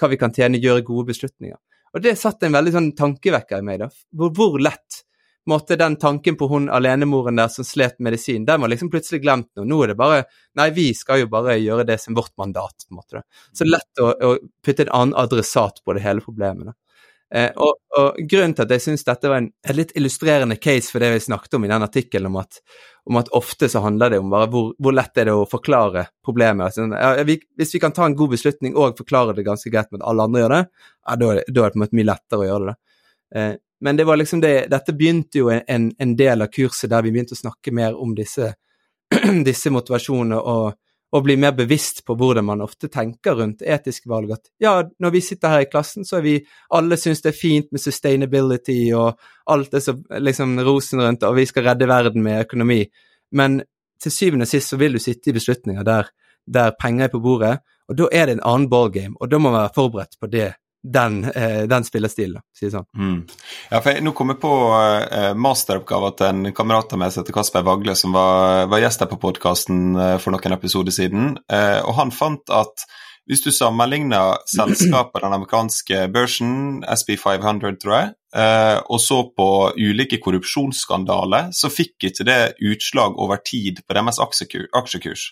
hva 0.00 0.10
vi 0.10 0.18
kan 0.20 0.34
tjene, 0.34 0.60
gjøre 0.60 0.84
gode 0.86 1.12
beslutninger. 1.12 1.58
Og 1.94 2.02
det 2.02 2.16
satte 2.18 2.48
en 2.48 2.56
veldig 2.56 2.72
sånn 2.74 2.92
tankevekker 2.98 3.62
i 3.62 3.66
meg, 3.66 3.84
da. 3.84 3.90
Hvor, 4.18 4.32
hvor 4.34 4.56
lett 4.62 5.03
måte 5.50 5.76
den 5.80 5.96
tanken 6.00 6.36
på 6.40 6.48
hun 6.48 6.70
alenemoren 6.72 7.36
der 7.40 7.50
som 7.52 7.66
slet 7.66 7.98
medisin, 8.04 8.46
den 8.48 8.62
var 8.62 8.72
liksom 8.72 8.90
plutselig 8.92 9.22
glemt 9.24 9.50
nå. 9.56 9.66
Nå 9.68 9.82
er 9.84 9.92
det 9.92 9.98
bare 10.00 10.22
Nei, 10.54 10.68
vi 10.70 10.86
skal 10.94 11.24
jo 11.24 11.28
bare 11.32 11.56
gjøre 11.58 11.86
det 11.88 11.98
som 11.98 12.14
vårt 12.14 12.32
mandat, 12.38 12.86
på 12.86 12.94
en 12.94 13.00
måte. 13.00 13.24
Så 13.52 13.66
lett 13.66 14.02
å, 14.02 14.12
å 14.14 14.36
putte 14.64 14.86
en 14.86 14.94
annen 14.94 15.18
adressat 15.18 15.82
på 15.84 15.96
det 15.96 16.04
hele 16.04 16.22
problemet. 16.22 16.76
Eh, 17.34 17.50
og, 17.56 17.80
og, 17.98 18.18
grunnen 18.30 18.52
til 18.54 18.62
at 18.62 18.72
jeg 18.76 18.82
syns 18.84 19.02
dette 19.06 19.30
var 19.30 19.40
en, 19.40 19.48
en, 19.66 19.74
litt 19.74 19.94
illustrerende 19.98 20.54
case 20.60 20.92
for 20.92 21.02
det 21.02 21.08
vi 21.16 21.22
snakket 21.24 21.56
om 21.58 21.64
i 21.66 21.70
den 21.72 21.86
artikkelen, 21.86 22.30
om 22.30 22.44
om 23.04 23.18
at 23.20 23.28
ofte 23.36 23.68
så 23.68 23.82
handler 23.84 24.14
det 24.14 24.18
om 24.22 24.30
bare 24.32 24.48
hvor, 24.52 24.70
hvor 24.80 24.94
lett 24.96 25.18
er 25.20 25.28
det 25.28 25.34
å 25.36 25.48
forklare 25.48 26.06
problemet. 26.24 26.70
Altså, 26.70 26.86
ja, 26.88 27.26
vi, 27.26 27.36
hvis 27.58 27.74
vi 27.74 27.80
kan 27.82 27.92
ta 27.92 28.06
en 28.06 28.16
god 28.16 28.32
beslutning 28.32 28.76
og 28.80 28.96
forklare 28.96 29.34
det 29.36 29.44
ganske 29.44 29.72
greit 29.72 29.90
med 29.92 30.00
at 30.00 30.08
alle 30.08 30.24
andre 30.24 30.44
gjør 30.44 30.54
det, 30.54 30.62
ja, 30.70 31.16
da, 31.20 31.28
da, 31.34 31.34
er 31.34 31.50
det 31.50 31.74
på 31.74 31.80
en 31.80 31.84
måte 31.84 31.98
mye 31.98 32.08
lettere 32.08 32.40
å 32.40 32.48
gjøre 32.48 32.70
det. 32.70 32.76
Eh, 33.34 33.50
men 33.84 33.98
det 33.98 34.06
var 34.08 34.16
liksom 34.16 34.40
det, 34.40 34.54
dette 34.72 34.94
begynte 34.96 35.42
jo 35.42 35.50
en, 35.52 35.90
en, 35.98 36.14
del 36.16 36.42
av 36.42 36.48
kurset 36.52 36.88
der 36.90 37.04
vi 37.04 37.12
begynte 37.12 37.36
å 37.36 37.42
snakke 37.42 37.72
mer 37.76 37.98
om 38.00 38.14
disse, 38.16 38.54
disse 39.48 39.72
motivasjonene 39.74 40.40
og 40.40 40.80
og 41.14 41.22
bli 41.22 41.36
mer 41.38 41.52
bevisst 41.54 42.00
på 42.06 42.16
hvordan 42.18 42.46
man 42.48 42.62
ofte 42.64 42.88
tenker 42.90 43.36
rundt 43.38 43.62
etiske 43.62 44.10
valg. 44.10 44.32
At 44.34 44.48
ja, 44.58 44.72
når 44.98 45.12
vi 45.14 45.20
sitter 45.22 45.52
her 45.52 45.62
i 45.62 45.68
klassen, 45.70 46.02
så 46.06 46.18
er 46.18 46.24
vi 46.24 46.32
alle 46.74 46.98
syns 46.98 47.22
det 47.22 47.30
er 47.30 47.38
fint 47.38 47.68
med 47.70 47.82
sustainability 47.82 48.78
og 48.98 49.20
alt 49.54 49.76
det 49.76 49.84
som 49.84 50.00
liksom 50.18 50.56
rosen 50.66 51.04
rundt, 51.04 51.22
og 51.22 51.36
vi 51.38 51.46
skal 51.46 51.68
redde 51.68 51.86
verden 51.86 52.24
med 52.24 52.42
økonomi. 52.48 52.80
Men 53.38 53.60
til 54.02 54.14
syvende 54.14 54.48
og 54.48 54.50
sist 54.50 54.74
så 54.74 54.80
vil 54.80 54.98
du 54.98 55.02
sitte 55.02 55.30
i 55.30 55.36
beslutninger 55.36 55.86
der, 55.86 56.10
der 56.50 56.74
penger 56.80 57.06
er 57.06 57.14
på 57.14 57.22
bordet, 57.22 57.54
og 57.86 58.00
da 58.00 58.10
er 58.10 58.26
det 58.26 58.38
en 58.40 58.46
annen 58.50 58.66
ballgame, 58.72 59.14
og 59.20 59.30
da 59.30 59.38
må 59.38 59.52
man 59.52 59.60
være 59.60 59.74
forberedt 59.76 60.18
på 60.18 60.32
det 60.32 60.50
den, 60.84 61.24
eh, 61.24 61.62
den 61.62 61.84
spillestilen, 61.84 62.42
si 62.52 62.66
det 62.66 62.74
sånn. 62.74 62.86
Mm. 62.96 63.20
Ja, 63.70 63.80
for 63.80 63.90
jeg, 63.90 64.04
Nå 64.04 64.12
kom 64.16 64.34
jeg 64.34 64.40
på 64.42 64.52
eh, 64.76 65.32
masteroppgava 65.32 66.12
til 66.18 66.28
en 66.28 66.52
kamerat 66.56 66.92
av 66.92 67.00
meg 67.00 67.14
som 67.14 67.22
heter 67.22 67.36
Kasper 67.36 67.64
Vagle, 67.64 67.96
som 67.96 68.12
var, 68.16 68.68
var 68.72 68.82
gjest 68.84 69.04
her 69.04 69.08
på 69.08 69.20
podkasten 69.22 69.96
eh, 69.96 70.18
for 70.20 70.36
noen 70.36 70.56
episoder 70.58 70.94
siden. 70.94 71.38
Eh, 71.48 71.80
og 71.80 71.96
han 71.96 72.12
fant 72.14 72.52
at 72.52 72.84
hvis 73.24 73.40
du 73.40 73.48
sammenligner 73.56 74.42
selskapet, 74.52 75.22
den 75.24 75.32
amerikanske 75.32 76.02
børsen, 76.12 76.82
SB500, 76.84 77.78
tror 77.80 77.94
jeg, 77.96 78.10
og 78.92 78.98
så 79.00 79.22
på 79.32 79.46
ulike 79.78 80.18
korrupsjonsskandaler, 80.20 81.48
så 81.56 81.70
fikk 81.72 82.10
ikke 82.10 82.26
det 82.28 82.36
utslag 82.68 83.16
over 83.16 83.40
tid 83.40 83.80
på 83.80 83.96
deres 83.96 84.20
aksjekurs. 84.20 85.30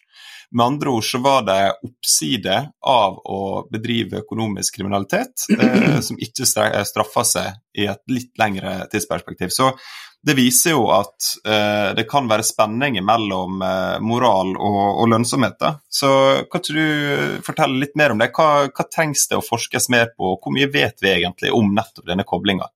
Med 0.52 0.66
andre 0.66 0.92
ord 0.92 1.04
så 1.04 1.18
var 1.24 1.42
det 1.48 1.58
oppside 1.86 2.56
av 2.86 3.18
å 3.24 3.40
bedrive 3.72 4.20
økonomisk 4.20 4.76
kriminalitet 4.76 5.46
eh, 5.58 5.98
som 6.04 6.20
ikke 6.20 6.46
straffa 6.46 7.24
seg 7.24 7.78
i 7.78 7.88
et 7.88 8.02
litt 8.12 8.32
lengre 8.40 8.82
tidsperspektiv. 8.92 9.52
Så 9.54 9.70
det 10.22 10.36
viser 10.38 10.76
jo 10.76 10.84
at 10.94 11.30
eh, 11.48 11.94
det 11.98 12.04
kan 12.10 12.28
være 12.30 12.44
spenning 12.46 13.00
mellom 13.02 13.62
eh, 13.66 13.96
moral 14.04 14.52
og, 14.54 14.82
og 15.02 15.08
lønnsomhet. 15.10 15.64
Så 15.90 16.12
kan 16.52 16.62
ikke 16.62 16.76
du 16.76 17.40
fortelle 17.46 17.80
litt 17.82 17.96
mer 17.98 18.14
om 18.14 18.22
det? 18.22 18.30
Hva, 18.36 18.68
hva, 18.68 18.86
trengs 18.92 19.26
det 19.30 19.40
å 19.40 19.46
forskes 19.46 19.88
mer 19.94 20.12
på? 20.14 20.36
Hvor 20.36 20.54
mye 20.54 20.70
vet 20.70 21.02
vi 21.02 21.10
egentlig 21.16 21.50
om 21.56 21.72
nettopp 21.74 22.06
denne 22.12 22.28
koblinga? 22.28 22.68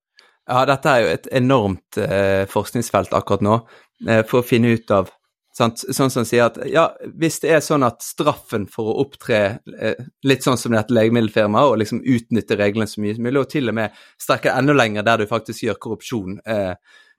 Ja, 0.47 0.65
dette 0.67 0.91
er 0.91 1.03
jo 1.03 1.13
et 1.13 1.31
enormt 1.35 2.01
eh, 2.03 2.45
forskningsfelt 2.51 3.15
akkurat 3.19 3.43
nå, 3.43 3.61
eh, 4.07 4.23
for 4.27 4.43
å 4.43 4.47
finne 4.47 4.75
ut 4.75 4.91
av 4.95 5.11
Sant? 5.57 5.81
Sånn 5.97 6.13
som 6.13 6.27
sier 6.29 6.51
at 6.51 6.59
ja, 6.69 6.91
hvis 7.17 7.39
det 7.41 7.55
er 7.57 7.63
sånn 7.65 7.87
at 7.87 8.05
straffen 8.05 8.67
for 8.69 8.91
å 8.93 8.99
opptre 9.07 9.39
eh, 9.73 10.03
litt 10.29 10.45
sånn 10.45 10.59
som 10.61 10.75
dette 10.77 10.93
legemiddelfirmaet, 10.93 11.71
og 11.71 11.81
liksom 11.81 12.03
utnytte 12.05 12.59
reglene 12.61 12.89
så 12.91 13.01
mye 13.01 13.17
som 13.17 13.25
mulig, 13.25 13.41
og 13.41 13.53
til 13.55 13.73
og 13.73 13.79
med 13.79 14.03
strekke 14.21 14.53
enda 14.53 14.77
lenger 14.77 15.07
der 15.07 15.23
du 15.23 15.31
faktisk 15.31 15.65
gjør 15.65 15.79
korrupsjon, 15.87 16.41
eh, 16.45 16.75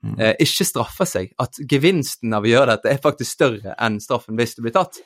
mm. 0.05 0.17
eh, 0.19 0.35
ikke 0.45 0.67
straffer 0.69 1.09
seg, 1.09 1.31
at 1.41 1.57
gevinsten 1.65 2.37
av 2.37 2.45
å 2.45 2.51
gjøre 2.51 2.75
dette 2.75 2.93
er 2.93 3.01
faktisk 3.01 3.39
større 3.39 3.73
enn 3.73 3.97
straffen 4.03 4.37
hvis 4.37 4.53
du 4.57 4.61
blir 4.67 4.75
tatt, 4.77 5.01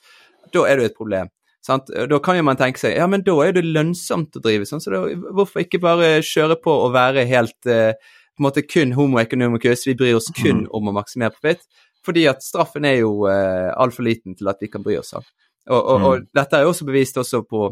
da 0.52 0.66
er 0.68 0.76
det 0.76 0.84
jo 0.84 0.92
et 0.92 1.00
problem. 1.00 1.32
Sant? 1.64 1.92
Da 2.10 2.18
kan 2.26 2.36
jo 2.36 2.44
man 2.44 2.58
tenke 2.58 2.82
seg 2.82 2.98
ja, 2.98 3.06
men 3.08 3.22
da 3.24 3.36
er 3.46 3.54
det 3.56 3.62
lønnsomt 3.64 4.36
å 4.36 4.42
drive 4.44 4.68
sånn, 4.68 4.82
så 4.84 4.92
da, 4.92 5.06
hvorfor 5.32 5.64
ikke 5.64 5.80
bare 5.84 6.18
kjøre 6.26 6.58
på 6.60 6.74
og 6.88 6.96
være 6.98 7.24
helt 7.30 7.70
eh, 7.70 7.94
på 8.32 8.42
en 8.42 8.48
måte 8.48 8.64
kun 8.66 8.96
homo 8.98 9.22
economicus, 9.22 9.86
vi 9.88 9.96
bryr 9.96 10.18
oss 10.18 10.32
kun 10.36 10.66
mm. 10.66 10.72
om 10.76 10.90
å 10.90 10.96
maksimere 10.96 11.36
profitt. 11.36 11.64
Fordi 12.06 12.26
at 12.32 12.44
straffen 12.44 12.86
er 12.90 13.02
jo 13.04 13.28
eh, 13.30 13.70
altfor 13.78 14.08
liten 14.08 14.36
til 14.38 14.50
at 14.50 14.62
vi 14.62 14.72
kan 14.72 14.84
bry 14.86 14.98
oss 14.98 15.14
av. 15.18 15.26
Og, 15.70 15.78
og, 15.78 15.98
mm. 16.00 16.06
og 16.10 16.28
dette 16.34 16.58
er 16.58 16.68
også 16.68 16.88
bevist 16.88 17.20
også 17.22 17.44
på, 17.46 17.68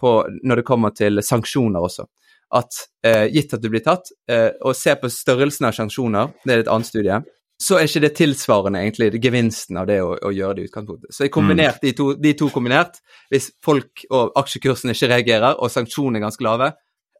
på, 0.00 0.16
når 0.46 0.62
det 0.62 0.66
kommer 0.68 0.94
til 0.94 1.22
sanksjoner 1.26 1.82
også. 1.82 2.06
At 2.54 2.84
eh, 3.06 3.26
gitt 3.32 3.54
at 3.56 3.62
du 3.62 3.70
blir 3.72 3.82
tatt, 3.84 4.12
eh, 4.30 4.50
og 4.62 4.76
ser 4.78 5.00
på 5.00 5.10
størrelsen 5.10 5.66
av 5.70 5.76
sanksjoner, 5.76 6.34
det 6.44 6.54
er 6.54 6.64
et 6.64 6.70
annet 6.70 6.90
studie, 6.90 7.22
så 7.62 7.78
er 7.78 7.86
ikke 7.86 8.02
det 8.02 8.12
tilsvarende 8.18 8.80
egentlig 8.82 9.22
gevinsten 9.22 9.78
av 9.78 9.86
det 9.86 10.00
å, 10.02 10.12
å 10.14 10.32
gjøre 10.34 10.58
det 10.58 10.64
i 10.64 10.70
utgangspunktet. 10.70 11.14
Så 11.14 11.28
kombinert, 11.32 11.78
mm. 11.78 11.84
de, 11.84 11.92
to, 11.98 12.06
de, 12.18 12.32
to, 12.38 12.48
kombinert, 12.54 12.98
hvis 13.30 13.52
folk 13.64 14.04
og 14.10 14.32
aksjekursen 14.40 14.92
ikke 14.92 15.10
reagerer, 15.12 15.58
og 15.58 15.70
sanksjonene 15.70 16.18
er 16.18 16.26
ganske 16.26 16.46
lave, 16.46 16.72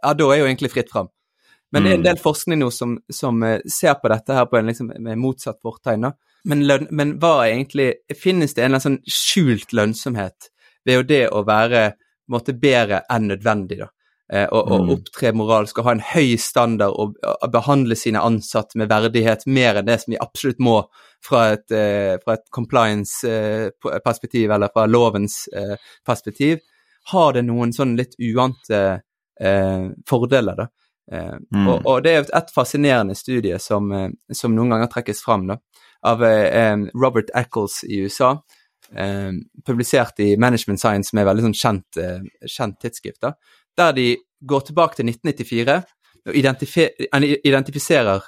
ja, 0.02 0.14
da 0.18 0.30
er 0.34 0.42
jo 0.42 0.48
egentlig 0.48 0.72
fritt 0.72 0.90
fram. 0.92 1.10
Men 1.72 1.86
det 1.86 1.92
er 1.92 1.96
en 1.96 2.02
mm. 2.02 2.08
del 2.10 2.18
forskning 2.20 2.60
nå 2.60 2.68
som, 2.74 2.96
som 3.08 3.38
eh, 3.46 3.62
ser 3.70 3.94
på 4.02 4.10
dette 4.12 4.36
her 4.36 4.48
på 4.50 4.58
en 4.58 4.68
liksom, 4.68 4.90
med 5.00 5.20
motsatt 5.20 5.62
fortegn. 5.64 6.10
Men, 6.48 6.64
løn, 6.66 6.88
men 6.90 7.16
hva 7.22 7.44
egentlig 7.46 7.92
Finnes 8.18 8.56
det 8.56 8.64
en 8.64 8.72
eller 8.72 8.80
annen 8.80 8.98
sånn 8.98 9.14
skjult 9.14 9.74
lønnsomhet 9.76 10.48
ved 10.82 10.96
jo 10.96 11.02
det 11.06 11.24
å 11.30 11.44
være 11.46 11.92
måte, 12.32 12.54
bedre 12.58 13.04
enn 13.12 13.28
nødvendig, 13.30 13.78
da? 13.84 13.92
Eh, 14.32 14.46
og, 14.48 14.62
og, 14.64 14.84
mm. 14.86 14.90
opptre 14.94 15.32
moralsk 15.36 15.78
og 15.78 15.86
ha 15.86 15.92
en 15.92 16.04
høy 16.14 16.38
standard 16.40 16.94
og, 16.96 17.18
og, 17.20 17.48
behandle 17.52 17.96
sine 17.98 18.22
ansatte 18.24 18.78
med 18.80 18.88
verdighet 18.88 19.44
mer 19.44 19.76
enn 19.76 19.88
det 19.90 19.98
som 20.00 20.14
vi 20.14 20.20
absolutt 20.24 20.62
må 20.62 20.78
fra 21.22 21.42
et, 21.52 21.66
eh, 21.76 22.14
et 22.16 22.44
compliance-perspektiv 22.56 24.46
eh, 24.46 24.54
eller 24.56 24.72
fra 24.72 24.86
lovens 24.88 25.42
eh, 25.52 25.74
perspektiv. 26.06 26.62
Har 27.12 27.36
det 27.36 27.44
noen 27.44 27.74
sånn 27.76 27.92
litt 27.98 28.16
uante 28.22 28.80
eh, 29.36 29.84
fordeler, 30.08 30.64
da? 30.64 30.70
Mm. 31.12 31.66
og, 31.66 31.82
og, 31.82 31.96
det 32.06 32.12
er 32.14 32.20
et, 32.22 32.30
et 32.38 32.50
fascinerende 32.54 33.12
studie 33.18 33.58
som, 33.60 33.90
som, 34.32 34.52
noen 34.54 34.70
ganger 34.72 34.88
trekkes 34.88 35.20
fram, 35.20 35.42
da 35.50 35.58
av 36.02 36.24
eh, 36.24 36.76
Robert 36.94 37.30
Eccles 37.34 37.84
i 37.84 38.02
USA. 38.02 38.32
Eh, 38.94 39.32
publisert 39.66 40.20
i 40.20 40.36
Management 40.36 40.80
Science, 40.80 41.10
som 41.10 41.20
er 41.20 41.28
veldig 41.28 41.46
sånn 41.48 41.58
kjent, 41.58 42.00
eh, 42.00 42.48
kjent 42.50 42.78
tidsskrift. 42.82 43.24
Der 43.78 43.96
de 43.96 44.06
går 44.44 44.66
tilbake 44.68 44.98
til 44.98 45.08
1994 45.08 45.78
og 46.26 46.36
identifiserer 47.46 48.26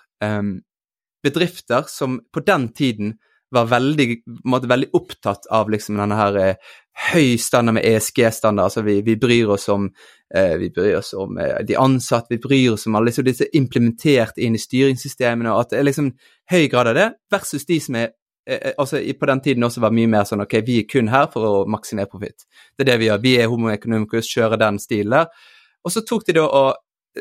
bedrifter 1.25 1.85
som 1.91 2.17
på 2.33 2.43
den 2.47 2.69
tiden 2.75 3.13
var 3.51 3.69
veldig, 3.71 4.07
måtte, 4.45 4.69
veldig 4.69 4.89
opptatt 4.93 5.47
av 5.53 5.71
liksom 5.71 5.99
denne 6.01 6.17
her 6.19 6.39
eh, 6.41 6.73
høy 7.13 7.37
standard 7.39 7.79
med 7.79 7.87
ESG-standard. 7.87 8.65
altså 8.65 8.83
vi, 8.83 9.01
vi, 9.03 9.17
bryr 9.17 9.51
oss 9.57 9.69
om, 9.69 9.89
eh, 10.35 10.57
vi 10.59 10.71
bryr 10.71 10.99
oss 10.99 11.13
om 11.19 11.39
eh, 11.39 11.61
de 11.67 11.77
ansatte, 11.77 12.31
vi 12.31 12.39
bryr 12.39 12.73
oss 12.73 12.87
om 12.87 12.95
alle 12.95 13.11
liksom, 13.11 13.27
disse 13.27 13.49
implementert 13.53 14.39
inn 14.39 14.55
i 14.55 14.63
styringssystemene, 14.63 15.53
og 15.53 15.65
at 15.65 15.75
det 15.75 15.81
er 15.81 15.89
liksom 15.89 16.13
høy 16.51 16.69
grad 16.71 16.93
av 16.93 16.99
det, 16.99 17.09
versus 17.33 17.67
de 17.67 17.81
som 17.83 17.99
er 17.99 18.13
eh, 18.49 18.59
eh, 18.59 18.73
altså 18.79 19.03
På 19.21 19.27
den 19.27 19.41
tiden 19.41 19.65
også 19.65 19.81
var 19.81 19.95
mye 19.95 20.11
mer 20.11 20.29
sånn 20.29 20.45
ok, 20.45 20.61
vi 20.67 20.81
er 20.83 20.89
kun 20.91 21.11
her 21.11 21.27
for 21.33 21.49
å 21.49 21.65
maksimere 21.67 22.11
profitt. 22.11 22.47
Det 22.77 22.87
er 22.87 22.93
det 22.93 23.01
vi 23.03 23.11
gjør. 23.11 23.23
Vi 23.23 23.37
er 23.41 23.51
homo 23.51 23.71
economicus, 23.73 24.31
kjører 24.31 24.61
den 24.61 24.79
stilen 24.79 25.19
der. 25.19 25.51
Og 25.85 25.93
så 25.93 26.05
tok 26.07 26.27
de 26.27 26.39
da 26.39 26.47
og 26.47 26.75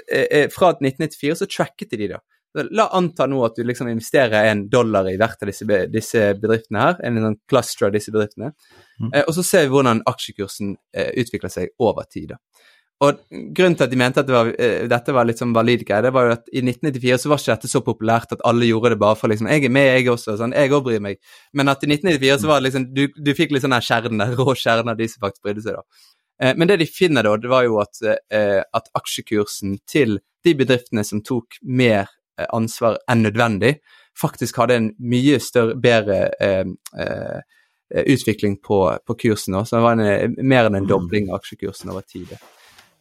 eh, 0.09 0.49
Fra 0.53 0.73
1994 0.75 1.41
så 1.41 1.49
tracket 1.49 1.97
de 1.97 2.13
da 2.15 2.21
La 2.53 2.87
anta 2.93 3.25
nå 3.29 3.39
at 3.47 3.57
du 3.57 3.63
liksom 3.65 3.89
investerer 3.89 4.51
en 4.51 4.67
dollar 4.69 5.07
i 5.09 5.15
hvert 5.17 5.41
av 5.41 5.49
disse, 5.49 5.65
disse 5.89 6.25
bedriftene 6.37 6.83
her, 6.83 6.99
en 7.01 7.21
sånn 7.23 7.39
cluster 7.49 7.87
av 7.87 7.95
disse 7.95 8.13
bedriftene, 8.13 8.51
mm. 9.01 9.09
eh, 9.09 9.23
og 9.25 9.33
så 9.33 9.45
ser 9.47 9.65
vi 9.65 9.73
hvordan 9.73 10.03
aksjekursen 10.09 10.75
eh, 10.93 11.09
utvikler 11.23 11.53
seg 11.53 11.73
over 11.81 12.05
tid. 12.05 12.35
da. 12.35 12.69
Og 13.03 13.19
Grunnen 13.57 13.75
til 13.75 13.87
at 13.87 13.91
de 13.91 13.99
mente 13.99 14.21
at 14.21 14.27
det 14.29 14.35
var, 14.35 14.49
eh, 14.53 14.85
dette 14.87 15.15
var 15.15 15.27
litt 15.27 15.41
sånn 15.41 15.53
valid 15.55 15.83
greie, 15.87 16.05
det 16.05 16.13
var 16.15 16.27
jo 16.27 16.35
at 16.37 16.45
i 16.53 16.61
1994 16.61 17.23
så 17.23 17.31
var 17.31 17.41
ikke 17.41 17.55
dette 17.55 17.71
så 17.71 17.81
populært 17.83 18.35
at 18.35 18.43
alle 18.47 18.69
gjorde 18.69 18.93
det 18.93 18.99
bare 19.01 19.17
for 19.19 19.33
liksom 19.33 19.49
Jeg 19.49 19.65
er 19.65 19.73
med, 19.73 19.89
jeg 19.97 20.09
også. 20.13 20.37
sånn, 20.37 20.53
Jeg 20.53 20.71
òg 20.71 20.83
bryr 20.85 21.01
meg. 21.01 21.17
Men 21.53 21.67
at 21.73 21.83
i 21.83 21.89
1994 21.89 22.41
så 22.41 22.47
var 22.47 22.61
det 22.61 22.69
liksom 22.69 22.93
Du, 22.93 23.07
du 23.07 23.33
fikk 23.33 23.51
litt 23.51 23.63
sånn 23.65 23.75
der, 23.75 24.35
rå 24.37 24.55
kjernen 24.55 24.93
av 24.93 24.97
de 24.97 25.07
som 25.07 25.21
faktisk 25.25 25.43
brydde 25.43 25.63
seg, 25.65 25.73
da. 25.73 25.83
Eh, 26.43 26.53
men 26.55 26.67
det 26.67 26.77
de 26.77 26.85
finner 26.85 27.23
da, 27.23 27.35
det 27.37 27.49
var 27.49 27.63
jo 27.67 27.79
at, 27.81 27.99
eh, 28.03 28.61
at 28.61 28.89
aksjekursen 28.95 29.79
til 29.85 30.19
de 30.43 30.53
bedriftene 30.55 31.03
som 31.03 31.21
tok 31.21 31.59
mer 31.63 32.07
ansvar 32.50 32.98
enn 33.12 33.26
nødvendig, 33.26 33.78
faktisk 34.19 34.58
hadde 34.62 34.78
en 34.80 34.89
mye 35.02 35.39
større, 35.41 35.76
bedre 35.82 36.19
eh, 36.41 36.65
eh, 37.00 38.04
utvikling 38.13 38.58
på, 38.63 38.80
på 39.06 39.17
kursen. 39.26 39.58
Så 39.65 39.78
det 39.78 39.84
var 39.86 39.98
en, 39.98 40.06
eh, 40.06 40.30
mer 40.41 40.69
enn 40.69 40.78
en 40.78 40.88
mm. 40.88 40.89
dobling 40.89 41.32
av 41.32 41.41
aksjekursen 41.41 41.93
over 41.93 42.06
tid. 42.08 42.34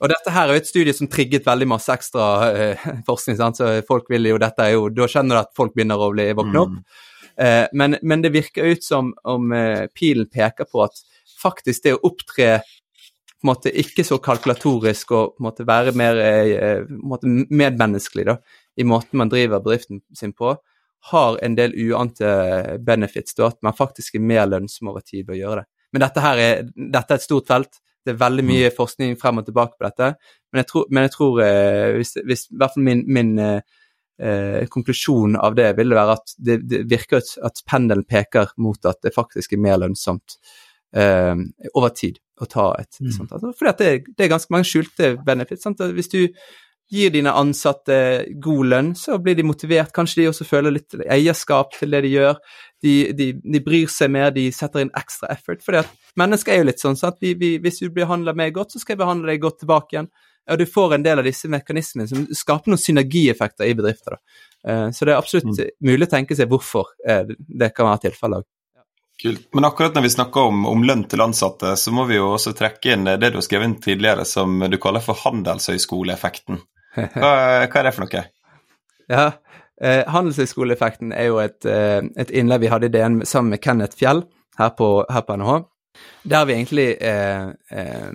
Og 0.02 0.10
dette 0.10 0.34
her 0.34 0.48
er 0.48 0.56
jo 0.56 0.62
et 0.64 0.68
studie 0.70 0.96
som 0.96 1.08
trigget 1.10 1.46
veldig 1.46 1.68
masse 1.74 1.92
ekstra 1.92 2.26
eh, 2.50 2.90
forskning. 3.08 3.38
Sant? 3.38 3.60
så 3.60 3.78
folk 3.88 4.10
vil 4.12 4.32
jo, 4.32 4.40
dette 4.42 4.66
er 4.66 4.76
jo, 4.76 4.88
Da 4.92 5.08
skjønner 5.08 5.38
du 5.38 5.44
at 5.44 5.56
folk 5.56 5.76
begynner 5.76 6.00
å 6.00 6.12
bli 6.14 6.28
våkne 6.36 6.66
opp. 6.66 6.76
Mm. 6.76 7.08
Eh, 7.42 7.64
men, 7.72 7.96
men, 8.02 8.24
det 8.24 8.34
virker 8.34 8.74
ut 8.74 8.84
som 8.84 9.14
om 9.24 9.54
pilen 9.96 10.28
peker 10.32 10.68
på 10.68 10.84
at 10.84 11.04
faktisk 11.42 11.84
det 11.84 11.96
å 11.96 12.04
opptre 12.06 12.60
på 13.42 13.48
en 13.48 13.50
måte 13.50 13.72
ikke 13.74 14.04
så 14.06 14.20
kalkulatorisk 14.22 15.10
og 15.16 15.32
på 15.34 15.42
en 15.42 15.46
måte 15.48 15.64
være 15.66 15.92
mer 15.98 16.18
eh, 16.22 16.84
måte 16.86 17.26
medmenneskelig 17.26 18.26
da, 18.28 18.36
i 18.76 18.84
måten 18.88 19.18
man 19.20 19.30
driver 19.32 19.60
bedriften 19.60 20.00
sin 20.16 20.32
på, 20.32 20.54
har 21.12 21.38
en 21.42 21.56
del 21.58 21.74
uante 21.88 22.28
benefits. 22.86 23.34
Da, 23.34 23.50
at 23.50 23.58
man 23.62 23.74
faktisk 23.76 24.14
er 24.16 24.24
mer 24.24 24.46
lønnsom 24.46 24.92
over 24.92 25.02
tid 25.04 25.26
ved 25.26 25.36
å 25.36 25.40
gjøre 25.40 25.62
det. 25.62 25.68
Men 25.92 26.04
dette 26.06 26.22
her 26.24 26.40
er, 26.40 26.62
dette 26.72 27.12
er 27.12 27.20
et 27.20 27.26
stort 27.26 27.50
felt. 27.50 27.80
Det 28.02 28.14
er 28.14 28.22
veldig 28.22 28.44
mye 28.46 28.70
forskning 28.74 29.16
frem 29.20 29.38
og 29.42 29.46
tilbake 29.46 29.76
på 29.76 29.84
dette. 29.84 30.14
Men 30.52 30.62
jeg 30.62 30.68
tror, 30.70 30.86
men 30.90 31.06
jeg 31.06 31.12
tror 31.14 31.42
eh, 31.44 31.90
hvis, 31.98 32.16
hvis, 32.26 32.46
i 32.50 32.56
hvert 32.58 32.74
fall 32.74 32.86
min, 32.86 33.02
min 33.06 33.32
eh, 33.38 33.60
eh, 34.22 34.64
konklusjon 34.72 35.36
av 35.36 35.54
det 35.58 35.68
vil 35.78 35.94
være 35.94 36.16
at 36.16 36.34
det, 36.38 36.58
det 36.70 36.82
virker 36.90 37.20
at, 37.20 37.62
pendelen 37.68 38.06
peker 38.08 38.54
mot 38.62 38.90
at 38.90 39.02
det 39.04 39.14
faktisk 39.14 39.52
er 39.54 39.62
mer 39.62 39.78
lønnsomt 39.84 40.38
eh, 40.96 41.36
over 41.74 41.94
tid 41.98 42.18
å 42.42 42.48
ta 42.50 42.72
et 42.80 42.98
Mm. 43.02 43.12
sånt. 43.12 43.32
Altså, 43.32 43.52
fordi 43.58 43.72
det, 43.78 44.16
det 44.16 44.24
er 44.24 44.32
ganske 44.32 44.50
mange 44.54 44.66
skjulte 44.66 45.16
benefits. 45.26 45.62
Sant? 45.62 45.78
Hvis 45.94 46.10
du 46.10 46.28
gir 46.90 47.12
dine 47.14 47.32
ansatte 47.32 48.26
god 48.42 48.66
lønn, 48.66 48.90
så 48.98 49.18
blir 49.22 49.36
de 49.38 49.46
motivert. 49.46 49.92
Kanskje 49.94 50.22
de 50.22 50.28
også 50.30 50.44
føler 50.44 50.74
litt 50.74 50.96
eierskap 51.06 51.72
til 51.78 51.94
det 51.94 52.02
de 52.04 52.10
gjør. 52.16 52.40
De, 52.82 52.94
de, 53.16 53.28
de 53.38 53.62
bryr 53.64 53.88
seg 53.88 54.10
mer, 54.12 54.30
de 54.34 54.48
setter 54.52 54.82
inn 54.84 54.92
ekstra 54.98 55.30
effort. 55.32 55.62
at 55.78 55.88
mennesker 56.18 56.52
er 56.52 56.62
jo 56.62 56.68
litt 56.68 56.82
sånn 56.82 56.98
at 57.06 57.16
Vi, 57.22 57.34
vi, 57.38 57.58
hvis 57.62 57.80
du 57.80 57.90
behandler 57.90 58.34
meg 58.34 58.52
godt, 58.54 58.72
så 58.72 58.82
skal 58.82 58.96
jeg 58.96 59.04
behandle 59.04 59.32
deg 59.32 59.40
godt 59.40 59.62
tilbake 59.62 59.96
igjen. 59.96 60.10
Og 60.50 60.58
du 60.58 60.66
får 60.66 60.96
en 60.96 61.04
del 61.04 61.20
av 61.22 61.24
disse 61.24 61.48
mekanismene 61.48 62.08
som 62.10 62.24
skaper 62.34 62.72
noen 62.72 62.80
synergieffekter 62.82 63.68
i 63.68 63.76
bedrifter. 63.78 64.16
Da. 64.16 64.48
Eh, 64.68 64.88
Så 64.90 65.06
det 65.06 65.14
er 65.14 65.20
absolutt 65.20 65.60
mulig 65.80 66.08
å 66.08 66.10
tenke 66.10 66.36
seg 66.36 66.50
hvorfor 66.50 66.90
eh, 67.06 67.22
det 67.38 67.70
kan 67.76 67.86
være 67.86 68.08
tilfellet 68.08 68.42
òg. 68.42 68.48
Kult. 69.20 69.44
Men 69.54 69.66
akkurat 69.68 69.94
når 69.94 70.06
vi 70.06 70.12
snakker 70.14 70.48
om, 70.50 70.64
om 70.66 70.84
lønn 70.86 71.04
til 71.10 71.22
ansatte, 71.22 71.74
så 71.78 71.92
må 71.94 72.06
vi 72.08 72.16
jo 72.16 72.32
også 72.32 72.54
trekke 72.58 72.94
inn 72.94 73.04
det 73.06 73.30
du 73.30 73.38
har 73.38 73.44
skrevet 73.44 73.68
inn 73.68 73.80
tidligere 73.82 74.24
som 74.26 74.62
du 74.70 74.78
kaller 74.82 75.04
for 75.04 75.18
handelshøyskoleeffekten. 75.20 76.62
Hva, 76.96 77.32
hva 77.68 77.80
er 77.80 77.86
det 77.86 77.92
for 77.94 78.04
noe? 78.04 78.24
Ja, 79.12 79.26
eh, 79.80 80.02
Handelshøyskoleeffekten 80.10 81.12
er 81.16 81.30
jo 81.30 81.38
et, 81.42 81.60
eh, 81.68 82.00
et 82.20 82.32
innlegg 82.32 82.64
vi 82.64 82.72
hadde 82.72 82.88
i 82.88 82.94
DN 82.94 83.22
sammen 83.28 83.54
med 83.54 83.62
Kenneth 83.62 83.98
Fjell 83.98 84.24
her 84.58 84.74
på, 84.76 84.90
her 85.10 85.24
på 85.26 85.36
NHH. 85.38 85.60
Der 86.24 86.44
vi 86.48 86.56
egentlig 86.56 86.88
eh, 87.00 87.48
eh, 87.70 88.10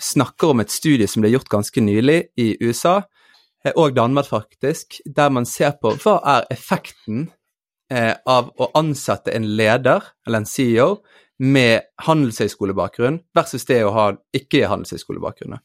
snakker 0.00 0.54
om 0.54 0.60
et 0.62 0.72
studie 0.72 1.08
som 1.10 1.22
ble 1.22 1.32
gjort 1.32 1.50
ganske 1.52 1.82
nylig 1.82 2.20
i 2.40 2.54
USA, 2.62 3.02
eh, 3.64 3.72
og 3.74 3.96
Danmark 3.96 4.28
faktisk, 4.30 5.00
der 5.04 5.28
man 5.34 5.46
ser 5.46 5.74
på 5.82 5.92
hva 6.02 6.18
er 6.36 6.48
effekten 6.54 7.28
eh, 7.92 8.14
av 8.26 8.50
å 8.56 8.70
ansette 8.78 9.32
en 9.34 9.46
leder, 9.58 10.04
eller 10.26 10.42
en 10.42 10.48
CEO, 10.48 10.90
med 11.38 11.86
handelshøyskolebakgrunn 12.02 13.20
versus 13.36 13.66
det 13.68 13.82
å 13.86 13.92
ha 13.94 14.06
ikke-handelshøyskolebakgrunn. 14.34 15.60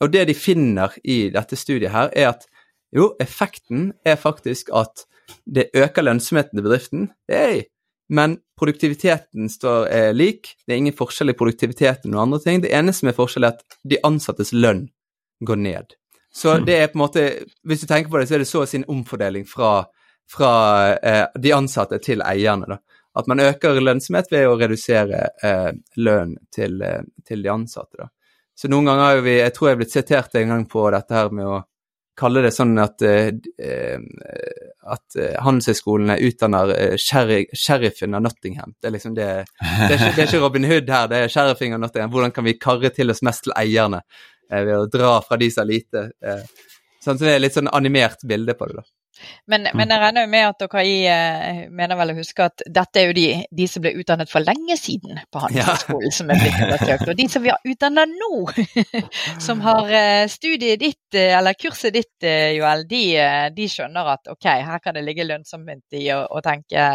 Og 0.00 0.12
det 0.14 0.24
de 0.30 0.36
finner 0.36 0.94
i 1.04 1.26
dette 1.34 1.58
studiet 1.58 1.92
her, 1.92 2.08
er 2.16 2.30
at 2.32 2.46
jo, 2.94 3.12
effekten 3.20 3.90
er 4.08 4.16
faktisk 4.16 4.70
at 4.72 5.04
det 5.44 5.68
øker 5.76 6.06
lønnsomheten 6.06 6.56
til 6.56 6.64
bedriften. 6.64 7.08
Hey, 7.28 7.66
men 8.08 8.38
produktiviteten 8.56 9.50
står 9.52 9.88
er 9.92 10.14
lik. 10.16 10.54
Det 10.64 10.74
er 10.74 10.80
ingen 10.80 10.96
forskjell 10.96 11.34
i 11.34 11.36
produktiviteten 11.36 12.14
og 12.16 12.22
andre 12.22 12.40
ting. 12.44 12.62
Det 12.64 12.72
eneste 12.72 13.02
som 13.02 13.12
er 13.12 13.18
forskjell, 13.18 13.44
er 13.44 13.58
at 13.58 13.78
de 13.84 14.00
ansattes 14.08 14.54
lønn 14.56 14.86
går 15.44 15.60
ned. 15.60 15.92
Så 16.32 16.58
det 16.64 16.76
er 16.76 16.90
på 16.92 16.98
en 16.98 17.04
måte 17.06 17.22
Hvis 17.64 17.80
du 17.80 17.86
tenker 17.88 18.10
på 18.10 18.18
det, 18.20 18.28
så 18.28 18.36
er 18.36 18.42
det 18.44 18.48
så 18.50 18.62
å 18.62 18.68
si 18.68 18.78
en 18.78 18.88
omfordeling 18.92 19.46
fra, 19.48 19.88
fra 20.32 20.52
eh, 20.96 21.24
de 21.34 21.52
ansatte 21.56 21.98
til 22.04 22.22
eierne. 22.22 22.68
da. 22.68 22.78
At 23.18 23.26
man 23.26 23.40
øker 23.40 23.80
lønnsomhet 23.80 24.30
ved 24.30 24.46
å 24.46 24.58
redusere 24.60 25.24
eh, 25.42 25.72
lønn 25.96 26.36
til, 26.54 26.80
eh, 26.82 27.02
til 27.26 27.42
de 27.42 27.52
ansatte. 27.52 28.04
da. 28.04 28.10
Så 28.58 28.70
noen 28.70 28.90
ganger 28.90 29.04
har 29.04 29.20
vi 29.22 29.38
Jeg 29.38 29.54
tror 29.54 29.68
jeg 29.68 29.76
er 29.76 29.82
blitt 29.82 29.94
sitert 29.94 30.34
en 30.34 30.54
gang 30.54 30.64
på 30.66 30.90
dette 30.90 31.14
her 31.14 31.30
med 31.30 31.46
å 31.46 31.58
kalle 32.18 32.42
det 32.42 32.50
sånn 32.54 32.74
at, 32.82 33.02
eh, 33.06 33.30
eh, 33.62 34.00
at 34.90 35.18
eh, 35.18 35.36
Handelshøyskolene 35.44 36.18
utdanner 36.26 36.72
sheriffen 36.98 38.16
av 38.18 38.24
Nottingham. 38.24 38.74
Det 38.80 38.90
er 38.90 38.94
liksom 38.96 39.14
det, 39.14 39.28
det, 39.60 39.92
er 39.92 39.94
ikke, 39.94 40.14
det 40.16 40.24
er 40.24 40.26
ikke 40.26 40.42
Robin 40.42 40.66
Hood 40.66 40.90
her, 40.90 41.06
det 41.10 41.22
er 41.22 41.32
sheriffen 41.32 41.76
av 41.76 41.84
Nottingham. 41.84 42.10
Hvordan 42.14 42.34
kan 42.34 42.48
vi 42.48 42.58
karre 42.58 42.90
til 42.94 43.14
oss 43.14 43.22
mest 43.26 43.46
til 43.46 43.54
eierne 43.58 44.02
eh, 44.50 44.64
ved 44.64 44.74
å 44.74 44.88
dra 44.90 45.12
fra 45.22 45.38
de 45.40 45.50
som 45.54 45.62
har 45.62 45.70
lite? 45.70 46.08
Eh, 46.18 46.42
sånn, 46.98 47.14
så 47.14 47.22
det 47.22 47.36
er 47.36 47.44
litt 47.46 47.58
sånn 47.58 47.70
animert 47.70 48.26
bilde 48.26 48.58
på 48.58 48.70
det, 48.70 48.82
da. 48.82 48.88
Men, 49.50 49.68
men 49.74 49.92
jeg 49.92 50.02
regner 50.02 50.24
jo 50.26 50.30
med 50.32 50.46
at 50.48 50.62
dere 50.64 50.84
i, 50.86 50.96
eh, 51.10 51.60
mener 51.74 51.98
vel 52.00 52.12
å 52.12 52.16
huske 52.18 52.46
at 52.46 52.64
dette 52.66 53.00
er 53.02 53.10
jo 53.10 53.16
de, 53.18 53.26
de 53.60 53.68
som 53.70 53.84
ble 53.84 53.92
utdannet 54.00 54.30
for 54.32 54.44
lenge 54.44 54.76
siden 54.80 55.20
på 55.32 55.42
Handelshøyskolen, 55.44 56.14
som 56.14 56.32
er 56.32 56.42
blitt 56.42 56.58
undersøkt. 56.66 57.06
Og 57.12 57.20
de 57.20 57.28
som 57.32 57.44
vi 57.44 57.52
har 57.54 57.72
utdanna 57.72 58.06
nå, 58.10 58.32
som 59.46 59.62
har 59.66 59.92
eh, 60.00 60.24
studiet 60.32 60.82
ditt, 60.82 61.06
eh, 61.14 61.34
eller 61.38 61.58
kurset 61.58 61.96
ditt, 61.96 62.28
Joel, 62.58 62.84
de, 62.90 63.04
de 63.54 63.70
skjønner 63.70 64.12
at 64.16 64.30
ok, 64.32 64.50
her 64.68 64.82
kan 64.84 64.96
det 64.98 65.04
ligge 65.06 65.26
lønnsomhet 65.28 65.98
i 66.00 66.08
å, 66.14 66.24
å 66.28 66.42
tenke 66.44 66.90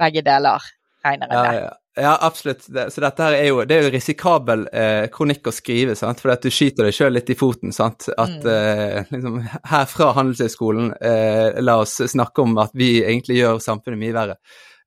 begge 0.00 0.24
deler, 0.26 0.68
regner 1.04 1.32
jeg 1.32 1.38
Ja, 1.38 1.46
med. 1.48 1.62
ja. 1.62 1.64
ja 1.70 1.72
absolutt. 2.02 2.64
Så 2.66 3.00
dette 3.00 3.22
her 3.22 3.36
er 3.38 3.44
jo, 3.48 3.60
det 3.64 3.76
er 3.76 3.84
jo 3.86 3.90
risikabel 3.94 4.64
eh, 4.74 5.04
kronikk 5.14 5.46
å 5.46 5.52
skrive, 5.54 5.94
sant? 5.94 6.18
for 6.20 6.32
at 6.34 6.42
du 6.42 6.50
skyter 6.50 6.88
deg 6.88 6.96
sjøl 6.96 7.14
litt 7.14 7.30
i 7.30 7.36
foten. 7.38 7.72
sant? 7.72 8.08
At 8.18 8.42
Mm. 8.42 8.48
eh, 8.50 9.04
liksom, 9.14 9.36
her 9.70 9.84
fra 9.86 10.12
Handelshøyskolen, 10.16 10.92
eh, 11.00 11.60
la 11.62 11.76
oss 11.84 12.00
snakke 12.02 12.42
om 12.42 12.58
at 12.58 12.74
vi 12.74 13.02
egentlig 13.04 13.38
gjør 13.38 13.60
samfunnet 13.62 13.98
mye 14.00 14.12
verre. 14.16 14.36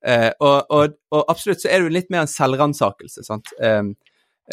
Eh, 0.05 0.31
og, 0.39 0.65
og, 0.69 0.97
og 1.11 1.23
absolutt 1.31 1.61
så 1.63 1.69
er 1.71 1.79
det 1.79 1.87
jo 1.87 1.95
litt 1.95 2.11
mer 2.11 2.25
en 2.25 2.27
selvransakelse, 2.33 3.23
sant? 3.23 3.53
Eh, 3.59 3.83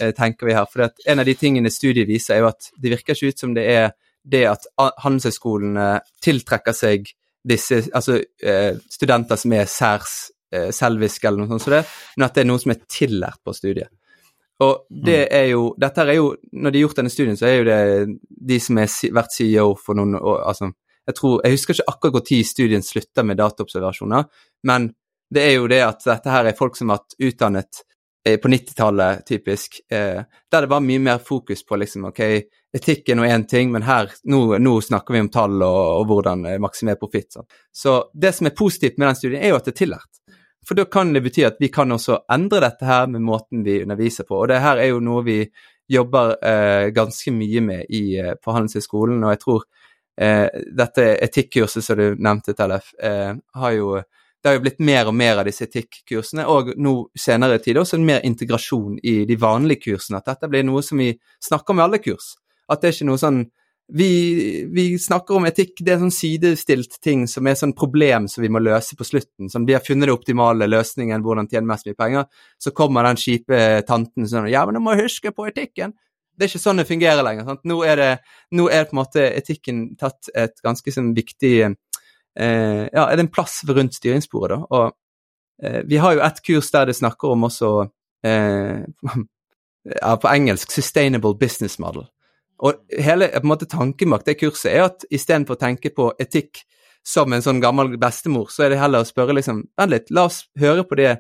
eh, 0.00 0.12
tenker 0.14 0.46
vi 0.46 0.55
her. 0.55 0.66
For 0.70 0.86
en 1.07 1.18
av 1.18 1.26
de 1.26 1.34
tingene 1.34 1.70
studiet 1.74 2.07
viser, 2.09 2.36
er 2.36 2.44
jo 2.44 2.52
at 2.52 2.70
det 2.78 2.94
virker 2.94 3.14
ikke 3.18 3.34
ut 3.34 3.38
som 3.44 3.55
det 3.59 3.66
er 3.70 3.90
det 4.24 4.46
at 4.48 4.64
handelshøyskolene 5.05 6.00
tiltrekker 6.24 6.72
seg 6.72 7.11
disse, 7.44 7.82
altså 7.92 8.22
eh, 8.42 8.78
studenter 8.88 9.36
som 9.36 9.52
er 9.52 9.66
særs 9.68 10.30
eh, 10.55 10.70
selviske 10.74 11.28
eller 11.28 11.42
noe 11.42 11.55
sånt 11.55 11.66
som 11.66 11.76
det, 11.76 11.82
men 12.16 12.26
at 12.28 12.36
det 12.36 12.44
er 12.44 12.50
noe 12.50 12.62
som 12.62 12.74
er 12.74 12.82
tillært 12.86 13.42
på 13.44 13.55
studiet. 13.57 13.90
Og 14.62 14.86
det 14.88 15.24
er 15.34 15.48
jo, 15.50 15.72
dette 15.80 16.05
er 16.07 16.16
jo, 16.20 16.28
når 16.52 16.70
de 16.70 16.78
har 16.78 16.86
gjort 16.86 17.00
denne 17.00 17.12
studien, 17.12 17.38
så 17.38 17.48
er 17.48 17.57
jo 17.57 17.64
det 17.66 17.78
de 18.52 18.59
som 18.62 18.78
har 18.78 18.92
vært 19.18 19.34
CEO 19.34 19.72
for 19.80 19.98
noen 19.98 20.14
år, 20.20 20.44
altså, 20.52 20.70
jeg 21.05 21.18
tror, 21.18 21.40
jeg 21.44 21.57
husker 21.57 21.76
ikke 21.76 21.94
akkurat 21.94 22.28
tid 22.28 22.46
studien 22.48 22.84
slutter 22.84 23.26
med 23.26 23.40
dataobservasjoner, 23.40 24.28
men 24.70 24.92
det 25.34 25.42
er 25.42 25.59
jo 25.59 25.66
det 25.68 25.82
at 25.84 26.07
dette 26.07 26.30
her 26.32 26.48
er 26.48 26.57
folk 26.57 26.78
som 26.78 26.92
har 26.92 27.02
vært 27.02 27.18
utdannet 27.28 27.82
eh, 28.28 28.38
på 28.40 28.48
90-tallet, 28.52 29.24
typisk, 29.26 29.80
eh, 29.90 30.22
der 30.22 30.64
det 30.64 30.70
var 30.70 30.84
mye 30.84 31.02
mer 31.02 31.18
fokus 31.24 31.64
på 31.66 31.78
liksom, 31.80 32.09
ok, 32.12 32.22
etikk 32.74 33.11
er 33.11 33.18
nå 33.18 33.26
én 33.28 33.46
ting, 33.50 33.72
men 33.74 33.84
her, 33.86 34.12
nå, 34.30 34.42
nå 34.62 34.74
snakker 34.86 35.16
vi 35.16 35.24
om 35.24 35.30
tall 35.34 35.59
og, 35.62 35.82
og 36.00 36.09
hvordan 36.11 36.46
eh, 36.52 36.61
maksimere 36.62 37.00
profitt. 37.00 37.34
sånn. 37.36 37.48
Så 37.74 37.98
det 38.14 38.34
som 38.38 38.48
er 38.48 38.57
positivt 38.57 38.98
med 38.98 39.11
den 39.11 39.20
studien, 39.20 39.42
er 39.42 39.52
jo 39.52 39.61
at 39.61 39.68
det 39.68 39.74
er 39.74 39.80
tillært. 39.84 40.11
For 40.65 40.79
da 40.79 40.87
kan 40.89 41.12
det 41.15 41.23
bety 41.25 41.45
at 41.47 41.61
vi 41.61 41.71
kan 41.73 41.93
også 41.93 42.23
endre 42.33 42.62
dette 42.65 42.89
her 42.89 43.07
med 43.11 43.25
måten 43.25 43.65
vi 43.67 43.83
underviser 43.83 44.27
på. 44.29 44.39
Og 44.43 44.49
det 44.49 44.62
her 44.65 44.81
er 44.81 44.93
jo 44.93 45.03
noe 45.05 45.25
vi 45.27 45.39
jobber 45.91 46.37
eh, 46.41 46.89
ganske 46.97 47.33
mye 47.35 47.61
med 47.61 47.91
i, 47.93 48.17
eh, 48.17 48.35
på 48.41 48.55
Handelshøyskolen, 48.57 49.21
og 49.25 49.35
jeg 49.35 49.41
tror 49.43 49.65
eh, 50.17 50.47
dette 50.79 51.09
etikkurset 51.27 51.85
som 51.85 52.01
du 52.01 52.07
nevnte, 52.17 52.55
Tellef, 52.57 52.95
eh, 53.03 53.35
har 53.61 53.75
jo 53.77 53.99
det 54.45 54.51
har 54.51 54.59
jo 54.59 54.62
blitt 54.67 54.81
mer 54.85 55.09
og 55.09 55.15
mer 55.17 55.39
av 55.41 55.47
disse 55.49 55.65
etikkursene, 55.65 56.45
og 56.53 56.75
nå 56.77 56.91
senere 57.17 57.57
i 57.57 57.62
tid 57.65 57.79
også 57.81 57.97
en 57.97 58.05
mer 58.05 58.25
integrasjon 58.29 58.99
i 59.01 59.15
de 59.25 59.39
vanlige 59.41 59.87
kursene. 59.87 60.19
At 60.21 60.27
dette 60.29 60.51
blir 60.53 60.67
noe 60.69 60.83
som 60.85 61.01
vi 61.01 61.15
snakker 61.41 61.73
om 61.73 61.81
i 61.81 61.85
alle 61.87 62.01
kurs. 62.05 62.35
At 62.69 62.83
det 62.83 62.91
er 62.91 62.97
ikke 62.99 63.07
noe 63.09 63.23
sånn 63.23 63.39
vi, 63.93 64.64
vi 64.72 64.99
snakker 64.99 65.37
om 65.37 65.45
etikk, 65.45 65.82
det 65.85 65.93
er 65.93 66.01
sånn 66.01 66.14
sidestilt 66.14 66.97
ting 67.05 67.26
som 67.28 67.45
er 67.47 67.57
sånn 67.59 67.74
problem 67.76 68.28
som 68.32 68.41
vi 68.45 68.49
må 68.53 68.62
løse 68.62 68.97
på 68.97 69.05
slutten. 69.05 69.51
Som 69.53 69.66
vi 69.68 69.76
har 69.76 69.85
funnet 69.85 70.09
det 70.09 70.14
optimale 70.14 70.68
løsningen, 70.70 71.24
hvordan 71.24 71.51
tjene 71.51 71.68
mest 71.68 71.89
mye 71.89 71.99
penger. 71.99 72.24
Så 72.61 72.72
kommer 72.76 73.05
den 73.05 73.20
kjipe 73.20 73.59
tanten 73.89 74.28
sånn 74.30 74.49
Ja, 74.53 74.64
men 74.64 74.78
du 74.78 74.85
må 74.85 74.97
huske 75.01 75.35
på 75.37 75.49
etikken! 75.51 75.93
Det 76.35 76.47
er 76.47 76.51
ikke 76.51 76.64
sånn 76.64 76.80
det 76.80 76.89
fungerer 76.89 77.22
lenger. 77.22 77.47
Sant? 77.47 77.62
Nå, 77.68 77.76
er 77.87 78.01
det, 78.01 78.11
nå 78.59 78.66
er 78.72 78.89
på 78.89 78.97
en 78.97 79.03
måte 79.03 79.26
etikken 79.28 79.85
tatt 80.01 80.32
et 80.35 80.57
ganske 80.64 80.95
sånn 80.97 81.12
viktig 81.14 81.55
eh, 81.62 82.82
Ja, 82.89 83.05
er 83.05 83.14
det 83.14 83.26
en 83.26 83.35
plass 83.37 83.61
rundt 83.68 83.95
styringsbordet, 83.95 84.59
da. 84.64 84.80
Og 84.80 85.62
eh, 85.62 85.85
vi 85.87 86.01
har 86.03 86.16
jo 86.16 86.24
et 86.26 86.43
kurs 86.47 86.72
der 86.74 86.89
det 86.91 86.97
snakker 86.99 87.37
om 87.37 87.47
også 87.47 87.70
eh, 88.26 88.82
ja, 90.01 90.16
på 90.16 90.32
engelsk 90.32 90.72
'sustainable 90.72 91.37
business 91.39 91.78
model'. 91.78 92.09
Og 92.62 92.78
hele 93.02 93.28
på 93.32 93.42
en 93.42 93.50
måte, 93.50 93.66
tanken 93.70 94.12
bak 94.14 94.24
det 94.26 94.38
kurset 94.38 94.70
er 94.72 94.86
at 94.86 95.07
istedenfor 95.11 95.57
å 95.57 95.62
tenke 95.64 95.90
på 95.94 96.12
etikk 96.22 96.62
som 97.05 97.32
en 97.32 97.42
sånn 97.44 97.61
gammel 97.61 97.96
bestemor, 98.00 98.48
så 98.50 98.64
er 98.64 98.72
det 98.72 98.80
heller 98.80 99.05
å 99.05 99.09
spørre 99.09 99.36
liksom 99.36 99.64
Vent 99.76 99.92
litt, 99.92 100.12
la 100.14 100.26
oss 100.30 100.44
høre 100.61 100.86
på 100.88 100.96
det, 101.00 101.18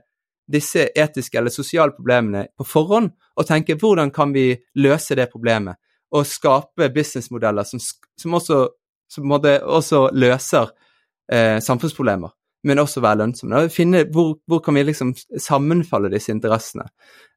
disse 0.48 0.90
etiske 0.92 1.38
eller 1.40 1.52
sosiale 1.52 1.94
problemene 1.96 2.46
på 2.56 2.66
forhånd, 2.68 3.12
og 3.36 3.48
tenke 3.48 3.76
hvordan 3.80 4.12
kan 4.12 4.32
vi 4.34 4.50
løse 4.80 5.16
det 5.16 5.30
problemet, 5.32 5.80
og 6.14 6.26
skape 6.28 6.90
businessmodeller 6.94 7.66
som, 7.68 7.80
som 7.80 8.36
også, 8.38 8.58
som 9.10 9.32
også 9.34 10.02
løser 10.12 10.72
eh, 11.32 11.58
samfunnsproblemer, 11.64 12.32
men 12.64 12.80
også 12.82 13.02
være 13.04 13.20
lønnsomme. 13.22 13.64
Finne 13.72 14.04
hvor, 14.12 14.34
hvor 14.48 14.62
kan 14.64 14.76
vi 14.76 14.84
liksom 14.88 15.12
sammenfalle 15.40 16.10
disse 16.12 16.32
interessene. 16.32 16.88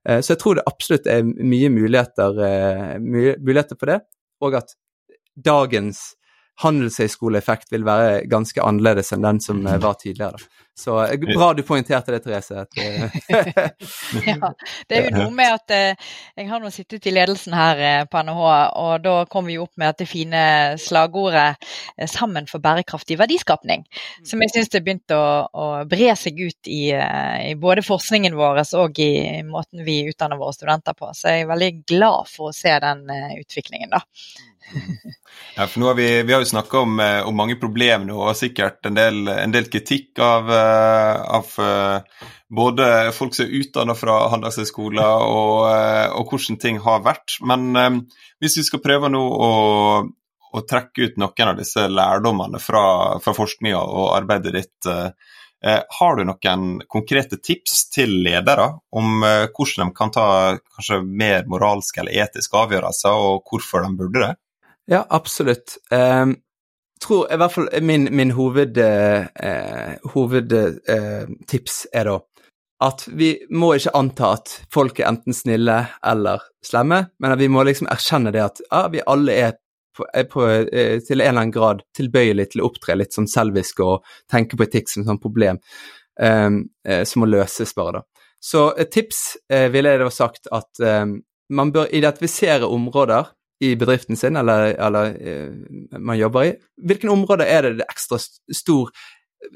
Eh, 0.07 0.21
Så 0.21 0.33
jeg 0.33 0.41
tror 0.43 0.55
det 0.59 0.67
absolutt 0.67 1.07
er 1.07 1.23
mye 1.27 1.69
muligheter, 1.69 2.39
eh, 2.47 2.93
muligheter 2.99 3.75
på 3.79 3.91
det, 3.91 4.01
og 4.41 4.55
at 4.61 4.75
dagens 5.37 6.16
handelshøyskoleeffekt 6.63 7.71
vil 7.73 7.85
være 7.85 8.23
ganske 8.29 8.61
annerledes 8.63 9.13
enn 9.13 9.25
den 9.25 9.41
som 9.43 9.59
eh, 9.67 9.77
var 9.81 9.97
tidligere. 10.01 10.39
Så 10.77 10.95
eh, 11.03 11.17
bra 11.21 11.51
du 11.53 11.61
poengterte 11.65 12.15
det, 12.15 12.23
Therese. 12.25 12.65
Eh, 12.77 13.19
ja, 14.29 14.51
det 14.89 14.97
er 14.97 15.05
jo 15.05 15.13
noe 15.19 15.33
med 15.37 15.53
at 15.53 15.73
jeg 15.77 16.47
har 16.49 16.61
nå 16.61 16.71
sittet 16.73 17.05
i 17.09 17.13
ledelsen 17.13 17.53
her 17.57 18.09
på 18.09 18.23
NHH, 18.25 18.47
og 18.81 19.05
da 19.05 19.15
kom 19.29 19.49
vi 19.49 19.59
opp 19.61 19.73
med 19.77 19.99
det 20.01 20.09
fine 20.09 20.41
slagordet 20.81 21.61
'Sammen 22.09 22.49
for 22.49 22.61
bærekraftig 22.63 23.19
verdiskapning', 23.21 23.85
som 24.25 24.41
jeg 24.41 24.53
syns 24.53 24.73
det 24.73 24.83
begynte 24.85 25.17
å, 25.17 25.45
å, 25.53 25.67
bre 25.89 26.13
seg 26.17 26.41
ut 26.41 26.69
i, 26.69 26.89
i, 26.93 27.53
både 27.57 27.85
forskningen 27.85 28.37
vår 28.37 28.63
og 28.77 28.99
i 29.01 29.43
måten 29.45 29.85
vi 29.85 30.03
utdanner 30.09 30.39
våre 30.41 30.57
studenter 30.57 30.97
på. 30.97 31.13
Så 31.13 31.33
jeg 31.33 31.45
er 31.45 31.53
veldig 31.53 31.71
glad 31.85 32.29
for 32.33 32.49
å 32.49 32.55
se 32.55 32.73
den 32.81 33.05
utviklingen, 33.37 33.93
da. 33.93 34.01
Ja, 35.57 35.65
for 35.67 35.81
nå 35.81 35.87
har 35.89 35.95
vi, 35.97 36.23
vi 36.23 36.33
har 36.33 36.43
jo 36.43 36.45
snakka 36.45 36.79
om, 36.79 36.99
eh, 36.99 37.27
om, 37.27 37.35
mange 37.35 37.55
problemer 37.57 38.05
nå, 38.05 38.17
og 38.21 38.35
sikkert 38.37 38.85
en 38.85 38.97
del, 38.97 39.23
en 39.31 39.53
del 39.53 39.65
kritikk 39.73 40.19
av, 40.21 40.51
eh, 40.53 41.21
av, 41.37 41.49
eh, 41.65 42.27
både 42.53 42.89
folk 43.17 43.33
som 43.33 43.47
er 43.47 43.55
utdanna 43.63 43.95
fra 43.97 44.19
handelshøyskoler, 44.35 45.25
og, 45.25 45.65
og, 46.13 46.29
hvordan 46.29 46.59
ting 46.61 46.77
har 46.85 47.01
vært. 47.07 47.39
Men 47.41 48.05
hvis 48.39 48.59
vi 48.61 48.67
skal 48.69 48.83
prøve 48.85 49.09
nå 49.09 49.23
å, 49.23 49.49
å, 50.53 50.63
trekke 50.69 51.09
ut 51.09 51.19
noen 51.19 51.51
av 51.51 51.57
disse 51.57 51.89
lærdommene 51.89 52.61
fra, 52.61 52.85
fra 53.19 53.35
forskninga 53.35 53.81
og 53.81 54.13
arbeidet 54.15 54.53
ditt, 54.55 54.91
har 55.97 56.15
du 56.15 56.23
noen 56.23 56.65
konkrete 56.87 57.41
tips 57.41 57.87
til 57.91 58.13
ledere 58.23 58.69
om 58.95 59.23
hvordan 59.25 59.89
de 59.89 59.97
kan 59.97 60.13
ta 60.13 60.27
kanskje 60.55 61.01
mer 61.03 61.49
moralske 61.49 61.99
eller 61.99 62.21
etiske 62.23 62.61
avgjørelser, 62.61 63.25
og 63.27 63.49
hvorfor 63.49 63.83
de 63.83 63.95
burde 63.97 64.23
det? 64.23 64.35
Ja, 64.89 65.05
absolutt. 65.09 65.77
Um, 65.91 66.35
tror 67.03 67.27
i 67.33 67.37
hvert 67.37 67.51
fall 67.51 67.67
min, 67.83 68.07
min 68.15 68.31
hovedtips 68.31 69.29
uh, 69.43 70.11
hoved, 70.13 70.53
uh, 70.53 71.91
er 71.91 72.07
da 72.07 72.17
at 72.87 73.07
vi 73.09 73.31
må 73.49 73.71
ikke 73.73 73.91
anta 73.97 74.29
at 74.37 74.51
folk 74.73 74.99
er 75.01 75.09
enten 75.09 75.33
snille 75.33 75.79
eller 76.05 76.43
slemme, 76.65 77.01
men 77.19 77.33
at 77.33 77.41
vi 77.41 77.49
må 77.49 77.65
liksom 77.65 77.89
erkjenne 77.91 78.31
det 78.31 78.43
at 78.45 78.61
ja, 78.63 78.83
vi 78.93 79.01
alle 79.09 79.37
er, 79.47 79.55
på, 79.97 80.05
er 80.13 80.27
på, 80.31 80.45
uh, 80.45 80.97
til 81.03 81.19
en 81.19 81.27
eller 81.27 81.33
annen 81.33 81.55
grad 81.55 81.83
tilbøyelig 81.97 82.51
til 82.53 82.63
å 82.63 82.71
opptre 82.71 82.95
litt 82.95 83.17
sånn 83.17 83.27
selvisk 83.27 83.83
og 83.83 84.07
tenke 84.31 84.55
på 84.55 84.69
etikk 84.69 84.93
som 84.93 85.03
et 85.03 85.11
sånt 85.11 85.25
problem 85.25 85.59
um, 86.21 86.63
som 87.03 87.25
må 87.25 87.27
løses, 87.27 87.75
bare, 87.75 87.99
da. 87.99 88.29
Så 88.39 88.69
et 88.77 88.91
tips 88.93 89.19
ville 89.73 89.89
jeg 89.89 89.99
da 89.99 90.11
sagt 90.13 90.47
at 90.53 90.79
um, 90.85 91.17
man 91.49 91.71
bør 91.73 91.89
identifisere 91.89 92.69
områder 92.69 93.33
i 93.63 93.73
bedriften 93.79 94.19
sin, 94.19 94.37
eller, 94.37 94.73
eller 94.87 95.13
uh, 95.17 95.97
man 95.97 96.19
jobber 96.19 96.49
i, 96.49 96.55
hvilke 96.87 97.09
områder 97.09 97.49
er 97.49 97.67
det, 97.67 97.77
det 97.81 97.87
ekstra 97.89 98.19
stor 98.21 98.91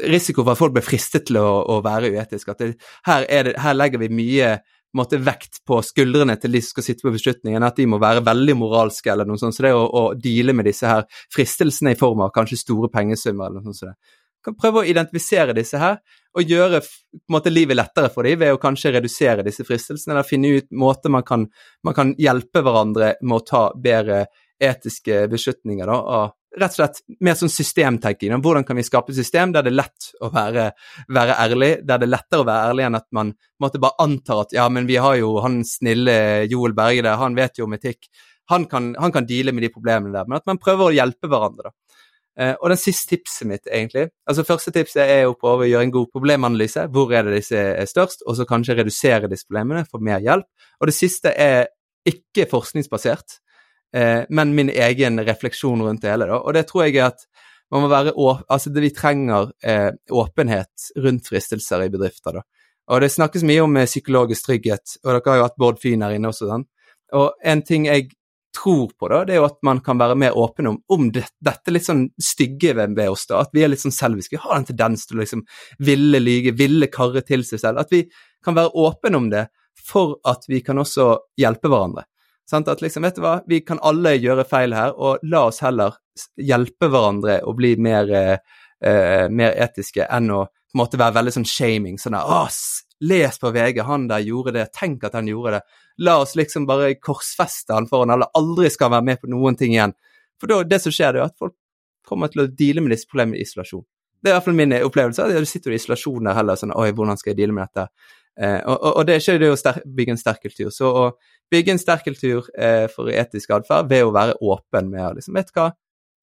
risiko 0.08 0.44
for 0.44 0.54
at 0.54 0.60
folk 0.60 0.76
blir 0.76 0.86
fristet 0.86 1.28
til 1.30 1.40
å, 1.42 1.48
å 1.76 1.80
være 1.86 2.12
uetiske? 2.14 2.54
At 2.54 2.64
det, 2.64 2.76
her, 3.08 3.26
det, 3.28 3.58
her, 3.62 3.78
legger 3.78 4.02
vi 4.02 4.12
mye 4.14 4.54
måtte, 4.98 5.22
vekt 5.24 5.62
på 5.68 5.80
skuldrene 5.86 6.36
til 6.40 6.56
de 6.56 6.62
som 6.64 6.76
skal 6.76 6.88
sitte 6.90 7.06
på 7.06 7.14
beslutningen, 7.16 7.64
at 7.64 7.78
de 7.80 7.88
må 7.88 8.02
være 8.02 8.26
veldig 8.28 8.58
moralske 8.60 9.14
eller 9.14 9.30
noe 9.30 9.40
sånt. 9.40 9.56
Så 9.56 9.66
det 9.68 9.76
å, 9.78 9.86
å 9.86 10.04
deale 10.20 10.56
med 10.58 10.68
disse 10.68 10.90
her 10.90 11.06
fristelsene 11.34 11.96
i 11.96 12.00
form 12.00 12.26
av 12.26 12.34
kanskje 12.36 12.60
store 12.60 12.92
pengesummer 12.94 13.48
eller 13.48 13.64
noe 13.64 13.78
sånt, 13.78 13.96
kan 14.46 14.58
prøve 14.58 14.82
å 14.82 14.88
identifisere 14.88 15.56
disse 15.58 15.80
her, 15.82 16.00
og 16.32 16.48
gjøre 16.48 16.80
måte, 17.32 17.52
livet 17.52 17.78
lettere 17.78 18.12
for 18.14 18.28
dem 18.28 18.40
ved 18.40 18.56
å 18.56 18.60
kanskje 18.62 18.94
redusere 18.96 19.46
disse 19.46 19.66
fristelsene, 19.68 20.16
eller 20.16 20.28
finne 20.28 20.56
ut 20.58 20.70
måter 20.72 21.12
man 21.14 21.26
kan, 21.28 21.48
man 21.84 21.98
kan 21.98 22.14
hjelpe 22.20 22.64
hverandre 22.64 23.16
med 23.22 23.38
å 23.38 23.46
ta 23.48 23.64
bedre 23.76 24.26
etiske 24.62 25.26
beslutninger. 25.32 25.90
Da, 25.90 25.98
og 25.98 26.62
rett 26.62 26.74
og 26.76 26.80
slett 26.80 27.00
mer 27.24 27.38
sånn 27.40 27.52
systemtenking. 27.52 28.34
Hvordan 28.44 28.66
kan 28.68 28.78
vi 28.80 28.86
skape 28.86 29.14
et 29.14 29.20
system 29.20 29.54
der 29.56 29.66
det 29.66 29.72
er 29.74 29.80
lett 29.80 30.10
å 30.22 30.32
være, 30.34 30.68
være, 31.12 31.38
ærlig, 31.46 31.72
der 31.88 32.02
det 32.02 32.08
er 32.08 32.14
lettere 32.16 32.44
å 32.44 32.48
være 32.48 32.74
ærlig 32.74 32.88
enn 32.88 33.00
at 33.00 33.08
man 33.16 33.34
måtte 33.64 33.82
bare 33.84 34.04
antar 34.04 34.46
at 34.46 34.56
ja, 34.56 34.68
men 34.70 34.90
vi 34.90 35.00
har 35.02 35.18
jo 35.20 35.38
han 35.44 35.62
snille 35.68 36.18
Joel 36.52 36.76
Berge 36.78 37.06
der, 37.08 37.20
han 37.22 37.38
vet 37.38 37.62
jo 37.62 37.70
om 37.70 37.78
etikk. 37.78 38.12
Han 38.52 38.68
kan, 38.68 38.92
han 39.00 39.14
kan 39.16 39.28
deale 39.28 39.54
med 39.56 39.64
de 39.64 39.72
problemene 39.72 40.14
der, 40.16 40.28
men 40.28 40.42
at 40.42 40.48
man 40.50 40.60
prøver 40.62 40.90
å 40.90 40.96
hjelpe 40.96 41.30
hverandre. 41.32 41.72
da. 41.72 42.02
Uh, 42.40 42.54
og 42.64 42.70
den 42.72 42.80
siste 42.80 43.12
tipset 43.12 43.48
mitt, 43.48 43.66
egentlig 43.68 44.06
altså 44.30 44.46
Første 44.48 44.72
tipset 44.72 45.02
er 45.04 45.26
å 45.28 45.36
prøve 45.36 45.66
å 45.66 45.68
gjøre 45.68 45.84
en 45.84 45.92
god 45.92 46.12
problemanalyse. 46.14 46.86
Hvor 46.94 47.12
er 47.12 47.28
det 47.28 47.42
disse 47.42 47.60
er 47.60 47.90
størst? 47.90 48.24
Og 48.24 48.38
så 48.38 48.48
kanskje 48.48 48.78
redusere 48.80 49.28
disse 49.32 49.50
problemene, 49.50 49.84
få 49.84 50.00
mer 50.00 50.24
hjelp. 50.24 50.48
Og 50.80 50.88
det 50.88 50.96
siste 50.96 51.34
er 51.36 51.68
ikke 52.08 52.48
forskningsbasert, 52.52 53.36
uh, 53.98 54.24
men 54.32 54.56
min 54.56 54.72
egen 54.72 55.20
refleksjon 55.28 55.84
rundt 55.84 56.06
det 56.06 56.14
hele. 56.14 56.30
Da. 56.32 56.40
Og 56.40 56.56
det 56.56 56.66
tror 56.70 56.88
jeg 56.88 57.02
er 57.02 57.10
at 57.12 57.28
man 57.72 57.86
må 57.86 57.92
være 57.92 58.12
altså 58.52 58.72
Vi 58.76 58.90
trenger 58.96 59.52
uh, 59.52 59.92
åpenhet 60.12 60.92
rundt 61.04 61.28
fristelser 61.28 61.84
i 61.84 61.92
bedrifter. 61.92 62.40
da. 62.40 62.48
Og 62.92 63.02
det 63.02 63.12
snakkes 63.12 63.44
mye 63.48 63.64
om 63.64 63.78
psykologisk 63.86 64.48
trygghet, 64.48 64.98
og 65.04 65.14
dere 65.14 65.32
har 65.32 65.38
jo 65.38 65.46
hatt 65.50 65.60
Bård 65.60 65.84
Fyn 65.84 66.02
her 66.04 66.16
inne 66.16 66.32
også. 66.32 66.48
Sånn. 66.48 66.66
Og 67.16 67.32
en 67.44 67.62
ting 67.68 67.86
jeg 67.88 68.10
tror 68.56 68.92
på, 69.00 69.08
da, 69.08 69.22
det 69.26 69.36
er 69.36 69.42
jo 69.42 69.48
at 69.48 69.60
man 69.64 69.80
kan 69.84 70.00
være 70.02 70.18
mer 70.20 70.38
åpen 70.38 70.68
om, 70.68 70.78
om 70.92 71.08
det, 71.14 71.24
dette 71.44 71.72
litt 71.72 71.88
sånn 71.88 72.06
stygge 72.22 72.74
ved, 72.78 72.96
ved, 72.98 73.10
oss. 73.14 73.26
da, 73.30 73.42
At 73.46 73.56
vi 73.56 73.64
er 73.64 73.72
litt 73.72 73.84
sånn 73.84 73.96
selviske. 73.96 74.36
Vi 74.36 74.44
har 74.44 74.58
en 74.58 74.68
tendens 74.68 75.08
til 75.08 75.18
å 75.18 75.22
liksom 75.22 75.44
ville 75.80 76.20
lyge, 76.22 76.56
ville 76.60 76.90
karre 76.92 77.24
til 77.28 77.46
seg 77.48 77.64
selv. 77.64 77.82
At 77.84 77.94
vi 77.94 78.04
kan 78.44 78.58
være 78.58 78.74
åpne 78.84 79.20
om 79.20 79.30
det 79.32 79.48
for 79.82 80.18
at 80.28 80.46
vi 80.52 80.62
kan 80.66 80.82
også 80.82 81.14
hjelpe 81.40 81.72
hverandre. 81.72 82.06
Sånn, 82.50 82.68
At 82.68 82.82
liksom, 82.84 83.06
vet 83.08 83.16
du 83.16 83.24
hva, 83.24 83.40
Vi 83.48 83.62
kan 83.64 83.80
alle 83.82 84.18
gjøre 84.18 84.48
feil 84.48 84.76
her, 84.76 84.92
og 84.98 85.24
la 85.24 85.46
oss 85.48 85.62
heller 85.64 85.96
hjelpe 86.36 86.90
hverandre 86.92 87.42
og 87.48 87.56
bli 87.58 87.76
mer, 87.80 88.12
eh, 88.12 88.38
eh 88.84 89.30
mer 89.30 89.56
etiske 89.56 90.08
enn 90.10 90.32
å 90.32 90.46
på 90.46 90.78
en 90.78 90.84
måte 90.86 91.00
være 91.00 91.16
veldig 91.20 91.34
sånn 91.36 91.48
shaming. 91.48 91.98
sånn 91.98 92.14
der, 92.14 92.52
Les 93.02 93.40
på 93.42 93.50
VG, 93.54 93.82
han 93.88 94.08
der 94.10 94.22
gjorde 94.26 94.54
det, 94.56 94.68
tenk 94.78 95.04
at 95.08 95.16
han 95.18 95.30
gjorde 95.30 95.58
det. 95.58 95.62
La 96.06 96.20
oss 96.22 96.36
liksom 96.38 96.68
bare 96.70 96.94
korsfeste 97.02 97.74
han 97.74 97.90
foran 97.90 98.14
alle, 98.14 98.30
aldri 98.38 98.70
skal 98.70 98.92
være 98.94 99.08
med 99.08 99.22
på 99.22 99.32
noen 99.34 99.58
ting 99.58 99.74
igjen. 99.74 99.96
For 100.42 100.52
da, 100.52 100.62
det 100.66 100.82
som 100.84 100.94
skjer, 100.94 101.16
det 101.16 101.24
er 101.24 101.32
at 101.32 101.38
folk 101.42 101.56
kommer 102.08 102.32
til 102.32 102.44
å 102.44 102.50
deale 102.50 102.84
med 102.84 102.94
disse 102.94 103.10
problemene 103.10 103.40
i 103.40 103.46
isolasjon. 103.46 103.84
Det 104.22 104.30
er 104.30 104.36
i 104.36 104.38
hvert 104.38 104.46
fall 104.46 104.58
min 104.58 104.74
opplevelse. 104.78 105.28
Du 105.34 105.50
sitter 105.50 105.74
i 105.74 105.80
isolasjon 105.82 106.30
der 106.30 106.38
heller 106.38 106.60
sånn 106.60 106.74
Oi, 106.78 106.92
hvordan 106.98 107.18
skal 107.18 107.34
jeg 107.34 107.42
deale 107.42 107.58
med 107.58 107.70
dette? 107.70 107.88
Eh, 108.40 108.60
og, 108.64 108.76
og, 108.78 108.92
og, 108.94 109.06
det 109.08 109.16
er 109.16 109.24
ikke 109.24 109.42
det 109.42 109.52
å 109.52 109.74
bygge 109.98 110.16
en 110.16 110.22
sterk 110.22 110.44
kultur. 110.46 110.70
Så 110.74 110.90
å 110.90 111.06
bygge 111.52 111.76
en 111.76 111.82
sterk 111.82 112.06
kultur 112.06 112.48
eh, 112.54 112.86
for 112.92 113.10
etisk 113.12 113.54
atferd 113.58 113.90
ved 113.92 114.06
å 114.06 114.14
være 114.16 114.38
åpen 114.40 114.92
med 114.94 115.18
liksom, 115.18 115.38
Vet 115.38 115.52
du 115.52 115.58
hva, 115.60 115.72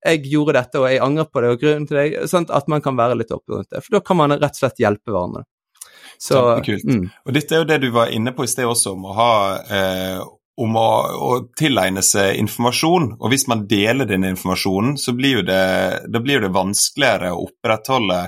jeg 0.06 0.22
gjorde 0.30 0.54
dette, 0.58 0.78
og 0.78 0.86
jeg 0.90 1.02
angrer 1.02 1.28
på 1.32 1.42
det, 1.42 1.50
og 1.50 1.62
grunnen 1.62 1.86
til 1.88 1.98
det 1.98 2.26
sånn 2.30 2.46
At 2.54 2.68
man 2.70 2.84
kan 2.84 2.98
være 2.98 3.16
litt 3.18 3.32
åpen 3.34 3.58
rundt 3.58 3.72
det. 3.72 3.82
For 3.82 3.96
da 3.96 4.02
kan 4.04 4.20
man 4.20 4.36
rett 4.36 4.54
og 4.54 4.60
slett 4.60 4.82
hjelpe 4.82 5.12
hverandre. 5.12 5.46
Så, 6.18 6.40
Kjempekult. 6.40 6.88
Mm. 6.88 7.04
Og 7.26 7.36
dette 7.36 7.54
er 7.54 7.62
jo 7.62 7.68
det 7.68 7.82
du 7.84 7.90
var 7.94 8.14
inne 8.14 8.34
på 8.36 8.46
i 8.46 8.50
sted 8.50 8.68
også, 8.68 8.94
om 8.96 9.06
å 9.10 9.16
ha 9.16 9.32
eh, 9.66 10.24
om 10.56 10.76
å, 10.80 10.90
å, 11.26 11.30
tilegne 11.58 12.02
seg 12.04 12.38
informasjon. 12.40 13.10
Og 13.20 13.32
hvis 13.32 13.46
man 13.50 13.66
deler 13.68 14.08
den 14.08 14.24
informasjonen, 14.24 14.96
så 15.00 15.12
blir 15.16 15.42
det, 15.46 15.64
da 16.08 16.22
blir 16.24 16.40
det 16.44 16.52
vanskeligere 16.54 17.34
å 17.34 17.42
opprettholde 17.44 18.22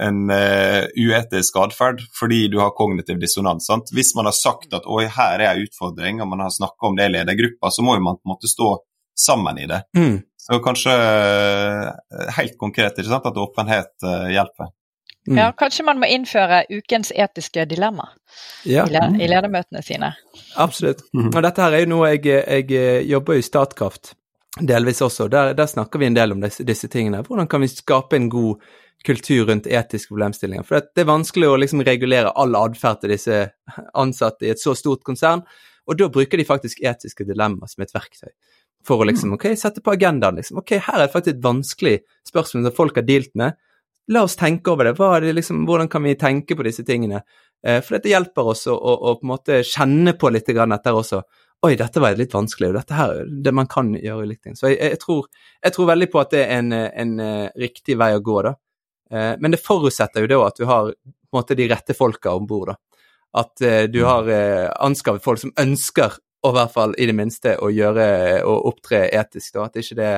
en 0.00 0.20
uh, 0.30 0.86
uetisk 0.96 1.58
atferd 1.60 2.00
fordi 2.16 2.46
du 2.52 2.60
har 2.62 2.72
kognitiv 2.78 3.18
dissonans. 3.20 3.66
Sant? 3.66 3.90
Hvis 3.92 4.14
man 4.16 4.30
har 4.30 4.36
sagt 4.36 4.72
at 4.78 4.86
oi, 4.86 5.04
her 5.10 5.42
er 5.42 5.56
en 5.56 5.66
utfordring, 5.66 6.22
og 6.22 6.30
man 6.30 6.46
har 6.46 6.54
snakka 6.54 6.88
om 6.88 6.98
det 6.98 7.10
i 7.10 7.16
ledergruppa, 7.16 7.72
så 7.74 7.84
må 7.84 7.98
jo 7.98 8.06
man 8.06 8.20
på 8.20 8.28
en 8.28 8.34
måte 8.36 8.50
stå 8.50 8.76
sammen 9.18 9.58
i 9.60 9.66
det. 9.70 9.82
Mm. 9.98 10.20
Så 10.42 10.62
kanskje 10.62 10.94
uh, 10.94 12.30
helt 12.38 12.56
konkret 12.62 12.94
ikke 12.94 13.10
sant, 13.10 13.26
at 13.26 13.42
åpenhet 13.42 13.92
uh, 14.06 14.30
hjelper. 14.32 14.70
Mm. 15.28 15.38
Ja, 15.38 15.52
kanskje 15.54 15.84
man 15.86 16.00
må 16.02 16.08
innføre 16.10 16.64
ukens 16.72 17.12
etiske 17.14 17.62
dilemma 17.70 18.08
ja. 18.66 18.82
i, 18.88 19.28
ledermøtene 19.30 19.82
sine. 19.86 20.10
Absolutt. 20.58 21.04
Mm. 21.14 21.28
Og 21.30 21.38
dette 21.44 21.62
her 21.62 21.76
er 21.76 21.84
jo 21.84 21.92
noe 21.92 22.10
jeg, 22.16 22.24
jeg 22.26 22.66
eh, 22.74 23.04
jobber 23.06 23.38
i 23.38 23.44
Statkraft 23.46 24.16
delvis 24.60 25.02
også. 25.02 25.28
Der, 25.30 25.54
der, 25.54 25.70
snakker 25.70 26.02
vi 26.02 26.08
en 26.10 26.16
del 26.18 26.34
om 26.34 26.42
disse, 26.42 26.66
disse, 26.66 26.90
tingene. 26.90 27.22
Hvordan 27.26 27.48
kan 27.48 27.62
vi 27.62 27.70
skape 27.70 28.18
en 28.18 28.28
god 28.32 28.64
kultur 29.06 29.46
rundt 29.46 29.66
etiske 29.70 30.10
problemstillinger? 30.10 30.66
For 30.66 30.82
det 30.82 31.04
er 31.04 31.10
vanskelig 31.10 31.48
å 31.48 31.58
liksom 31.60 31.84
regulere 31.86 32.34
all 32.34 32.58
atferd 32.58 33.04
til 33.04 33.14
disse 33.14 33.44
ansatte 33.94 34.48
i 34.48 34.52
et 34.52 34.62
så 34.62 34.74
stort 34.78 35.04
konsern, 35.06 35.46
og 35.86 35.98
da 35.98 36.10
bruker 36.12 36.38
de 36.38 36.46
faktisk 36.46 36.82
etiske 36.86 37.26
dilemmaer 37.26 37.70
som 37.70 37.82
et 37.82 37.94
verktøy. 37.94 38.30
For 38.86 39.02
å 39.02 39.06
liksom, 39.06 39.30
mm. 39.30 39.38
ok, 39.38 39.52
sette 39.58 39.82
på 39.82 39.94
agendaen. 39.94 40.38
liksom, 40.38 40.58
ok, 40.58 40.76
Her 40.82 40.98
er 40.98 41.06
det 41.06 41.12
faktisk 41.14 41.36
et 41.36 41.44
vanskelig 41.44 41.98
spørsmål 42.26 42.66
som 42.66 42.74
folk 42.74 42.98
har 42.98 43.06
dealt 43.06 43.30
med 43.38 43.54
la 44.08 44.24
oss 44.26 44.36
tenke 44.36 44.72
over 44.72 44.84
det. 44.84 44.96
det 45.26 45.32
liksom, 45.32 45.64
hvordan 45.66 45.88
kan 45.88 46.02
vi 46.02 46.14
tenke 46.18 46.56
på 46.56 46.66
disse 46.66 46.84
tingene? 46.84 47.22
Eh, 47.66 47.80
for 47.80 47.96
dette 47.96 48.10
hjelper 48.10 48.50
oss 48.54 48.66
å, 48.66 48.74
å, 48.74 48.94
å, 48.94 49.14
på 49.20 49.26
en 49.26 49.32
måte 49.34 49.62
kjenne 49.62 50.16
på 50.18 50.30
litt 50.30 50.48
etter 50.48 50.92
også. 50.92 51.22
Oi, 51.62 51.76
dette 51.78 52.00
var 52.02 52.16
litt 52.18 52.34
vanskelig, 52.34 52.72
og 52.72 52.74
dette 52.74 52.96
her 52.98 53.20
det 53.44 53.52
man 53.54 53.68
kan 53.70 53.92
gjøre 53.94 54.26
ulike 54.26 54.48
ting. 54.48 54.56
Så 54.58 54.72
jeg, 54.72 54.80
jeg, 54.82 54.98
tror, 54.98 55.28
jeg, 55.62 55.72
tror, 55.72 55.86
veldig 55.92 56.08
på 56.10 56.20
at 56.20 56.32
det 56.34 56.42
er 56.42 56.58
en, 56.58 56.72
en, 56.72 57.20
en 57.20 57.50
riktig 57.54 57.94
vei 58.00 58.10
å 58.16 58.24
gå, 58.24 58.40
da. 58.42 58.56
Eh, 59.12 59.34
men 59.38 59.54
det 59.54 59.62
forutsetter 59.62 60.24
jo 60.24 60.30
da 60.32 60.40
at 60.48 60.58
du 60.58 60.66
har 60.66 60.90
på 60.90 61.36
en 61.36 61.38
måte 61.38 61.56
de 61.56 61.68
rette 61.70 61.94
folka 61.94 62.34
om 62.34 62.48
bord, 62.48 62.72
da. 62.72 62.76
At 63.42 63.62
eh, 63.64 63.84
du 63.88 64.00
mm. 64.02 64.08
har 64.08 64.30
eh, 64.32 64.68
anskaffet 64.84 65.24
folk 65.24 65.40
som 65.40 65.54
ønsker, 65.60 66.18
og 66.42 66.50
i 66.50 66.58
hvert 66.58 66.74
fall 66.74 66.94
i 66.98 67.06
det 67.08 67.16
minste, 67.16 67.54
å 67.62 67.70
gjøre 67.70 68.06
og 68.48 68.72
opptre 68.72 69.06
etisk, 69.14 69.54
da. 69.54 69.68
At 69.68 69.78
ikke 69.78 69.98
det 70.00 70.12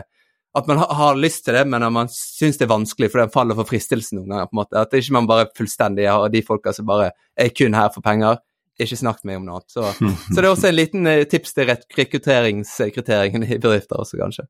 at 0.58 0.66
man 0.70 0.78
har 0.78 1.16
lyst 1.18 1.44
til 1.44 1.56
det, 1.56 1.64
men 1.66 1.82
at 1.82 1.92
man 1.92 2.10
syns 2.12 2.58
det 2.60 2.68
er 2.68 2.74
vanskelig 2.74 3.10
fordi 3.10 3.26
man 3.26 3.34
faller 3.34 3.58
for 3.58 3.68
fristelsen 3.68 4.20
noen 4.20 4.34
ganger. 4.34 4.50
på 4.50 4.54
en 4.54 4.60
måte. 4.60 4.80
At 4.80 4.94
ikke 4.94 5.16
man 5.16 5.30
bare 5.30 5.48
fullstendig 5.58 6.06
har 6.06 6.28
de 6.30 6.42
folka 6.46 6.72
som 6.76 6.86
bare 6.86 7.10
er 7.36 7.50
kun 7.50 7.74
her 7.74 7.90
for 7.94 8.04
penger. 8.04 8.38
Ikke 8.78 8.98
snakk 8.98 9.22
med 9.22 9.34
meg 9.34 9.40
om 9.40 9.48
noe 9.48 9.58
annet. 9.58 9.74
Så, 9.74 9.90
så, 10.34 10.38
det 10.38 10.44
er 10.44 10.52
også 10.52 10.70
en 10.70 10.78
liten 10.78 11.10
eh, 11.10 11.26
tips 11.30 11.56
til 11.56 11.68
rekrutteringskriteriene 11.70 13.50
i 13.50 13.58
bedrifter 13.58 14.02
også, 14.02 14.18
kanskje. 14.22 14.46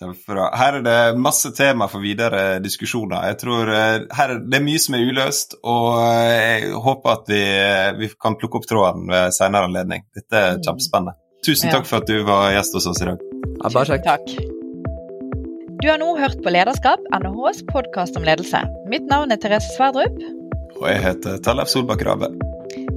Her 0.00 0.78
er 0.78 0.84
det 0.86 1.18
masse 1.20 1.50
tema 1.52 1.84
for 1.90 2.00
videre 2.00 2.60
diskusjoner. 2.64 3.26
Jeg 3.32 3.40
tror 3.42 3.72
eh, 3.74 4.06
her, 4.16 4.36
Det 4.38 4.60
er 4.60 4.64
mye 4.64 4.80
som 4.80 4.96
er 4.96 5.04
uløst, 5.04 5.58
og 5.66 5.98
eh, 6.04 6.36
jeg 6.38 6.78
håper 6.86 7.16
at 7.16 7.34
vi, 7.34 7.42
vi 8.04 8.12
kan 8.14 8.38
plukke 8.38 8.62
opp 8.62 8.70
tråden 8.70 9.10
ved 9.10 9.34
senere 9.36 9.66
anledning. 9.68 10.06
Dette 10.14 10.46
er 10.46 10.62
kjempespennende. 10.62 11.18
Tusen 11.46 11.72
takk 11.72 11.88
for 11.88 12.04
at 12.04 12.08
du 12.08 12.22
var 12.28 12.50
gjest 12.54 12.78
hos 12.78 12.90
oss 12.94 13.02
i 13.02 13.12
dag. 13.12 13.28
Ja, 13.50 13.68
bare 13.68 13.86
kjekt. 13.92 14.08
Takk. 14.08 14.59
Du 15.82 15.88
har 15.88 15.96
nå 15.96 16.10
hørt 16.18 16.42
på 16.44 16.50
Lederskap, 16.52 17.00
NHHs 17.08 17.62
podkast 17.70 18.16
om 18.18 18.24
ledelse. 18.26 18.58
Mitt 18.92 19.06
navn 19.08 19.30
er 19.32 19.38
Therese 19.40 19.70
Sverdrup. 19.78 20.18
Og 20.76 20.82
jeg 20.90 21.00
heter 21.00 21.38
Tellef 21.40 21.70
Solbakk 21.72 22.02
Rave. 22.04 22.28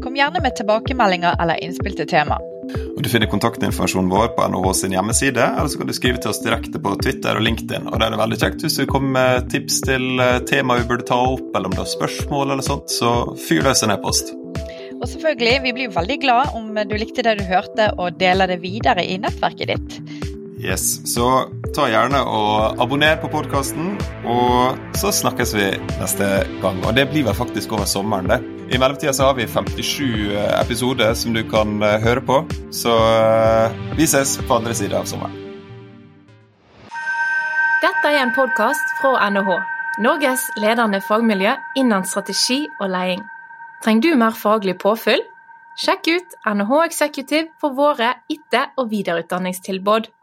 Kom 0.04 0.18
gjerne 0.20 0.42
med 0.44 0.58
tilbakemeldinger 0.58 1.38
eller 1.40 1.62
innspill 1.64 1.96
til 1.96 2.10
tema. 2.12 2.42
Og 2.84 3.00
Du 3.06 3.08
finner 3.08 3.32
kontaktinformasjonen 3.32 4.12
vår 4.12 4.34
på 4.36 4.50
NHH 4.52 4.68
sin 4.82 4.98
hjemmeside, 4.98 5.46
eller 5.46 5.72
så 5.72 5.80
kan 5.80 5.88
du 5.88 5.96
skrive 5.96 6.20
til 6.20 6.34
oss 6.34 6.44
direkte 6.44 6.82
på 6.84 6.98
Twitter 7.00 7.40
og 7.40 7.48
LinkedIn. 7.48 7.88
Og 7.88 7.96
det 8.02 8.10
er 8.10 8.18
det 8.18 8.20
veldig 8.26 8.42
kjekt 8.44 8.68
hvis 8.68 8.76
du 8.82 8.84
kommer 8.92 9.16
med 9.16 9.48
tips 9.56 9.80
til 9.88 10.20
eh, 10.20 10.42
tema 10.52 10.82
vi 10.82 10.90
burde 10.92 11.08
ta 11.08 11.22
opp, 11.38 11.48
eller 11.54 11.72
om 11.72 11.78
du 11.78 11.86
har 11.86 11.92
spørsmål 11.94 12.52
eller 12.52 12.68
sånt, 12.68 12.92
så 12.92 13.14
fyr 13.48 13.64
løs 13.64 13.86
en 13.88 13.96
e-post. 13.96 14.36
Og 15.00 15.08
selvfølgelig, 15.08 15.56
vi 15.70 15.76
blir 15.80 15.96
veldig 15.96 16.20
glad 16.20 16.52
om 16.60 16.68
du 16.76 17.00
likte 17.00 17.24
det 17.24 17.40
du 17.40 17.48
hørte 17.48 17.94
og 17.96 18.20
deler 18.20 18.52
det 18.52 18.60
videre 18.64 19.08
i 19.08 19.16
nettverket 19.24 19.72
ditt. 19.72 20.23
Yes, 20.64 21.02
Så 21.16 21.26
ta 21.76 21.90
gjerne 21.92 22.22
og 22.24 22.80
abonner 22.80 23.18
på 23.20 23.28
podkasten, 23.28 23.98
og 24.24 24.78
så 24.96 25.10
snakkes 25.12 25.52
vi 25.58 25.66
neste 26.00 26.30
gang. 26.62 26.80
Og 26.88 26.96
det 26.96 27.10
blir 27.12 27.26
vel 27.28 27.36
faktisk 27.36 27.74
over 27.76 27.90
sommeren, 27.90 28.30
det. 28.32 28.40
I 28.72 28.80
mellomtida 28.80 29.12
så 29.14 29.28
har 29.28 29.36
vi 29.36 29.48
57 29.48 30.32
eh, 30.32 30.62
episoder 30.62 31.18
som 31.20 31.36
du 31.36 31.42
kan 31.44 31.84
eh, 31.84 32.00
høre 32.06 32.24
på, 32.24 32.40
så 32.72 32.96
eh, 32.96 33.76
vi 34.00 34.08
ses 34.08 34.38
på 34.40 34.56
andre 34.56 34.78
sida 34.78 35.02
av 35.04 35.12
sommeren. 35.12 35.36
Dette 37.84 38.16
er 38.16 38.22
en 38.24 38.32
podkast 38.32 38.96
fra 39.02 39.18
NHH, 39.36 39.60
Norges 40.08 40.48
ledende 40.64 41.04
fagmiljø 41.04 41.58
innen 41.76 42.08
strategi 42.08 42.64
og 42.80 42.88
leding. 42.96 43.28
Trenger 43.84 44.08
du 44.08 44.20
mer 44.24 44.40
faglig 44.40 44.80
påfyll? 44.80 45.28
Sjekk 45.76 46.08
ut 46.08 46.42
NHH 46.48 46.84
Executive 46.88 47.48
for 47.60 47.76
våre 47.76 48.16
etter- 48.32 48.72
og 48.80 48.94
videreutdanningstilbud. 48.96 50.14